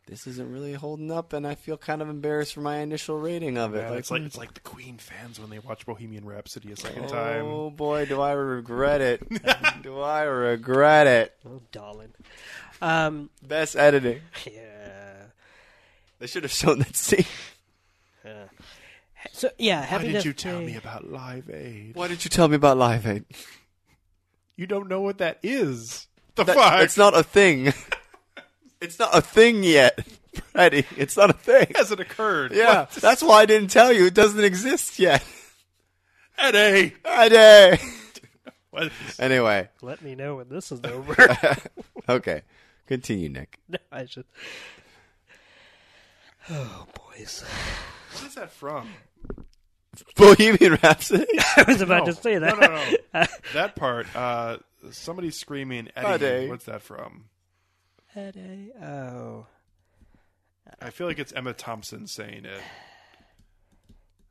[0.07, 3.57] this isn't really holding up, and I feel kind of embarrassed for my initial rating
[3.57, 3.79] of it.
[3.79, 7.07] Yeah, it's like it's like the Queen fans when they watch Bohemian Rhapsody a second
[7.09, 7.45] time.
[7.45, 9.23] oh boy, do I regret it?
[9.81, 11.33] do I regret it?
[11.47, 12.13] Oh, darling.
[12.81, 14.21] Um, Best editing.
[14.45, 15.13] yeah.
[16.19, 17.25] They should have shown that scene.
[18.23, 18.45] yeah.
[19.33, 21.95] So yeah, Why did Death you tell Day- me about Live Aid?
[21.95, 23.25] Why did you tell me about Live Aid?
[24.55, 26.07] You don't know what that is.
[26.35, 26.81] The That- fuck?
[26.83, 27.73] It's not a thing.
[28.81, 30.05] it's not a thing yet,
[30.51, 30.85] Freddie.
[30.97, 31.67] It's not a thing.
[31.75, 32.51] Hasn't occurred.
[32.53, 32.91] Yeah, What?
[32.91, 34.05] that's why I didn't tell you.
[34.05, 35.23] It doesn't exist yet.
[36.37, 36.89] Eddie.
[37.01, 37.79] Friday.
[38.71, 38.91] What?
[39.19, 41.15] Anyway, Let me know when this is over.
[42.09, 42.41] okay.
[42.87, 43.57] Continue, Nick.
[43.69, 44.25] No, I should.
[46.49, 47.45] Oh, boys.
[48.11, 48.89] What is that from?
[50.17, 51.25] Bohemian Rhapsody.
[51.55, 52.11] I was about No.
[52.11, 52.59] to say that.
[52.59, 53.25] No, no, no.
[53.53, 54.13] that part.
[54.13, 54.57] Uh,
[54.91, 56.25] somebody screaming Eddie.
[56.25, 56.49] Eddie.
[56.49, 57.25] What's that from?
[58.15, 58.71] Eddie.
[58.81, 59.45] Oh.
[60.81, 62.61] I feel like it's Emma Thompson saying it.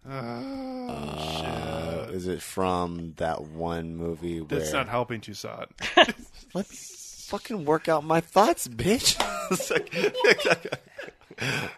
[0.07, 4.59] Oh, Uh, is it from that one movie where?
[4.61, 5.69] That's not helping Toussaint.
[6.55, 6.77] Let me
[7.27, 9.17] fucking work out my thoughts, bitch.
[9.51, 9.71] It's
[10.51, 10.81] like-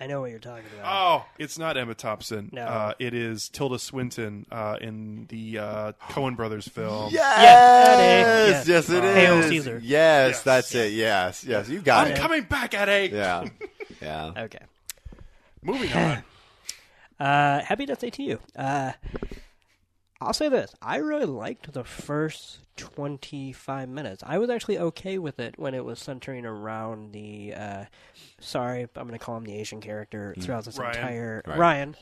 [0.00, 1.22] I know what you're talking about.
[1.22, 2.48] Oh, it's not Emma Thompson.
[2.52, 2.62] No.
[2.64, 7.10] Uh, it is Tilda Swinton uh, in the uh, Coen Brothers film.
[7.12, 8.70] yes, Eddie.
[8.72, 9.14] yes, it is.
[9.14, 9.80] Hail Caesar.
[9.84, 10.42] Yes, Yes.
[10.42, 10.92] that's it.
[10.94, 12.12] Yes, yes, you got it.
[12.12, 13.14] I'm coming back, Eddie.
[13.14, 13.44] Yeah,
[14.00, 14.32] yeah.
[14.36, 14.64] Okay.
[15.62, 16.24] Moving on.
[17.20, 18.38] Uh, happy Death Day to you.
[20.20, 24.22] I'll say this: I really liked the first twenty-five minutes.
[24.26, 27.54] I was actually okay with it when it was centering around the.
[27.54, 27.84] Uh,
[28.40, 30.96] sorry, I'm going to call him the Asian character throughout this Ryan.
[30.96, 31.58] entire Right.
[31.58, 31.96] Ryan.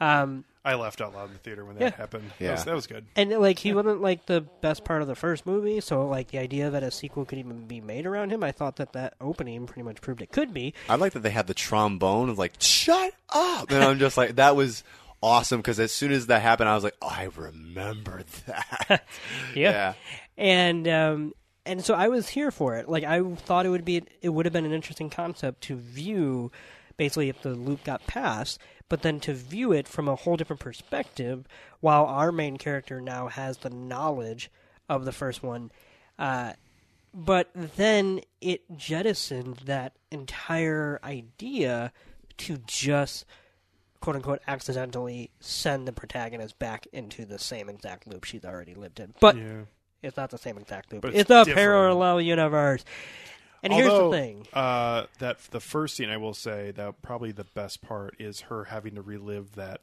[0.00, 1.96] Um, I laughed out loud in the theater when that Yeah.
[1.96, 2.30] happened.
[2.40, 2.48] Yeah.
[2.48, 3.06] That, was, that was good.
[3.16, 6.38] and like he wasn't like the best part of the first movie, so like the
[6.38, 9.66] idea that a sequel could even be made around him, I thought that that opening
[9.66, 10.74] pretty much proved it could be.
[10.88, 12.28] I like that they had the trombone.
[12.30, 14.82] Of like, shut up, and I'm just like, that was
[15.24, 19.06] awesome because as soon as that happened, I was like, oh, I remember that.
[19.54, 19.94] yeah.
[20.36, 21.32] and um,
[21.64, 22.88] and so I was here for it.
[22.88, 26.52] Like I thought it would be, it would have been an interesting concept to view,
[26.98, 28.60] basically if the loop got passed,
[28.90, 31.46] but then to view it from a whole different perspective,
[31.80, 34.50] while our main character now has the knowledge
[34.90, 35.70] of the first one.
[36.18, 36.52] Uh,
[37.14, 41.92] but then it jettisoned that entire idea
[42.36, 43.24] to just
[44.04, 49.00] quote unquote accidentally send the protagonist back into the same exact loop she's already lived
[49.00, 49.14] in.
[49.18, 49.62] But Yeah.
[50.02, 51.02] it's not the same exact loop.
[51.02, 51.56] But it's, it's a different.
[51.56, 52.84] parallel universe.
[53.62, 54.46] And here's the thing.
[54.52, 58.64] Uh, that the first scene, I will say that probably the best part is her
[58.64, 59.80] having to relive that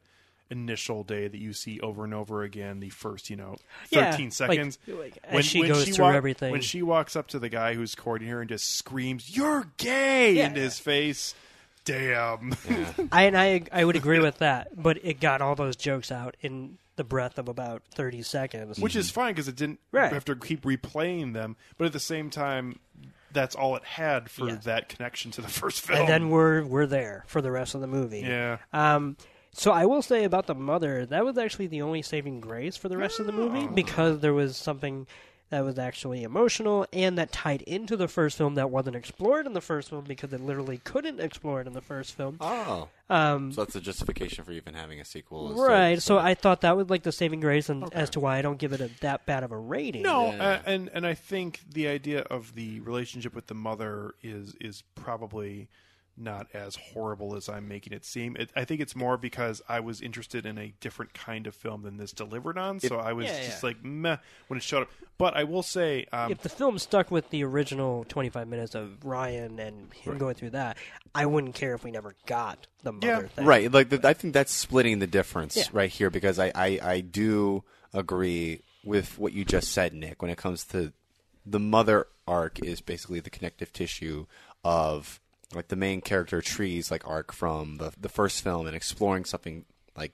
[0.51, 2.79] initial day that you see over and over again.
[2.79, 3.55] The first, you know,
[3.87, 4.77] thirteen like- seconds.
[4.87, 6.51] like, as she goes through walk- everything.
[6.51, 10.33] When she walks up to the guy who's courting her and just screams, "You're gay!"
[10.33, 10.47] Yeah.
[10.47, 11.33] into his face.
[11.85, 12.53] Damn.
[13.11, 16.37] I and I I would agree with that, but it got all those jokes out
[16.41, 18.79] in the breath of about thirty seconds.
[18.79, 20.11] Which is fine because it didn't Right.
[20.13, 22.79] have to keep replaying them, but at the same time,
[23.31, 24.55] that's all it had for Yeah.
[24.63, 25.99] that connection to the first film.
[26.01, 28.19] and then we're we're there for the rest of the movie.
[28.19, 29.17] yeah, Um,
[29.53, 32.89] so I will say about the mother, that was actually the only saving grace for
[32.89, 35.07] the rest of the movie because there was something
[35.51, 39.53] that was actually emotional and that tied into the first film that wasn't explored in
[39.53, 42.37] the first film because it literally couldn't explore it in the first film.
[42.41, 45.53] Oh, Um, so that's a justification for even having a sequel.
[45.53, 45.95] right.
[45.95, 48.41] to- So I thought that was like the saving grace, and as to why I
[48.41, 50.01] don't give it a, that bad of a rating.
[50.03, 50.43] no, Yeah.
[50.43, 54.83] uh, and and I think the idea of the relationship with the mother is is
[54.95, 55.67] probably
[56.21, 58.35] not as horrible as I'm making it seem.
[58.37, 61.81] It, I think it's more because I was interested in a different kind of film
[61.83, 63.69] than this delivered on, so I was Yeah, just yeah.
[63.69, 64.17] like meh
[64.47, 64.89] when it showed up.
[65.17, 69.05] But I will say, um, If the film stuck with the original 25 minutes of
[69.05, 70.77] Ryan and him going through that,
[71.13, 73.27] I wouldn't care if we never got the mother Yeah.
[73.27, 73.45] thing.
[73.45, 73.71] Right.
[73.71, 75.63] Like the, I think that's splitting the difference Yeah.
[75.73, 80.31] right here because I, I, I do agree with what you just said, Nick, when
[80.31, 80.91] it comes to
[81.45, 84.25] the mother arc is basically the connective tissue
[84.63, 85.19] of
[85.55, 89.65] like the main character Tree's like arc from the the first film and exploring something
[89.95, 90.13] like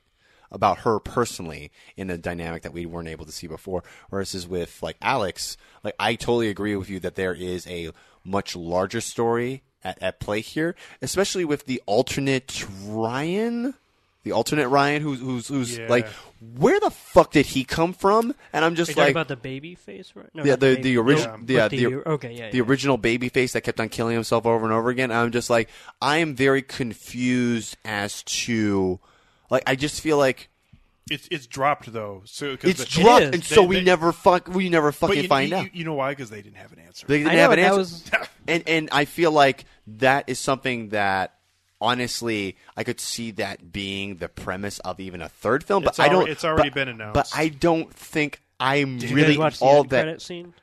[0.52, 3.84] about her personally in a dynamic that we weren't able to see before.
[4.10, 7.92] Versus with like Alex, like I totally agree with you that there is a
[8.24, 13.76] much larger story at, at play here, especially with the alternate Ryan,
[14.24, 15.88] the alternate Ryan, who's who's who's Yeah.
[15.90, 16.08] like,
[16.58, 18.34] where the fuck did he come from?
[18.54, 20.12] And I'm Are just you talking like, about the baby face?
[20.16, 20.28] Right?
[20.34, 22.64] No, yeah, not the the original, but yeah, the, the, okay, yeah, the yeah.
[22.64, 25.12] original baby face that kept on killing himself over and over again.
[25.12, 25.70] I'm just like,
[26.02, 29.00] I am very confused as to,
[29.50, 30.50] like, I just feel like
[31.10, 32.22] it's it's dropped though.
[32.26, 33.30] So 'cause it's the- dropped, is.
[33.32, 35.64] and so They- we they- never fuck, we never fucking you, find you, out.
[35.64, 36.12] you- you know why?
[36.12, 37.08] Because they didn't have an answer.
[37.08, 37.78] They didn't I have know, an answer.
[37.78, 38.12] was-
[38.48, 41.34] and and I feel like that is something that
[41.80, 45.84] honestly I could see that being the premise of even a third film.
[45.86, 46.26] It's but I don't.
[46.28, 47.14] alre- it's already but- been announced.
[47.14, 50.22] But I don't think I'm Did really guys watch the all end that.
[50.22, 50.54] scene?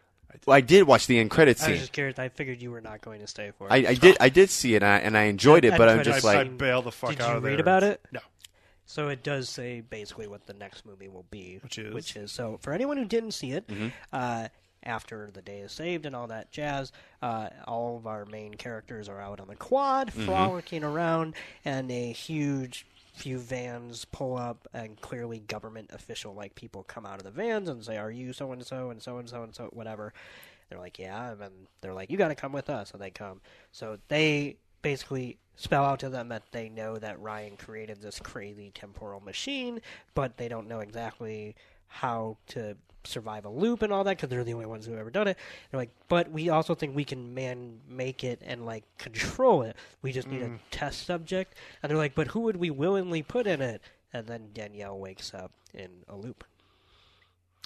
[0.47, 1.69] Well, I did watch the end credit scene.
[1.69, 2.19] I was just curious.
[2.19, 3.73] I figured you were not going to stay for it.
[3.73, 4.17] I, I did.
[4.21, 5.69] I did see it, and I, and I enjoyed it.
[5.73, 7.53] End But I'm just I, like, I bailed the fuck Did out you of read
[7.55, 7.61] there.
[7.61, 8.01] about it?
[8.13, 8.21] No.
[8.85, 11.95] So it does say basically what the next movie will be, Which is?
[11.95, 13.89] which is so for anyone who didn't see it, Mm-hmm.
[14.13, 14.49] uh,
[14.85, 16.93] after the day is saved and all that jazz,
[17.23, 20.27] uh, all of our main characters are out on the quad, Mm-hmm.
[20.27, 21.35] frolicking around,
[21.65, 27.19] and a huge few vans pull up, and clearly government official like people come out
[27.19, 29.55] of the vans and say, "Are you so and so and so and so and
[29.55, 30.13] so whatever?"
[30.69, 33.41] They're like, "Yeah," and they're like, "You got to come with us," and they come.
[33.71, 38.73] So they basically spell out to them that they know that Ryan created this crazy
[38.75, 39.81] temporal machine,
[40.15, 41.55] but they don't know exactly
[41.87, 45.01] how to survive a loop and all that because they're the only ones who have
[45.01, 45.39] ever done it.
[45.71, 49.77] They're like, but we also think we can man make it and like control it.
[50.03, 50.59] We just need a mm.
[50.71, 51.55] test subject.
[51.83, 53.83] And they're like, but who would we willingly put in it?
[54.13, 56.45] And then Danielle wakes up in a loop.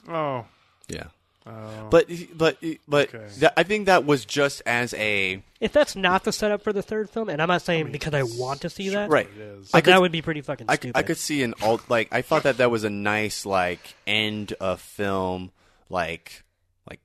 [0.09, 0.47] Oh.
[0.89, 1.09] yeah.
[1.49, 1.89] Oh.
[1.91, 3.27] But but but Okay.
[3.39, 6.83] that, I think that was just as a If that's not the setup for the
[6.83, 9.29] third film, and I'm not saying because I want to see that, right.
[9.35, 9.71] it is.
[9.73, 10.97] I could- that would be pretty fucking I, stupid.
[10.99, 14.53] I could see an alt like I thought that that was a nice like end
[14.61, 15.51] of film
[15.89, 16.45] like
[16.89, 17.01] like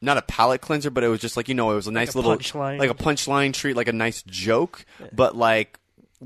[0.00, 2.14] not a palate cleanser but it was just like you know it was a nice
[2.14, 2.78] a little punchline.
[2.78, 5.78] like a punchline treat like a nice joke but like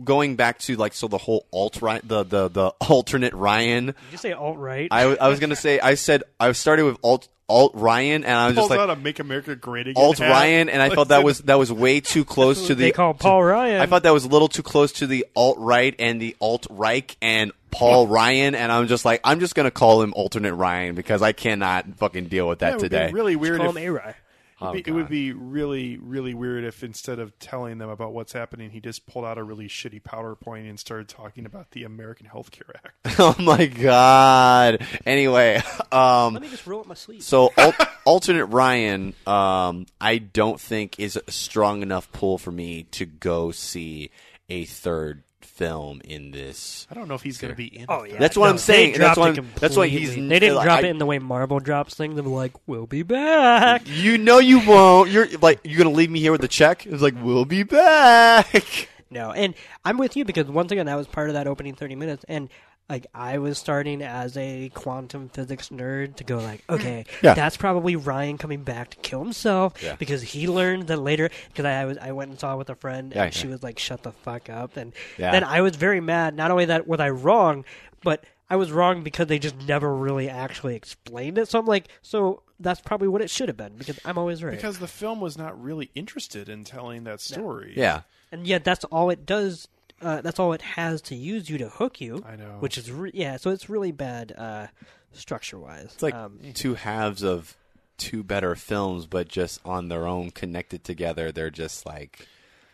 [0.05, 3.94] going back to like so the whole alt right the the the alternate Ryan Did
[4.12, 4.89] you say alt right?
[4.90, 8.55] I was gonna say I said I started with alt alt Ryan and I was
[8.57, 10.31] just Pulls like out "Make America Great Again" alt hat.
[10.31, 12.91] Ryan and I Like, thought that was that was way too close to the they
[12.93, 13.81] call Paul Ryan.
[13.83, 16.66] I thought that was a little too close to the alt right and the alt
[16.70, 20.95] Reich and Paul Ryan, and I'm just like, I'm just gonna call him alternate Ryan
[20.95, 23.70] because I cannot fucking deal with Yeah, that it would be be really weird call
[23.70, 24.15] if him A-Rai.
[24.62, 28.12] Oh, It'd be- it would be really, really weird if instead of telling them about
[28.12, 31.84] what's happening, he just pulled out a really shitty PowerPoint and started talking about the
[31.84, 33.16] American Health Care Act.
[33.18, 34.86] oh my god.
[35.05, 35.56] Anyway,
[35.93, 37.26] um, Let me just roll up my sleeves.
[37.26, 37.74] so al-
[38.05, 43.51] alternate Ryan, um, I don't think is a strong enough pull for me to go
[43.51, 44.10] see
[44.48, 45.22] a third
[45.62, 46.86] film in this.
[46.90, 47.86] I don't know if he's going to be in.
[47.89, 48.93] Oh yeah, That's what no, I'm saying.
[48.93, 50.28] They That's dropped why it I'm- that's why he's- completely.
[50.28, 52.14] They didn't I- drop it in the way Marvel drops things.
[52.16, 55.10] They're like, "We'll be back." You know you won't.
[55.10, 56.86] You're like you're gonna leave me here with a check.
[56.86, 58.89] It's like we'll be back.
[59.10, 61.97] No, and I'm with you because once again, that was part of that opening 30
[61.97, 62.48] minutes, and
[62.88, 67.34] like I was starting as a quantum physics nerd to go like, okay, Yeah.
[67.34, 69.96] that's probably Ryan coming back to kill himself Yeah.
[69.96, 71.30] because he learned that later.
[71.48, 73.52] Because I was I went and saw it with a friend, Yeah, and she yeah.
[73.52, 75.30] was like, "Shut the fuck up," and Yeah.
[75.32, 76.34] then I was very mad.
[76.36, 77.64] Not only that was I wrong,
[78.02, 81.48] but I was wrong because they just never really actually explained it.
[81.48, 84.54] So I'm like, so that's probably what it should have been because I'm always right.
[84.54, 87.72] because the film was not really interested in telling that story.
[87.76, 88.02] Yeah.
[88.30, 89.68] and yet that's all it does.
[90.03, 92.23] Uh, that's all it has to use you to hook you.
[92.27, 92.57] I know.
[92.61, 93.37] which is re- yeah.
[93.37, 94.66] So it's really bad uh,
[95.12, 95.91] structure wise.
[95.95, 97.57] It's like um, two halves of
[97.99, 101.31] two better films, but just on their own, connected together.
[101.31, 102.27] They're just like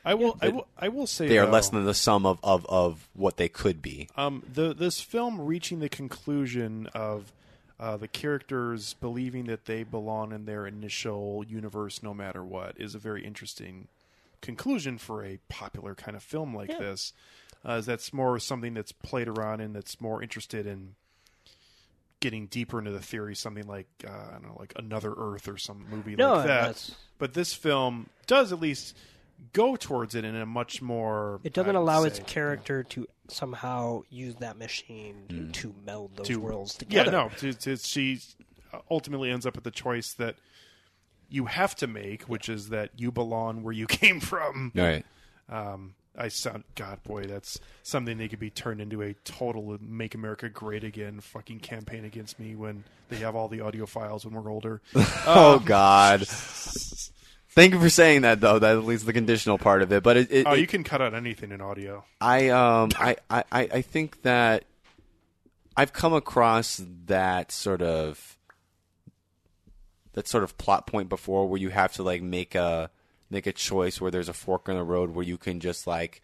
[0.05, 0.39] I will.
[0.41, 0.67] I will.
[0.79, 3.49] I will say they are though, less than the sum of, of, of what they
[3.49, 4.09] could be.
[4.17, 7.33] Um, the this film reaching the conclusion of
[7.79, 12.95] uh, the characters believing that they belong in their initial universe, no matter what, is
[12.95, 13.89] a very interesting
[14.41, 16.79] conclusion for a popular kind of film like Yeah.
[16.79, 17.13] this.
[17.69, 20.95] Uh, is that's more something that's played around and that's more interested in
[22.21, 25.57] getting deeper into the theory, something like uh, I don't know, like Another Earth or
[25.57, 26.61] some movie No, like that.
[26.63, 28.97] that's- But this film does at least
[29.53, 31.41] go towards it in a much more.
[31.45, 35.51] it doesn't I would allow its say, character to somehow use that machine Hmm.
[35.53, 37.11] to meld those to- worlds together.
[37.13, 37.29] Yeah, no.
[37.39, 38.21] To, to, she
[38.91, 40.37] ultimately ends up with the choice that
[41.29, 44.73] you have to make, which is that you belong where you came from.
[44.75, 45.05] Right.
[45.49, 50.15] Um, I sound God, boy, that's something they could be turned into a total "Make
[50.17, 54.35] America Great Again" fucking campaign against me when they have all the audio files when
[54.35, 54.81] we're older.
[55.27, 56.27] Oh God.
[57.51, 58.59] Thank you for saying that, though.
[58.59, 60.03] That at least the conditional part of it.
[60.03, 62.05] But it, it, oh, it- you can cut out anything in audio.
[62.21, 64.65] I um I, I I think that
[65.77, 68.37] I've come across that sort of
[70.19, 72.91] that sort of plot point before where you have to like make a
[73.31, 76.21] make a choice where there's a fork in the road where you can just like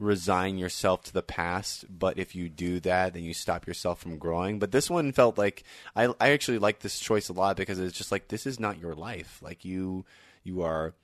[0.00, 4.18] resign yourself to the past but if you do that then you stop yourself from
[4.18, 4.58] growing.
[4.58, 5.62] But this one felt like
[5.94, 8.80] I I actually like this choice a lot because it's just like this is not
[8.80, 9.38] your life.
[9.40, 10.04] Like you
[10.42, 10.94] you are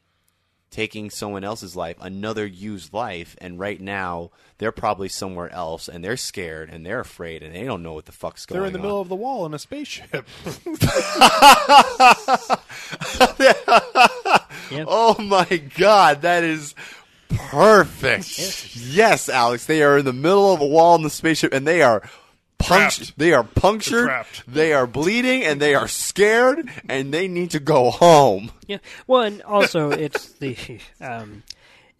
[0.74, 6.04] taking someone else's life, another used life, and right now they're probably somewhere else and
[6.04, 8.62] they're scared and they're afraid and they don't know what the fuck's going on.
[8.62, 10.26] They're in the middle of the wall in a spaceship.
[13.38, 13.52] Yeah,
[14.70, 14.84] Yeah.
[14.88, 15.44] Oh my
[15.78, 16.74] god, that is
[17.28, 18.74] perfect.
[18.76, 21.82] yes, Alex, they are in the middle of a wall in the spaceship and they
[21.82, 22.02] are
[22.58, 23.12] punctured.
[23.16, 23.92] They are punctured.
[23.92, 24.42] They're trapped.
[24.46, 28.50] They are bleeding and they are scared and they need to go home.
[28.66, 28.78] Yeah.
[29.06, 30.56] Well, and also it's the
[31.00, 31.42] um,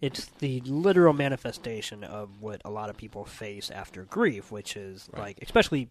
[0.01, 5.09] it's the literal manifestation of what a lot of people face after grief, which is
[5.15, 5.89] like especially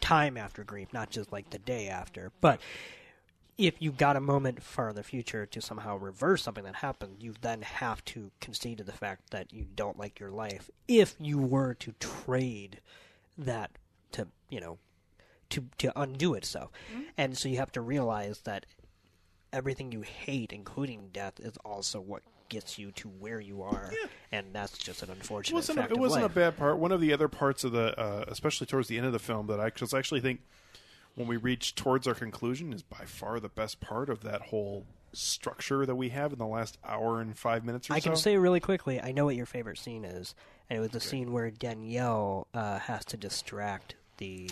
[0.00, 2.32] time after grief, not just like the day after.
[2.40, 2.60] But
[3.58, 7.16] if you got a moment far in the future to somehow reverse something that happened,
[7.20, 10.70] you then have to concede to the fact that you don't like your life.
[10.86, 12.80] If you were to trade
[13.38, 13.70] that
[14.12, 14.78] to you know
[15.50, 16.70] to to undo it so.
[17.16, 18.66] And so you have to realize that
[19.52, 23.92] everything you hate including death is also what gets you to where you are.
[24.32, 26.78] And that's just an It unfortunate wasn't, fact it of wasn't a bad part.
[26.78, 29.46] One of the other parts of the, uh, especially towards the end of the film,
[29.48, 30.40] that I just actually think
[31.14, 34.86] when we reach towards our conclusion is by far the best part of that whole
[35.12, 38.10] structure that we have in the last hour and five minutes or I so.
[38.10, 40.34] can say really quickly I know what your favorite scene is
[40.68, 44.50] and it was the scene where Danielle uh, has to distract the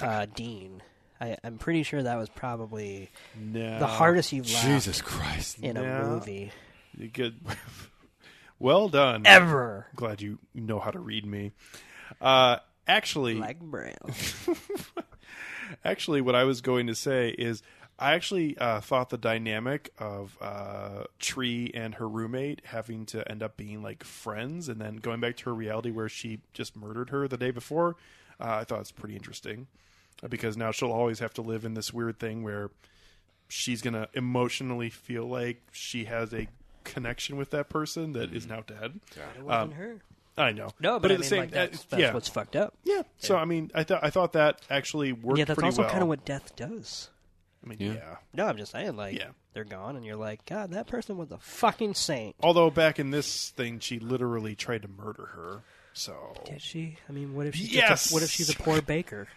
[0.00, 0.82] uh, dean
[1.20, 3.78] I, I'm pretty sure that was probably no.
[3.78, 5.58] the hardest you've laughed Jesus Christ.
[5.60, 6.50] in a movie
[6.96, 7.36] You Good.
[8.58, 9.22] well done.
[9.24, 11.52] ever Glad you know how to read me.
[12.20, 12.56] Uh,
[12.86, 14.10] actually, like Braille.
[15.84, 17.62] actually, what I was going to say is
[18.02, 23.44] I actually uh, thought the dynamic of uh, Tree and her roommate having to end
[23.44, 27.10] up being like friends and then going back to her reality where she just murdered
[27.10, 27.94] her the day before,
[28.40, 29.68] uh, I thought it's pretty interesting
[30.20, 32.70] uh, because now she'll always have to live in this weird thing where
[33.48, 36.48] she's going to emotionally feel like she has a
[36.82, 38.98] connection with that person that is now dead.
[39.38, 40.02] It wasn't her.
[40.36, 40.70] I know.
[40.80, 42.14] No, but, at I the mean, same like, that's, uh, that's yeah.
[42.14, 42.74] what's fucked up.
[42.82, 43.02] Yeah.
[43.18, 45.90] So I mean, I thought I thought that actually worked yeah, that's pretty also well.
[45.90, 47.10] kind of what death does.
[47.64, 47.92] I mean, Yeah.
[47.94, 48.16] yeah.
[48.34, 49.28] No, I'm just saying, like, Yeah.
[49.52, 52.34] they're gone, and you're like, God, that person was a fucking saint.
[52.42, 55.62] Although back in this thing, she literally tried to murder her.
[55.92, 56.96] So, Did she?
[57.08, 58.10] I mean, what if she's Yes!
[58.10, 59.28] a, what if she's a poor baker?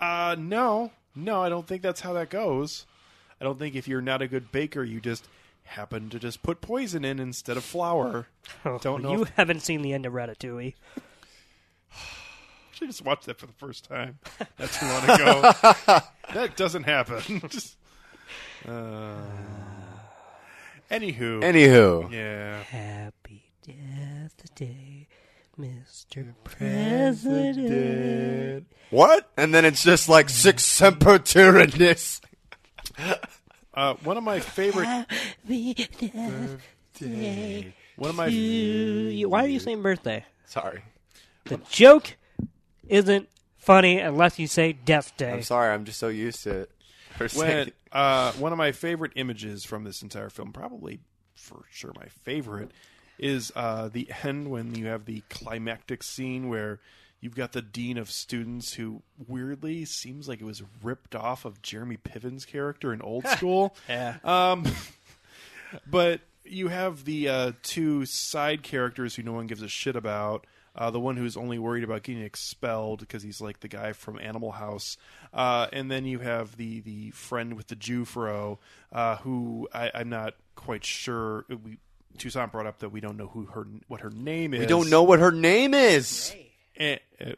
[0.00, 2.86] uh, no, no, I don't think that's how that goes.
[3.40, 5.28] I don't think if you're not a good baker, you just
[5.64, 8.26] happen to just put poison in instead of flour.
[8.82, 9.12] Don't know.
[9.12, 10.74] You if- haven't seen the end of Ratatouille.
[12.82, 14.18] I just watched that for the first time.
[14.56, 15.42] That's too long ago.
[16.34, 17.40] that doesn't happen.
[17.48, 17.76] Just,
[18.66, 19.14] uh,
[20.90, 22.10] anywho, Anywho.
[22.12, 22.62] yeah.
[22.64, 25.06] Happy Death Day,
[25.58, 26.34] Mr.
[27.52, 28.66] President.
[28.90, 29.30] What?
[29.36, 32.20] And then it's just like sic semper tyrannis.
[33.74, 34.84] Uh, one of my favorite.
[34.84, 36.58] Happy Death
[37.00, 38.26] Day One of my.
[38.26, 39.30] you.
[39.30, 40.26] Why are you saying birthday?
[40.44, 40.82] Sorry.
[41.46, 42.18] The joke
[42.88, 45.32] isn't funny unless you say Death Day.
[45.32, 45.72] I'm sorry.
[45.72, 46.70] I'm just so used to it.
[47.16, 51.00] Her when uh, one of my favorite images from this entire film, probably
[51.34, 52.70] for sure my favorite,
[53.18, 56.80] is uh, the end when you have the climactic scene where
[57.20, 61.62] you've got the dean of students who weirdly seems like it was ripped off of
[61.62, 63.74] Jeremy Piven's character in Old School.
[63.88, 64.16] Yeah.
[64.24, 64.66] Um,
[65.86, 70.46] but you have the uh, two side characters who no one gives a shit about.
[70.74, 74.18] Uh, the one who's only worried about getting expelled because he's like the guy from
[74.18, 74.96] Animal House,
[75.34, 78.58] uh, and then you have the the friend with the Jufro,
[78.90, 81.44] uh, who I, I'm not quite sure.
[81.48, 81.78] We
[82.18, 84.60] Toussaint brought up that we don't know who her what her name is.
[84.60, 86.34] We don't know what her name is.
[86.76, 87.32] and, uh,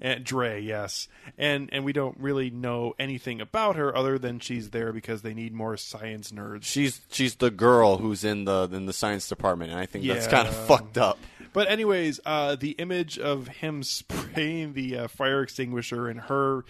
[0.00, 1.08] and Dre, yes,
[1.38, 5.34] and and we don't really know anything about her other than she's there because they
[5.34, 6.64] need more science nerds.
[6.64, 10.26] She's she's the girl who's in the in the science department, and I think that's
[10.26, 10.30] Yeah.
[10.30, 11.18] kind of fucked up.
[11.52, 16.64] But anyways, uh, the image of him spraying the uh, fire extinguisher and her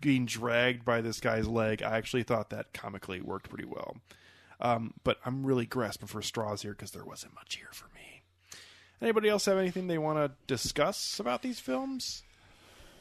[0.00, 3.96] being dragged by this guy's leg, I actually thought that comically worked pretty well.
[4.60, 8.22] Um, but I'm really grasping for straws here because there wasn't much here for me.
[9.00, 12.24] Anybody else have anything they want to discuss about these films?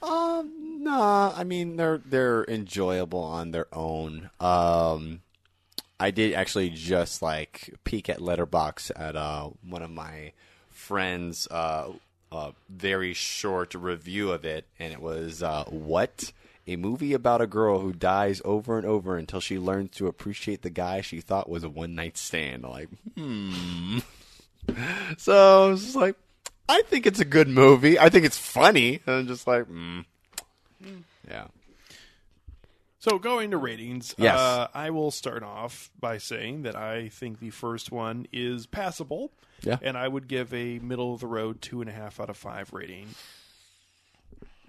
[0.03, 1.33] Um, nah.
[1.35, 4.29] I mean, they're they're enjoyable on their own.
[4.39, 5.21] Um,
[5.99, 10.33] I did actually just like peek at Letterboxd at uh one of my
[10.87, 11.91] friends' uh,
[12.31, 16.31] uh very short review of it, and it was uh what.
[16.69, 20.63] A movie about a girl who dies over and over until she learns to appreciate
[20.63, 22.63] the guy she thought was a one night stand.
[22.63, 23.99] Like, hmm.
[25.17, 26.17] So I was just like,
[26.69, 27.97] I think it's a good movie.
[27.97, 28.99] I think it's funny.
[29.05, 30.03] And I'm just like, mm.
[31.29, 31.47] yeah.
[33.07, 34.37] So going to ratings, Yes.
[34.37, 39.31] uh, I will start off by saying that I think the first one is passable.
[39.63, 39.77] Yeah.
[39.81, 42.37] And I would give a middle of the road two and a half out of
[42.37, 43.07] five rating.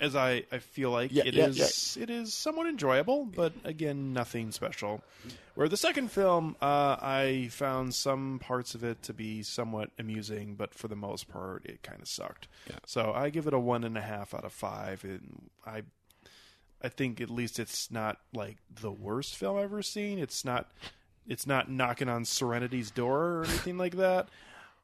[0.01, 4.13] as I, I feel like Yeah, it yeah, is it is somewhat enjoyable, but again,
[4.13, 5.03] nothing special.
[5.57, 10.55] Where the second film, uh, I found some parts of it to be somewhat amusing,
[10.55, 12.47] but for the most part, it kind of sucked.
[12.71, 12.77] Yeah.
[12.87, 15.03] So I give it a one and a half out of five.
[15.03, 15.83] And I
[16.83, 20.19] I think at least it's not like the worst film I've ever seen.
[20.19, 20.71] It's not
[21.27, 24.29] it's not knocking on Serenity's door or anything like that.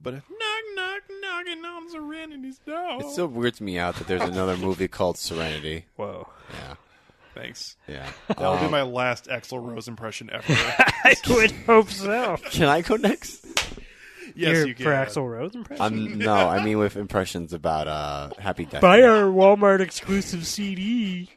[0.03, 0.23] But knock
[0.75, 2.99] knock knocking on Serenity's door.
[3.01, 5.85] It still weirds me out that there's another movie called Serenity.
[5.97, 6.29] Whoa.
[6.53, 6.75] Yeah,
[7.35, 7.77] Thanks.
[7.89, 8.11] yeah.
[8.29, 10.45] That'll be Um, my last Axl Rose impression ever.
[10.49, 12.37] I would hope so.
[12.51, 13.47] Can I go next?
[14.35, 14.85] yes, Your- you can.
[14.85, 15.83] For Axl Rose impression?
[15.85, 18.83] I'm no, I mean with impressions about uh Happy Death.
[18.83, 21.31] Buy our Walmart exclusive CD.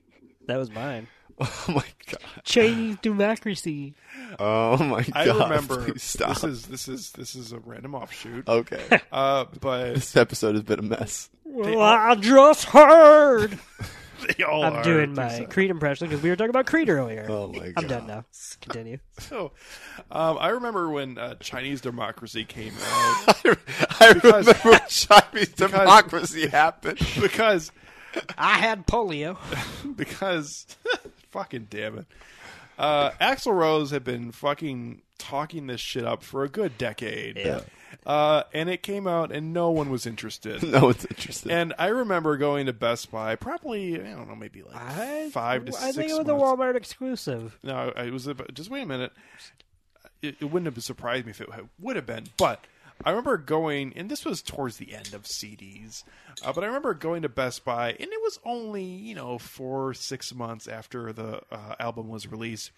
[0.47, 1.07] That was mine.
[1.39, 2.19] Oh my god.
[2.45, 3.93] Chinese democracy.
[4.39, 5.11] Oh my god.
[5.27, 6.29] I remember stop.
[6.29, 8.47] this is this is this is a random offshoot.
[8.49, 9.01] okay.
[9.11, 11.29] Uh, but this episode has been a mess.
[11.43, 13.59] Well, I just heard.
[14.35, 16.89] they all I'm are doing my some- Creed impression because we were talking about Creed
[16.89, 17.27] earlier.
[17.29, 17.73] Oh my god.
[17.77, 18.25] I'm done now.
[18.61, 18.97] Continue.
[19.19, 19.51] So,
[20.09, 23.45] um, I remember when uh, Chinese democracy came out
[24.01, 26.97] I Because- remember when Chinese democracy happened.
[27.21, 27.71] because
[28.37, 29.37] I had polio.
[29.95, 30.65] because
[31.31, 32.05] fucking damn it.
[32.77, 37.37] Uh, Axl Rose had been fucking talking this shit up for a good decade.
[37.37, 37.61] Yeah.
[38.05, 40.61] Uh, and it came out and no one was interested.
[40.67, 41.51] No one's interested.
[41.51, 45.65] And I remember going to Best Buy probably I don't know maybe like I, five
[45.65, 46.43] to I six think it was months.
[46.43, 47.57] a Walmart exclusive.
[47.63, 49.11] No, it was about, just wait a minute.
[50.21, 51.49] It, it wouldn't have surprised me if it
[51.79, 52.65] would have been, but
[53.03, 56.03] I remember going, and this was towards the end of CDs.
[56.43, 59.93] Uh, but I remember going to Best Buy, and it was only you know four
[59.93, 62.71] six months after the uh, album was released.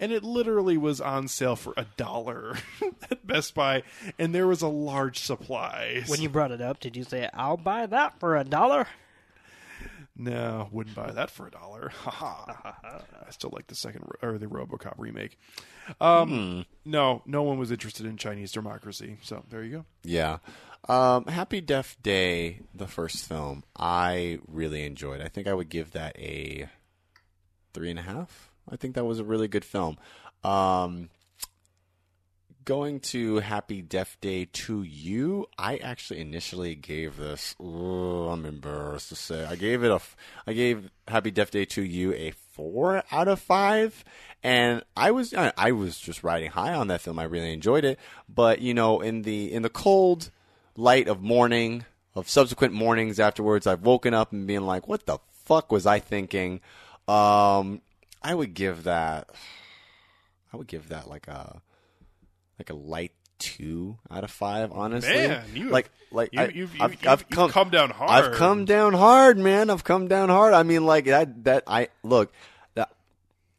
[0.00, 2.56] And it literally was on sale for a dollar
[3.10, 3.84] at Best Buy,
[4.18, 6.02] and there was a large supply.
[6.06, 8.88] When you brought it up, did you say, I'll buy that for a dollar?
[10.14, 11.88] No, wouldn't buy that for a dollar.
[11.94, 12.72] Haha.
[13.26, 15.38] I still like the second or the RoboCop remake.
[16.00, 19.16] Um, No, no one was interested in Chinese democracy.
[19.22, 19.84] So there you go.
[20.04, 20.38] Yeah.
[20.88, 25.20] Um, Happy Death Day, the first film, I really enjoyed.
[25.20, 26.68] I think I would give that a
[27.72, 28.50] three and a half.
[28.70, 29.96] I think that was a really good film.
[30.44, 31.08] Um,
[32.64, 37.54] going to Happy Death Day to you, I actually initially gave this.
[37.60, 39.44] Oh, I'm embarrassed to say.
[39.44, 40.00] I gave it a.
[40.46, 44.04] I gave Happy Death Day to you a four out of five,
[44.42, 47.18] and I was I was just riding high on that film.
[47.18, 47.98] I really enjoyed it,
[48.28, 50.30] but you know, in the in the cold
[50.76, 51.84] light of morning
[52.14, 55.98] of subsequent mornings afterwards, I've woken up and being like, "What the fuck was I
[55.98, 56.60] thinking?"
[57.08, 57.82] Um,
[58.22, 59.30] I would give that.
[60.52, 61.62] I would give that like a
[62.62, 64.70] like a light two out of five.
[64.72, 68.10] Honestly, Man, you like like you- I, you've- I've, you've- I've come come down hard.
[68.10, 69.68] I've come down hard, man.
[69.68, 70.54] I've come down hard.
[70.54, 71.42] I mean, like that.
[71.44, 72.32] That I look.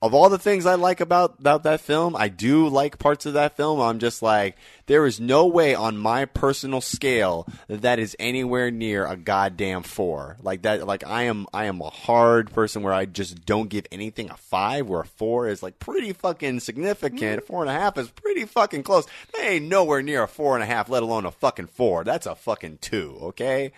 [0.04, 3.36] Of all the things I like about about that film, I do like parts of
[3.36, 3.80] that film.
[3.80, 8.70] I'm just like, there is no way on my personal scale that that is anywhere
[8.70, 10.36] near a goddamn four.
[10.42, 10.86] Like that.
[10.86, 11.48] Like I am.
[11.54, 14.90] I am a hard person where I just don't give anything a five.
[14.90, 17.22] Where a four is like pretty fucking significant.
[17.22, 17.46] Mm-hmm.
[17.46, 19.08] Four and a half is pretty fucking close.
[19.34, 22.04] They ain't nowhere near a four and a half, let alone a fucking four.
[22.04, 23.20] That's a fucking two.
[23.22, 23.72] Okay.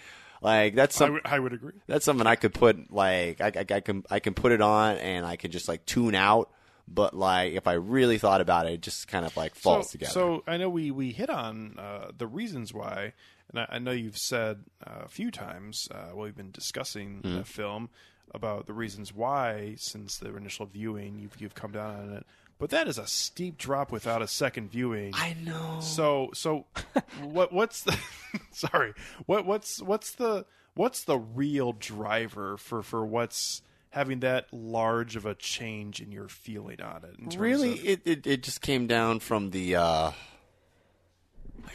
[0.45, 1.73] Like that's I some, would- I would agree.
[1.87, 4.97] that's something I could put like I, I, I can I can put it on
[4.97, 6.51] and I can just like tune out.
[6.87, 9.91] But like if I really thought about it, it just kind of like falls so,
[9.93, 10.11] together.
[10.11, 13.13] So I know we we hit on uh, the reasons why,
[13.49, 17.21] and I, I know you've said uh, a few times uh, while we've been discussing
[17.23, 17.37] Hmm.
[17.37, 17.89] the film
[18.31, 22.25] about the reasons why since the initial viewing you've you've come down on it.
[22.57, 25.11] But that is a steep drop without a second viewing.
[25.13, 25.79] I know.
[25.81, 26.65] So so
[27.21, 27.97] what what's the
[28.51, 28.93] sorry
[29.25, 35.25] what what's what's the what's the real driver for for what's having that large of
[35.25, 37.33] a change in your feeling on it?
[37.33, 39.75] In really, of- it, it it just came down from the.
[39.75, 40.11] uh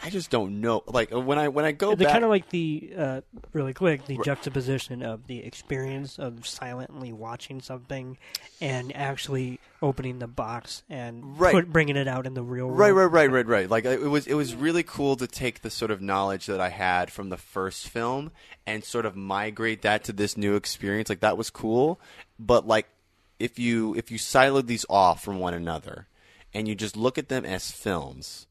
[0.03, 0.83] I just don't know.
[0.87, 3.21] Like when I when I go The back, kind of like the uh,
[3.53, 8.17] really quick the juxtaposition of the experience of silently watching something
[8.61, 11.55] and actually opening the box and Right.
[11.55, 12.79] put, bringing it out in the real world.
[12.79, 13.71] Right, right, right, right, right.
[13.71, 16.69] Like it was, it was really cool to take the sort of knowledge that I
[16.69, 18.31] had from the first film
[18.67, 21.09] and sort of migrate that to this new experience.
[21.09, 21.99] Like that was cool,
[22.39, 22.87] but like
[23.39, 26.07] if you if you siloed these off from one another
[26.53, 28.47] and you just look at them as films,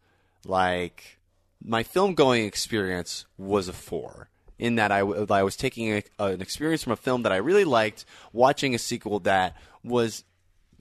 [0.45, 1.18] like
[1.63, 4.29] my film going experience was a four.
[4.57, 8.03] In that I, was taking a, an experience from a film that I really liked,
[8.33, 9.55] watching a sequel that
[9.85, 10.25] was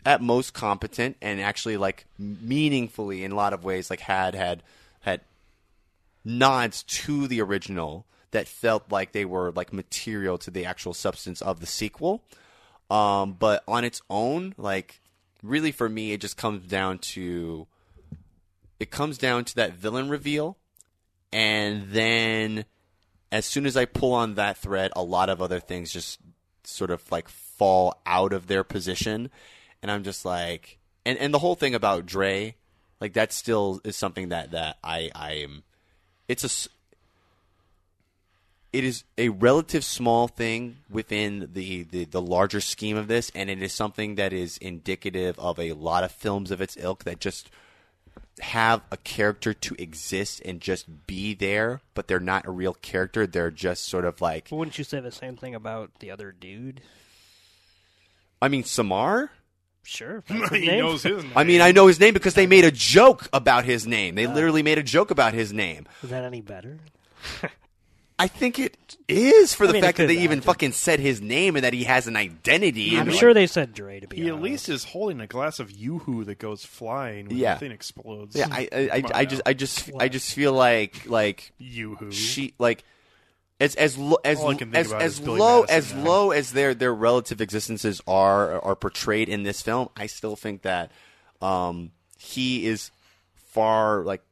[0.04, 4.62] at most competent and actually like meaningfully in a lot of ways like had had
[5.00, 5.20] had
[6.24, 11.40] nods to the original that felt like they were like material to the actual substance
[11.40, 12.22] of the sequel.
[12.90, 15.00] Um, but on its own, like
[15.42, 17.66] really for me, it just comes down to
[18.80, 20.56] it comes down to that villain reveal,
[21.32, 22.64] and then
[23.30, 26.18] as soon as I pull on that thread, a lot of other things just
[26.64, 29.30] sort of like fall out of their position,
[29.82, 32.54] and I'm just like, and and the whole thing about Dre,
[33.00, 35.62] like that still is something that that I I am,
[36.28, 36.68] it's a
[38.72, 43.48] it is a relative small thing within the, the, the larger scheme of this, and
[43.48, 47.18] it is something that is indicative of a lot of films of its ilk that
[47.18, 47.50] just
[48.40, 53.26] have a character to exist and just be there, but they're not a real character.
[53.26, 56.32] They're just sort of like, But wouldn't you say the same thing about the other
[56.32, 56.80] dude?
[58.40, 59.30] I mean, Samar.
[59.82, 60.22] Sure.
[60.50, 60.80] he name.
[60.80, 61.32] knows his name.
[61.34, 64.14] I mean, I know his name because they uh, made a joke about his name.
[64.14, 65.86] They uh, literally made a joke about his name.
[66.02, 66.78] Is that any better?
[68.20, 68.76] I think it
[69.06, 70.22] is for the mean, fact that they be.
[70.22, 72.96] even fucking said his name and that he has an identity.
[72.96, 75.26] I'm and, sure like, they said Dre to be He at least is holding a
[75.28, 77.54] glass of yoo-hoo that goes flying when Yeah.
[77.54, 78.34] the thing explodes.
[78.34, 82.10] Yeah, I, I, I, I just, I just, I just feel like, like yoo-hoo.
[82.10, 82.82] she, like,
[83.60, 86.02] as as lo- as All I can think as, as low Madison as now.
[86.04, 90.62] low as their their relative existences are are portrayed in this film, I still think
[90.62, 90.92] that
[91.42, 92.90] um, he is
[93.34, 94.22] far like.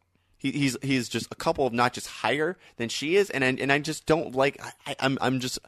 [0.53, 3.73] He, he's he's just a couple of notches higher than she is, and I, and
[3.73, 4.61] I just don't like.
[4.87, 5.59] I, I'm I'm just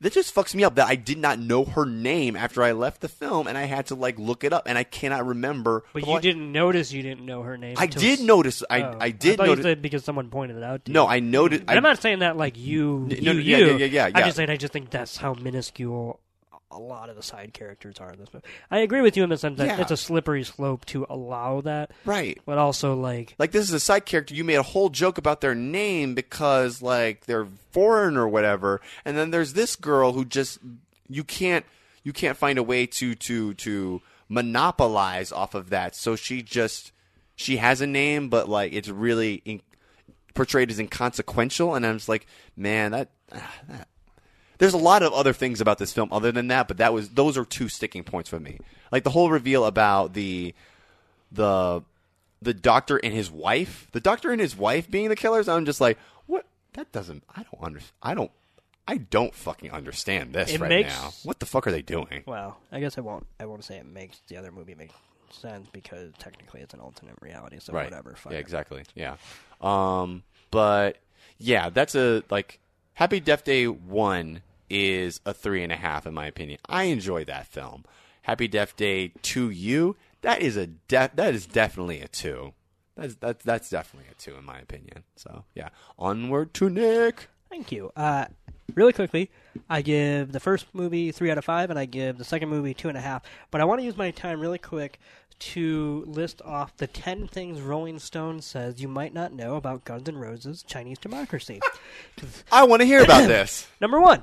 [0.00, 3.00] that just fucks me up that I did not know her name after I left
[3.00, 5.82] the film, and I had to like look it up, and I cannot remember.
[5.92, 7.74] But you didn't notice you didn't know her name.
[7.78, 8.62] I did s- notice.
[8.70, 8.96] I Oh.
[9.00, 9.64] I did thought you notice.
[9.64, 10.94] said because someone pointed it out to you.
[10.94, 11.62] no, I noted.
[11.62, 13.66] And I, I'm not saying that like you, N- you, no, yeah, you.
[13.66, 16.20] yeah, yeah, yeah, I'm just saying I just think that's how minuscule
[16.70, 18.46] a lot of the side characters are in this movie.
[18.70, 19.80] I agree with you in the sense that Yeah.
[19.80, 22.38] it's a slippery slope to allow that, right.
[22.44, 24.34] but also like Like this is a side character.
[24.34, 29.16] You made a whole joke about their name because like they're foreign or whatever, and
[29.16, 30.58] then there's this girl who just
[31.08, 31.64] you can't
[32.04, 35.94] you can't find a way to to to monopolize off of that.
[35.96, 36.92] So she just
[37.34, 39.60] she has a name, but like it's really in,
[40.34, 42.26] portrayed as inconsequential, and I'm just like,
[42.56, 43.10] man, that.
[43.34, 43.88] ah, that
[44.58, 47.10] there's a lot of other things about this film other than that, but that was
[47.10, 48.58] those are two sticking points for me.
[48.92, 50.54] Like the whole reveal about the
[51.32, 51.82] the
[52.40, 55.48] the doctor and his wife, the doctor and his wife being the killers.
[55.48, 56.46] I'm just like, what?
[56.74, 57.24] That doesn't.
[57.34, 57.92] I don't understand.
[58.02, 58.30] I don't.
[58.86, 61.10] I don't fucking understand this It right makes- now.
[61.22, 62.22] What the fuck are they doing?
[62.26, 64.92] well, I guess I won't I won't say it makes the other movie make
[65.30, 67.84] sense because technically it's an alternate reality, so right.
[67.84, 68.14] whatever.
[68.16, 68.84] Fuck yeah, exactly.
[68.94, 69.16] Yeah.
[69.60, 70.22] Um.
[70.50, 70.96] But
[71.36, 72.60] yeah, that's a like
[72.94, 74.40] Happy Death Day one
[74.70, 76.58] is a three and a half in my opinion.
[76.68, 77.84] I enjoy that film.
[78.22, 79.96] Happy Death Day to you.
[80.22, 82.52] That is a de- that is definitely a two.
[82.96, 85.04] That's that's that's definitely a two in my opinion.
[85.16, 85.68] So yeah,
[85.98, 87.28] onward to Nick.
[87.48, 87.90] Thank you.
[87.96, 88.26] Uh,
[88.74, 89.30] really quickly,
[89.70, 92.74] I give the first movie three out of five, and I give the second movie
[92.74, 93.22] two and a half.
[93.50, 94.98] But I want to use my time really quick
[95.38, 100.08] to list off the ten things Rolling Stone says you might not know about Guns
[100.08, 101.60] N' Roses' Chinese Democracy.
[102.52, 103.66] I want to hear about this.
[103.80, 104.22] Number one.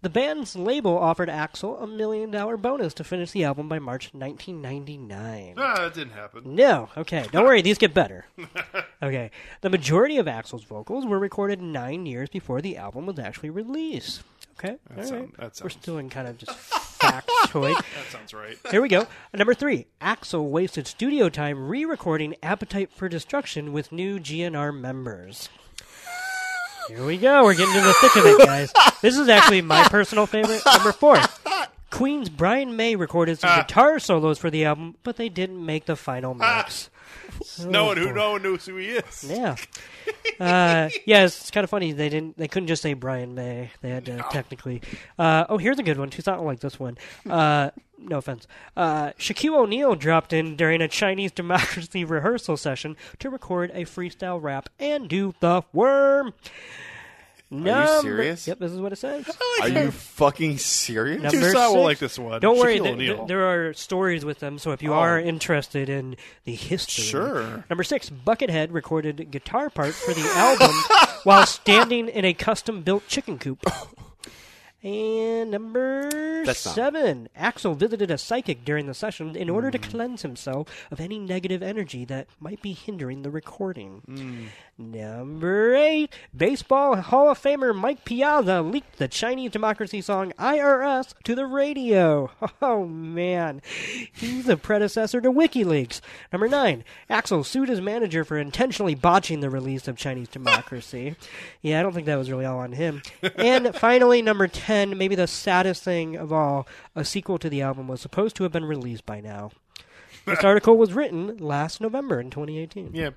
[0.00, 4.10] The band's label offered Axl a million dollar bonus to finish the album by March
[4.14, 5.54] 1999.
[5.56, 6.42] Ah, that didn't happen.
[6.54, 7.26] No, okay.
[7.32, 8.26] Don't worry, these get better.
[9.00, 9.30] Okay.
[9.60, 14.22] The majority of Axl's vocals were recorded nine years before the album was actually released.
[14.58, 14.76] Okay.
[14.96, 15.36] all sound- right.
[15.36, 16.50] that We're sounds- still in kind of just
[16.98, 17.76] factoid.
[17.76, 18.56] That sounds right.
[18.72, 19.06] Here we go.
[19.32, 19.86] Number three.
[20.00, 25.48] Axel wasted studio time re-recording "Appetite for Destruction" with new GNR members.
[26.88, 27.44] Here we go.
[27.44, 28.72] We're getting to the thick of it, guys.
[29.02, 30.62] This is actually my personal favorite.
[30.64, 31.18] Number four.
[31.90, 35.96] Queen's Brian May recorded some guitar solos for the album, but they didn't make the
[35.96, 36.88] final mix.
[37.66, 39.24] no one who no one knows who he is.
[39.28, 39.56] Yeah.
[40.40, 41.92] Uh, yeah, it's, it's kind of funny.
[41.92, 42.36] They didn't.
[42.38, 43.70] They couldn't just say Brian May.
[43.80, 44.82] They had to technically.
[45.18, 46.10] Uh, oh, here's a good one.
[46.10, 46.96] Who's not like this one?
[47.28, 48.46] Uh, no offense.
[48.76, 54.40] Uh, Shaquille O'Neal dropped in during a Chinese democracy rehearsal session to record a freestyle
[54.42, 56.32] rap and do the worm.
[57.50, 58.46] Number- serious?
[58.46, 59.24] Yep, this is what it says.
[59.62, 61.22] Are you fucking serious?
[61.22, 62.42] Number Toussaint will like this one.
[62.42, 64.58] Don't worry, th- th- there are stories with them.
[64.58, 64.98] So if you Oh.
[64.98, 67.64] are interested in the history, Sure.
[67.70, 70.70] Number six, Buckethead recorded guitar parts for the album
[71.24, 73.60] while standing in a custom-built chicken coop.
[74.82, 79.72] And number seven, Axl visited a psychic during the session in order Hmm.
[79.72, 84.02] to cleanse himself of any negative energy that might be hindering the recording.
[84.06, 84.44] Hmm.
[84.80, 91.34] Number eight, Baseball Hall of Famer Mike Piazza leaked the Chinese democracy song IRS to
[91.34, 92.30] the radio.
[92.60, 93.62] Oh man,
[94.12, 96.00] he's a predecessor to WikiLeaks.
[96.32, 101.14] Number nine, Axl sued his manager for intentionally botching the release of Chinese democracy.
[101.62, 103.02] yeah, I don't think that was really all on him.
[103.36, 107.88] And finally, number ten, maybe the saddest thing of all, a sequel to the album
[107.88, 109.50] was supposed to have been released by now.
[110.24, 112.90] This article was written last November in 2018.
[112.92, 113.10] Yeah.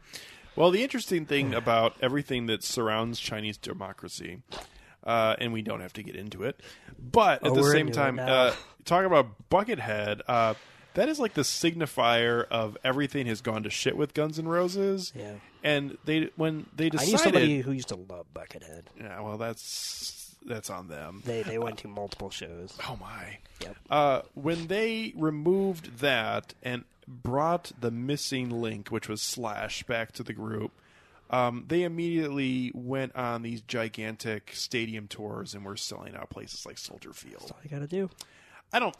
[0.55, 4.41] Well, the interesting thing about everything that surrounds Chinese democracy,
[5.03, 6.59] uh, and we don't have to get into it,
[6.99, 8.53] but at Oh, the same time, uh,
[8.85, 10.53] talking about Buckethead, uh,
[10.93, 15.13] that is like the signifier of everything has gone to shit with Guns N' Roses.
[15.15, 15.35] Yeah.
[15.63, 18.83] And they when they I decided, knew somebody who used to love Buckethead.
[18.99, 21.21] yeah, well, that's that's on them.
[21.25, 22.77] They they went to multiple shows.
[22.87, 23.37] Oh my!
[23.61, 23.75] Yep.
[23.89, 30.23] Uh, when they removed that and brought the missing link, which was Slash, back to
[30.23, 30.71] the group,
[31.29, 36.77] um, they immediately went on these gigantic stadium tours and were selling out places like
[36.77, 37.51] Soldier Field.
[37.51, 38.09] All you gotta do.
[38.73, 38.95] I don't.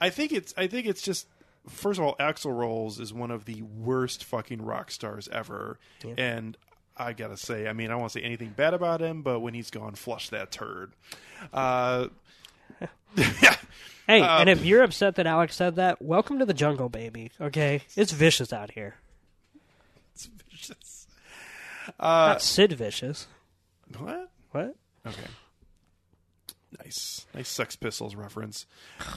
[0.00, 0.52] I think it's.
[0.56, 1.26] I think it's just.
[1.66, 5.78] First of all, Axl Rose is one of the worst fucking rock stars ever,
[6.18, 6.58] and
[6.96, 9.70] I gotta say, I mean, I won't say anything bad about him, but when he's
[9.70, 10.92] gone, flush that turd.
[11.52, 12.08] Uh,
[13.16, 13.56] yeah.
[14.06, 17.30] Hey, and if you're upset that Alex said that, welcome to the jungle, baby.
[17.40, 18.96] Okay, it's vicious out here.
[20.12, 21.06] It's vicious.
[21.98, 23.26] Not Sid vicious.
[23.98, 24.30] What?
[24.50, 24.76] What?
[25.06, 25.26] Okay.
[26.84, 28.66] Nice, nice Sex Pistols reference,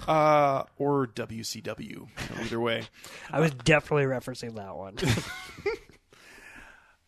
[0.07, 2.07] uh, or WCW.
[2.39, 2.83] Either way.
[3.31, 4.95] I was definitely referencing that one.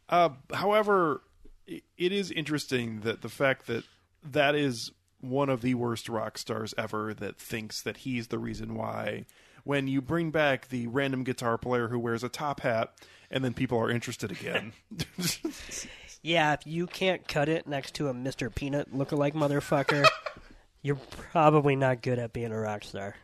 [0.10, 1.22] Uh, however,
[1.68, 3.84] it is interesting that the fact that
[4.23, 4.91] that is
[5.22, 9.26] one of the worst rock stars ever that thinks that he's the reason why.
[9.64, 12.94] When you bring back the random guitar player who wears a top hat,
[13.30, 14.73] and then people are interested again.
[16.23, 18.53] yeah, if you can't cut it next to a Mr.
[18.53, 20.07] Peanut lookalike motherfucker,
[20.81, 23.15] you're probably not good at being a rock star.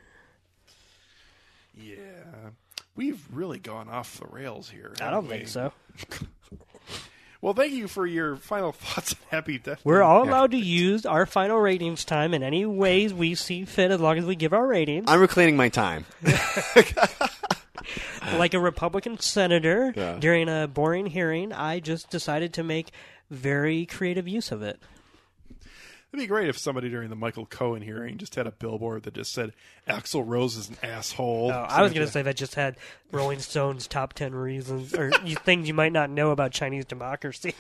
[1.75, 1.95] yeah,
[2.95, 4.93] we've really gone off the rails here.
[4.99, 5.71] I haven't don't think so.
[7.41, 9.81] Well, thank you for your final thoughts on Happy Death.
[9.83, 10.05] We're Day.
[10.05, 13.99] all allowed to use our final ratings time in any ways we see fit as
[14.01, 15.05] long as we give our ratings.
[15.07, 16.05] I'm reclaiming my time.
[18.37, 20.17] like a Republican senator Yeah.
[20.19, 22.91] during a boring hearing, I just decided to make
[23.29, 24.79] very creative use of it.
[26.15, 29.15] It'd be great if somebody during the Michael Cohen hearing just had a billboard that
[29.15, 29.51] just said
[29.85, 32.77] "Axl Rose is an asshole." Oh, I was going to say that just had
[33.11, 35.11] Rolling Stone's top 10 reasons or
[35.43, 37.53] things you might not know about Chinese democracy.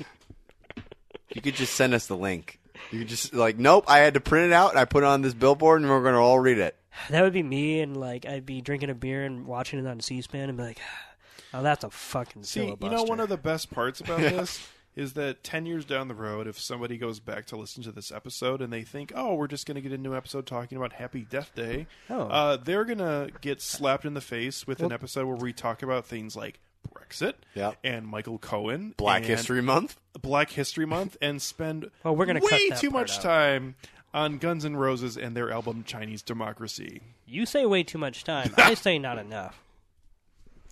[1.33, 2.61] You could just send us the link.
[2.91, 3.83] You could just like, nope.
[3.89, 6.01] I had to print it out and I put it on this billboard, and we're
[6.01, 6.77] going to all read it.
[7.09, 9.99] That would be me, and like I'd be drinking a beer and watching it on
[9.99, 10.79] C-SPAN and be like,
[11.53, 14.65] "Oh, that's a fucking See, filibuster." you know, one of the best parts about this
[14.95, 18.11] is that 10 years down the road, if somebody goes back to listen to this
[18.11, 20.93] episode and they think, oh, we're just going to get a new episode talking about
[20.93, 22.21] Happy Death Day, Oh.
[22.27, 25.83] uh, they're going to get slapped in the face with an episode where we talk
[25.83, 26.59] about things like
[26.93, 27.77] Brexit Yep.
[27.83, 28.93] and Michael Cohen.
[28.95, 29.99] Black History Month.
[30.21, 33.21] Black History Month and spend Well, we're gonna way too much out.
[33.23, 33.75] time
[34.13, 37.01] on Guns N' Roses and their album Chinese Democracy.
[37.25, 38.53] you say way too much time.
[38.57, 39.59] I say not enough.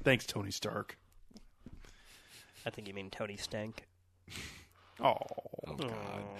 [0.03, 0.97] Thanks, Tony Stark.
[2.65, 3.83] I think you mean Tony Stank.
[5.01, 5.17] Oh,
[5.67, 5.75] oh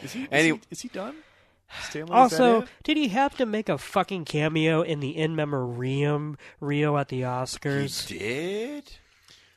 [0.04, 1.16] Is he, is, Any- he, is he done?
[1.82, 2.68] Stanley, is that Also, it?
[2.84, 7.18] did he have to make a fucking cameo in the in memoriam Rio at the
[7.18, 8.92] He Oscars did.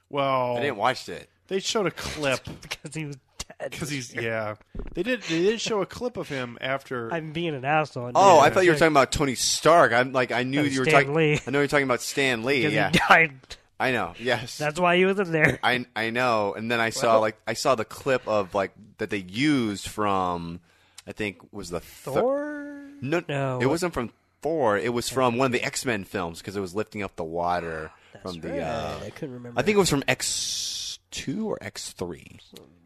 [0.08, 1.28] well, I didn't watch it.
[1.48, 3.16] they showed a clip because he was
[3.58, 3.70] dead?
[3.70, 4.54] because he's yeah.
[4.94, 7.12] They did they did show a clip of him after.
[7.12, 8.12] I'm being an asshole.
[8.14, 9.92] Oh, I thought you were talking about Tony Stark.
[9.92, 11.14] I'm like, I knew No, you were Stan talking.
[11.14, 11.40] Lee.
[11.46, 12.60] I know you're talking about Stan Lee.
[12.66, 13.34] because Yeah, he died.
[13.78, 14.14] I know.
[14.18, 15.58] Yes, That's why he was in there.
[15.62, 16.54] I I know.
[16.54, 19.88] And then I saw Well- like I saw the clip of like that they used
[19.88, 20.60] from
[21.06, 22.86] I think was the thir- Thor.
[23.02, 23.60] No, No.
[23.60, 24.10] it wasn't from
[24.42, 24.76] Thor.
[24.78, 27.24] It was from one of the X Men films because it was lifting up the
[27.24, 27.90] water
[28.22, 28.48] from the.
[28.50, 28.60] Right.
[28.60, 29.60] Uh, I couldn't remember.
[29.60, 32.38] I think it was from X two or X three.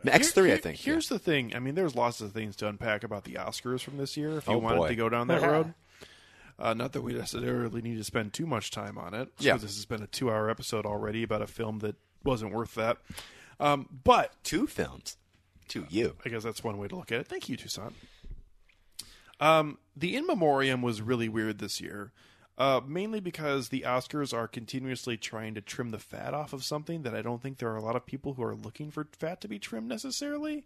[0.05, 0.79] X three, Here- I think.
[0.79, 1.55] Here's the thing.
[1.55, 4.37] I mean, there's lots of things to unpack about the Oscars from this year.
[4.39, 4.89] If you Oh, wanted boy.
[4.89, 5.73] to go down that road,
[6.61, 9.29] uh, not that we necessarily need to spend too much time on it.
[9.39, 9.57] Yeah.
[9.57, 12.99] this has been a two-hour episode already about a film that wasn't worth that.
[13.59, 15.17] Um, but two films.
[15.69, 16.17] To you.
[16.25, 17.29] I guess that's one way to look at it.
[17.29, 17.93] Thank you, Toussaint.
[19.39, 22.13] Um, the in memoriam was really weird this year,
[22.59, 27.03] uh, mainly because the Oscars are continuously trying to trim the fat off of something
[27.03, 29.41] that I don't think there are a lot of people who are looking for fat
[29.43, 30.65] to be trimmed necessarily.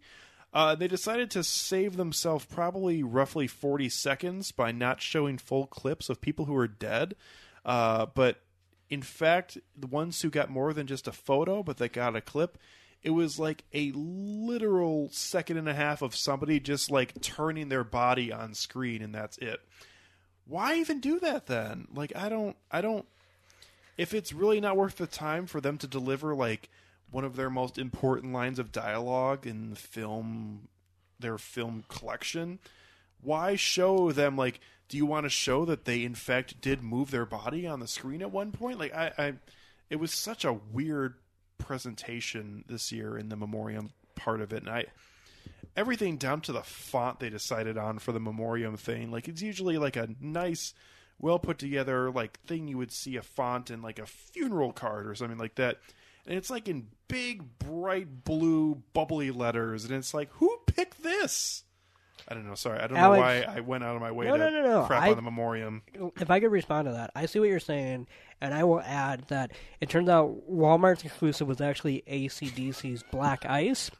[0.55, 6.07] Uh, they decided to save themselves probably roughly 40 seconds by not showing full clips
[6.07, 7.13] of people who are dead.
[7.65, 8.39] Uh, but
[8.89, 12.21] in fact, the ones who got more than just a photo, but they got a
[12.21, 12.57] clip,
[13.03, 17.83] it was like a literal second and a half of somebody just like turning their
[17.83, 19.59] body on screen, and that's it.
[20.47, 21.89] Why even do that then?
[21.93, 23.05] Like, I don't, I don't.
[23.97, 26.69] If it's really not worth the time for them to deliver like
[27.11, 30.67] one of their most important lines of dialogue in the film,
[31.19, 32.59] their film collection,
[33.21, 34.59] why show them like?
[34.87, 37.87] Do you want to show that they in fact did move their body on the
[37.87, 38.77] screen at one point?
[38.77, 39.33] Like, I, I
[39.89, 41.15] it was such a weird
[41.57, 44.85] presentation this year in the memoriam part of it, and I
[45.75, 49.11] everything down to the font they decided on for the memoriam thing.
[49.11, 50.73] Like it's usually like a nice,
[51.19, 55.07] well put together like thing you would see a font in like a funeral card
[55.07, 55.79] or something like that.
[56.25, 61.64] And it's like in big, bright blue, bubbly letters, and it's like, who picked this?
[62.27, 62.55] I don't know.
[62.55, 64.49] Sorry, I don't Alex- know why I went out of my way No, to no,
[64.49, 64.85] no, no.
[64.85, 65.83] crap I- on the memoriam.
[66.19, 68.07] if I could respond to that, I see what you're saying,
[68.41, 69.51] and I will add that
[69.81, 73.91] it turns out Walmart's exclusive was actually ACDC's Black Ice.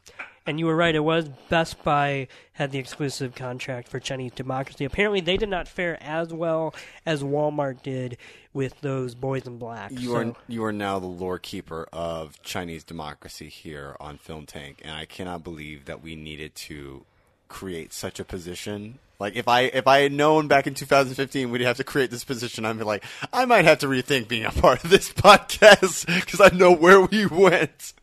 [0.48, 4.84] And you were right, it was Best Buy had the exclusive contract for Chinese Democracy.
[4.84, 6.72] Apparently, they did not fare as well
[7.04, 8.16] as Walmart did
[8.52, 9.90] with those boys in black.
[9.90, 14.46] You so- are you are now the lore keeper of Chinese democracy here on Film
[14.46, 17.04] Tank, and I cannot believe that we needed to
[17.48, 18.98] create such a position.
[19.18, 22.24] Like if I if I had known back in 2015 we'd have to create this
[22.24, 23.02] position, I'd be like,
[23.32, 27.00] I might have to rethink being a part of this podcast because I know where
[27.00, 27.94] we went.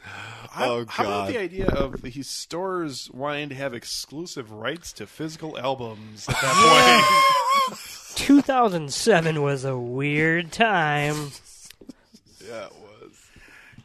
[0.00, 5.06] How, Oh, how about the idea of these stores wanting to have exclusive rights to
[5.06, 7.78] physical albums at that point?
[8.16, 11.30] 2007 was a weird time.
[12.46, 12.87] yeah, it was.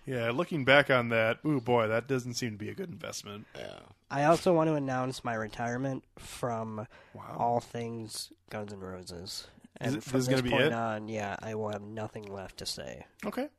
[0.05, 3.47] Yeah, looking back on that, ooh boy, that doesn't seem to be a good investment.
[3.57, 3.79] Yeah.
[4.11, 7.35] I also want to announce my retirement from Wow.
[7.37, 9.47] all things Guns N' Roses.
[9.77, 10.73] And it- from this this, point it?
[10.73, 13.05] on, yeah, I will have nothing left to say.
[13.25, 13.49] Okay.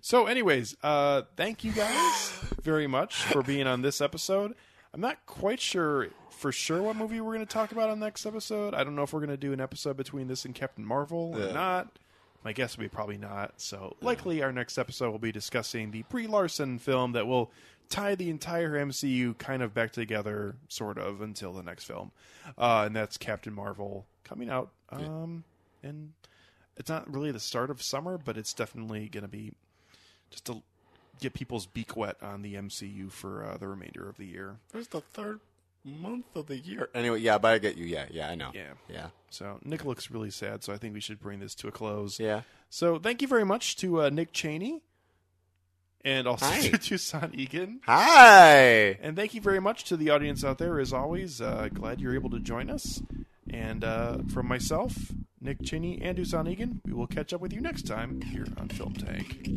[0.00, 2.30] So, anyways, uh, thank you guys
[2.62, 4.54] very much for being on this episode.
[4.92, 6.08] I'm not quite sure
[6.42, 8.74] for sure what movie we're going to talk about on the next episode.
[8.74, 11.40] I don't know if we're going to do an episode between this and Captain Marvel
[11.40, 12.00] or not.
[12.44, 13.60] My guess would be probably not.
[13.60, 17.52] So, likely our next episode will be discussing the Brie Larson film that will
[17.88, 22.10] tie the entire MCU kind of back together, sort of, until the next film.
[22.58, 24.70] Uh, and that's Captain Marvel coming out.
[24.90, 25.44] Um,
[25.84, 26.12] and
[26.76, 29.52] it's not really the start of summer, but it's definitely going to be
[30.30, 30.64] just to
[31.20, 34.56] get people's beak wet on the MCU for uh, the remainder of the year.
[34.72, 35.38] Where's the third
[35.84, 36.88] month of the year?
[36.94, 37.84] Anyway, yeah, but I get you.
[37.86, 38.50] Yeah, yeah, I know.
[38.54, 38.72] Yeah.
[38.88, 41.72] yeah, So Nick looks really sad, so I think we should bring this to a
[41.72, 42.18] close.
[42.20, 42.42] yeah.
[42.70, 44.80] So thank you very much to uh, Nick Cheney
[46.04, 46.60] and also Hi.
[46.68, 47.80] to Toussaint Egan.
[47.84, 48.98] Hi.
[49.02, 50.78] And thank you very much to the audience out there.
[50.80, 53.02] As always, uh, glad you're able to join us.
[53.50, 54.96] And uh, from myself,
[55.40, 58.68] Nick Cheney, and Toussaint Egan, we will catch up with you next time here on
[58.68, 59.48] Film Tank.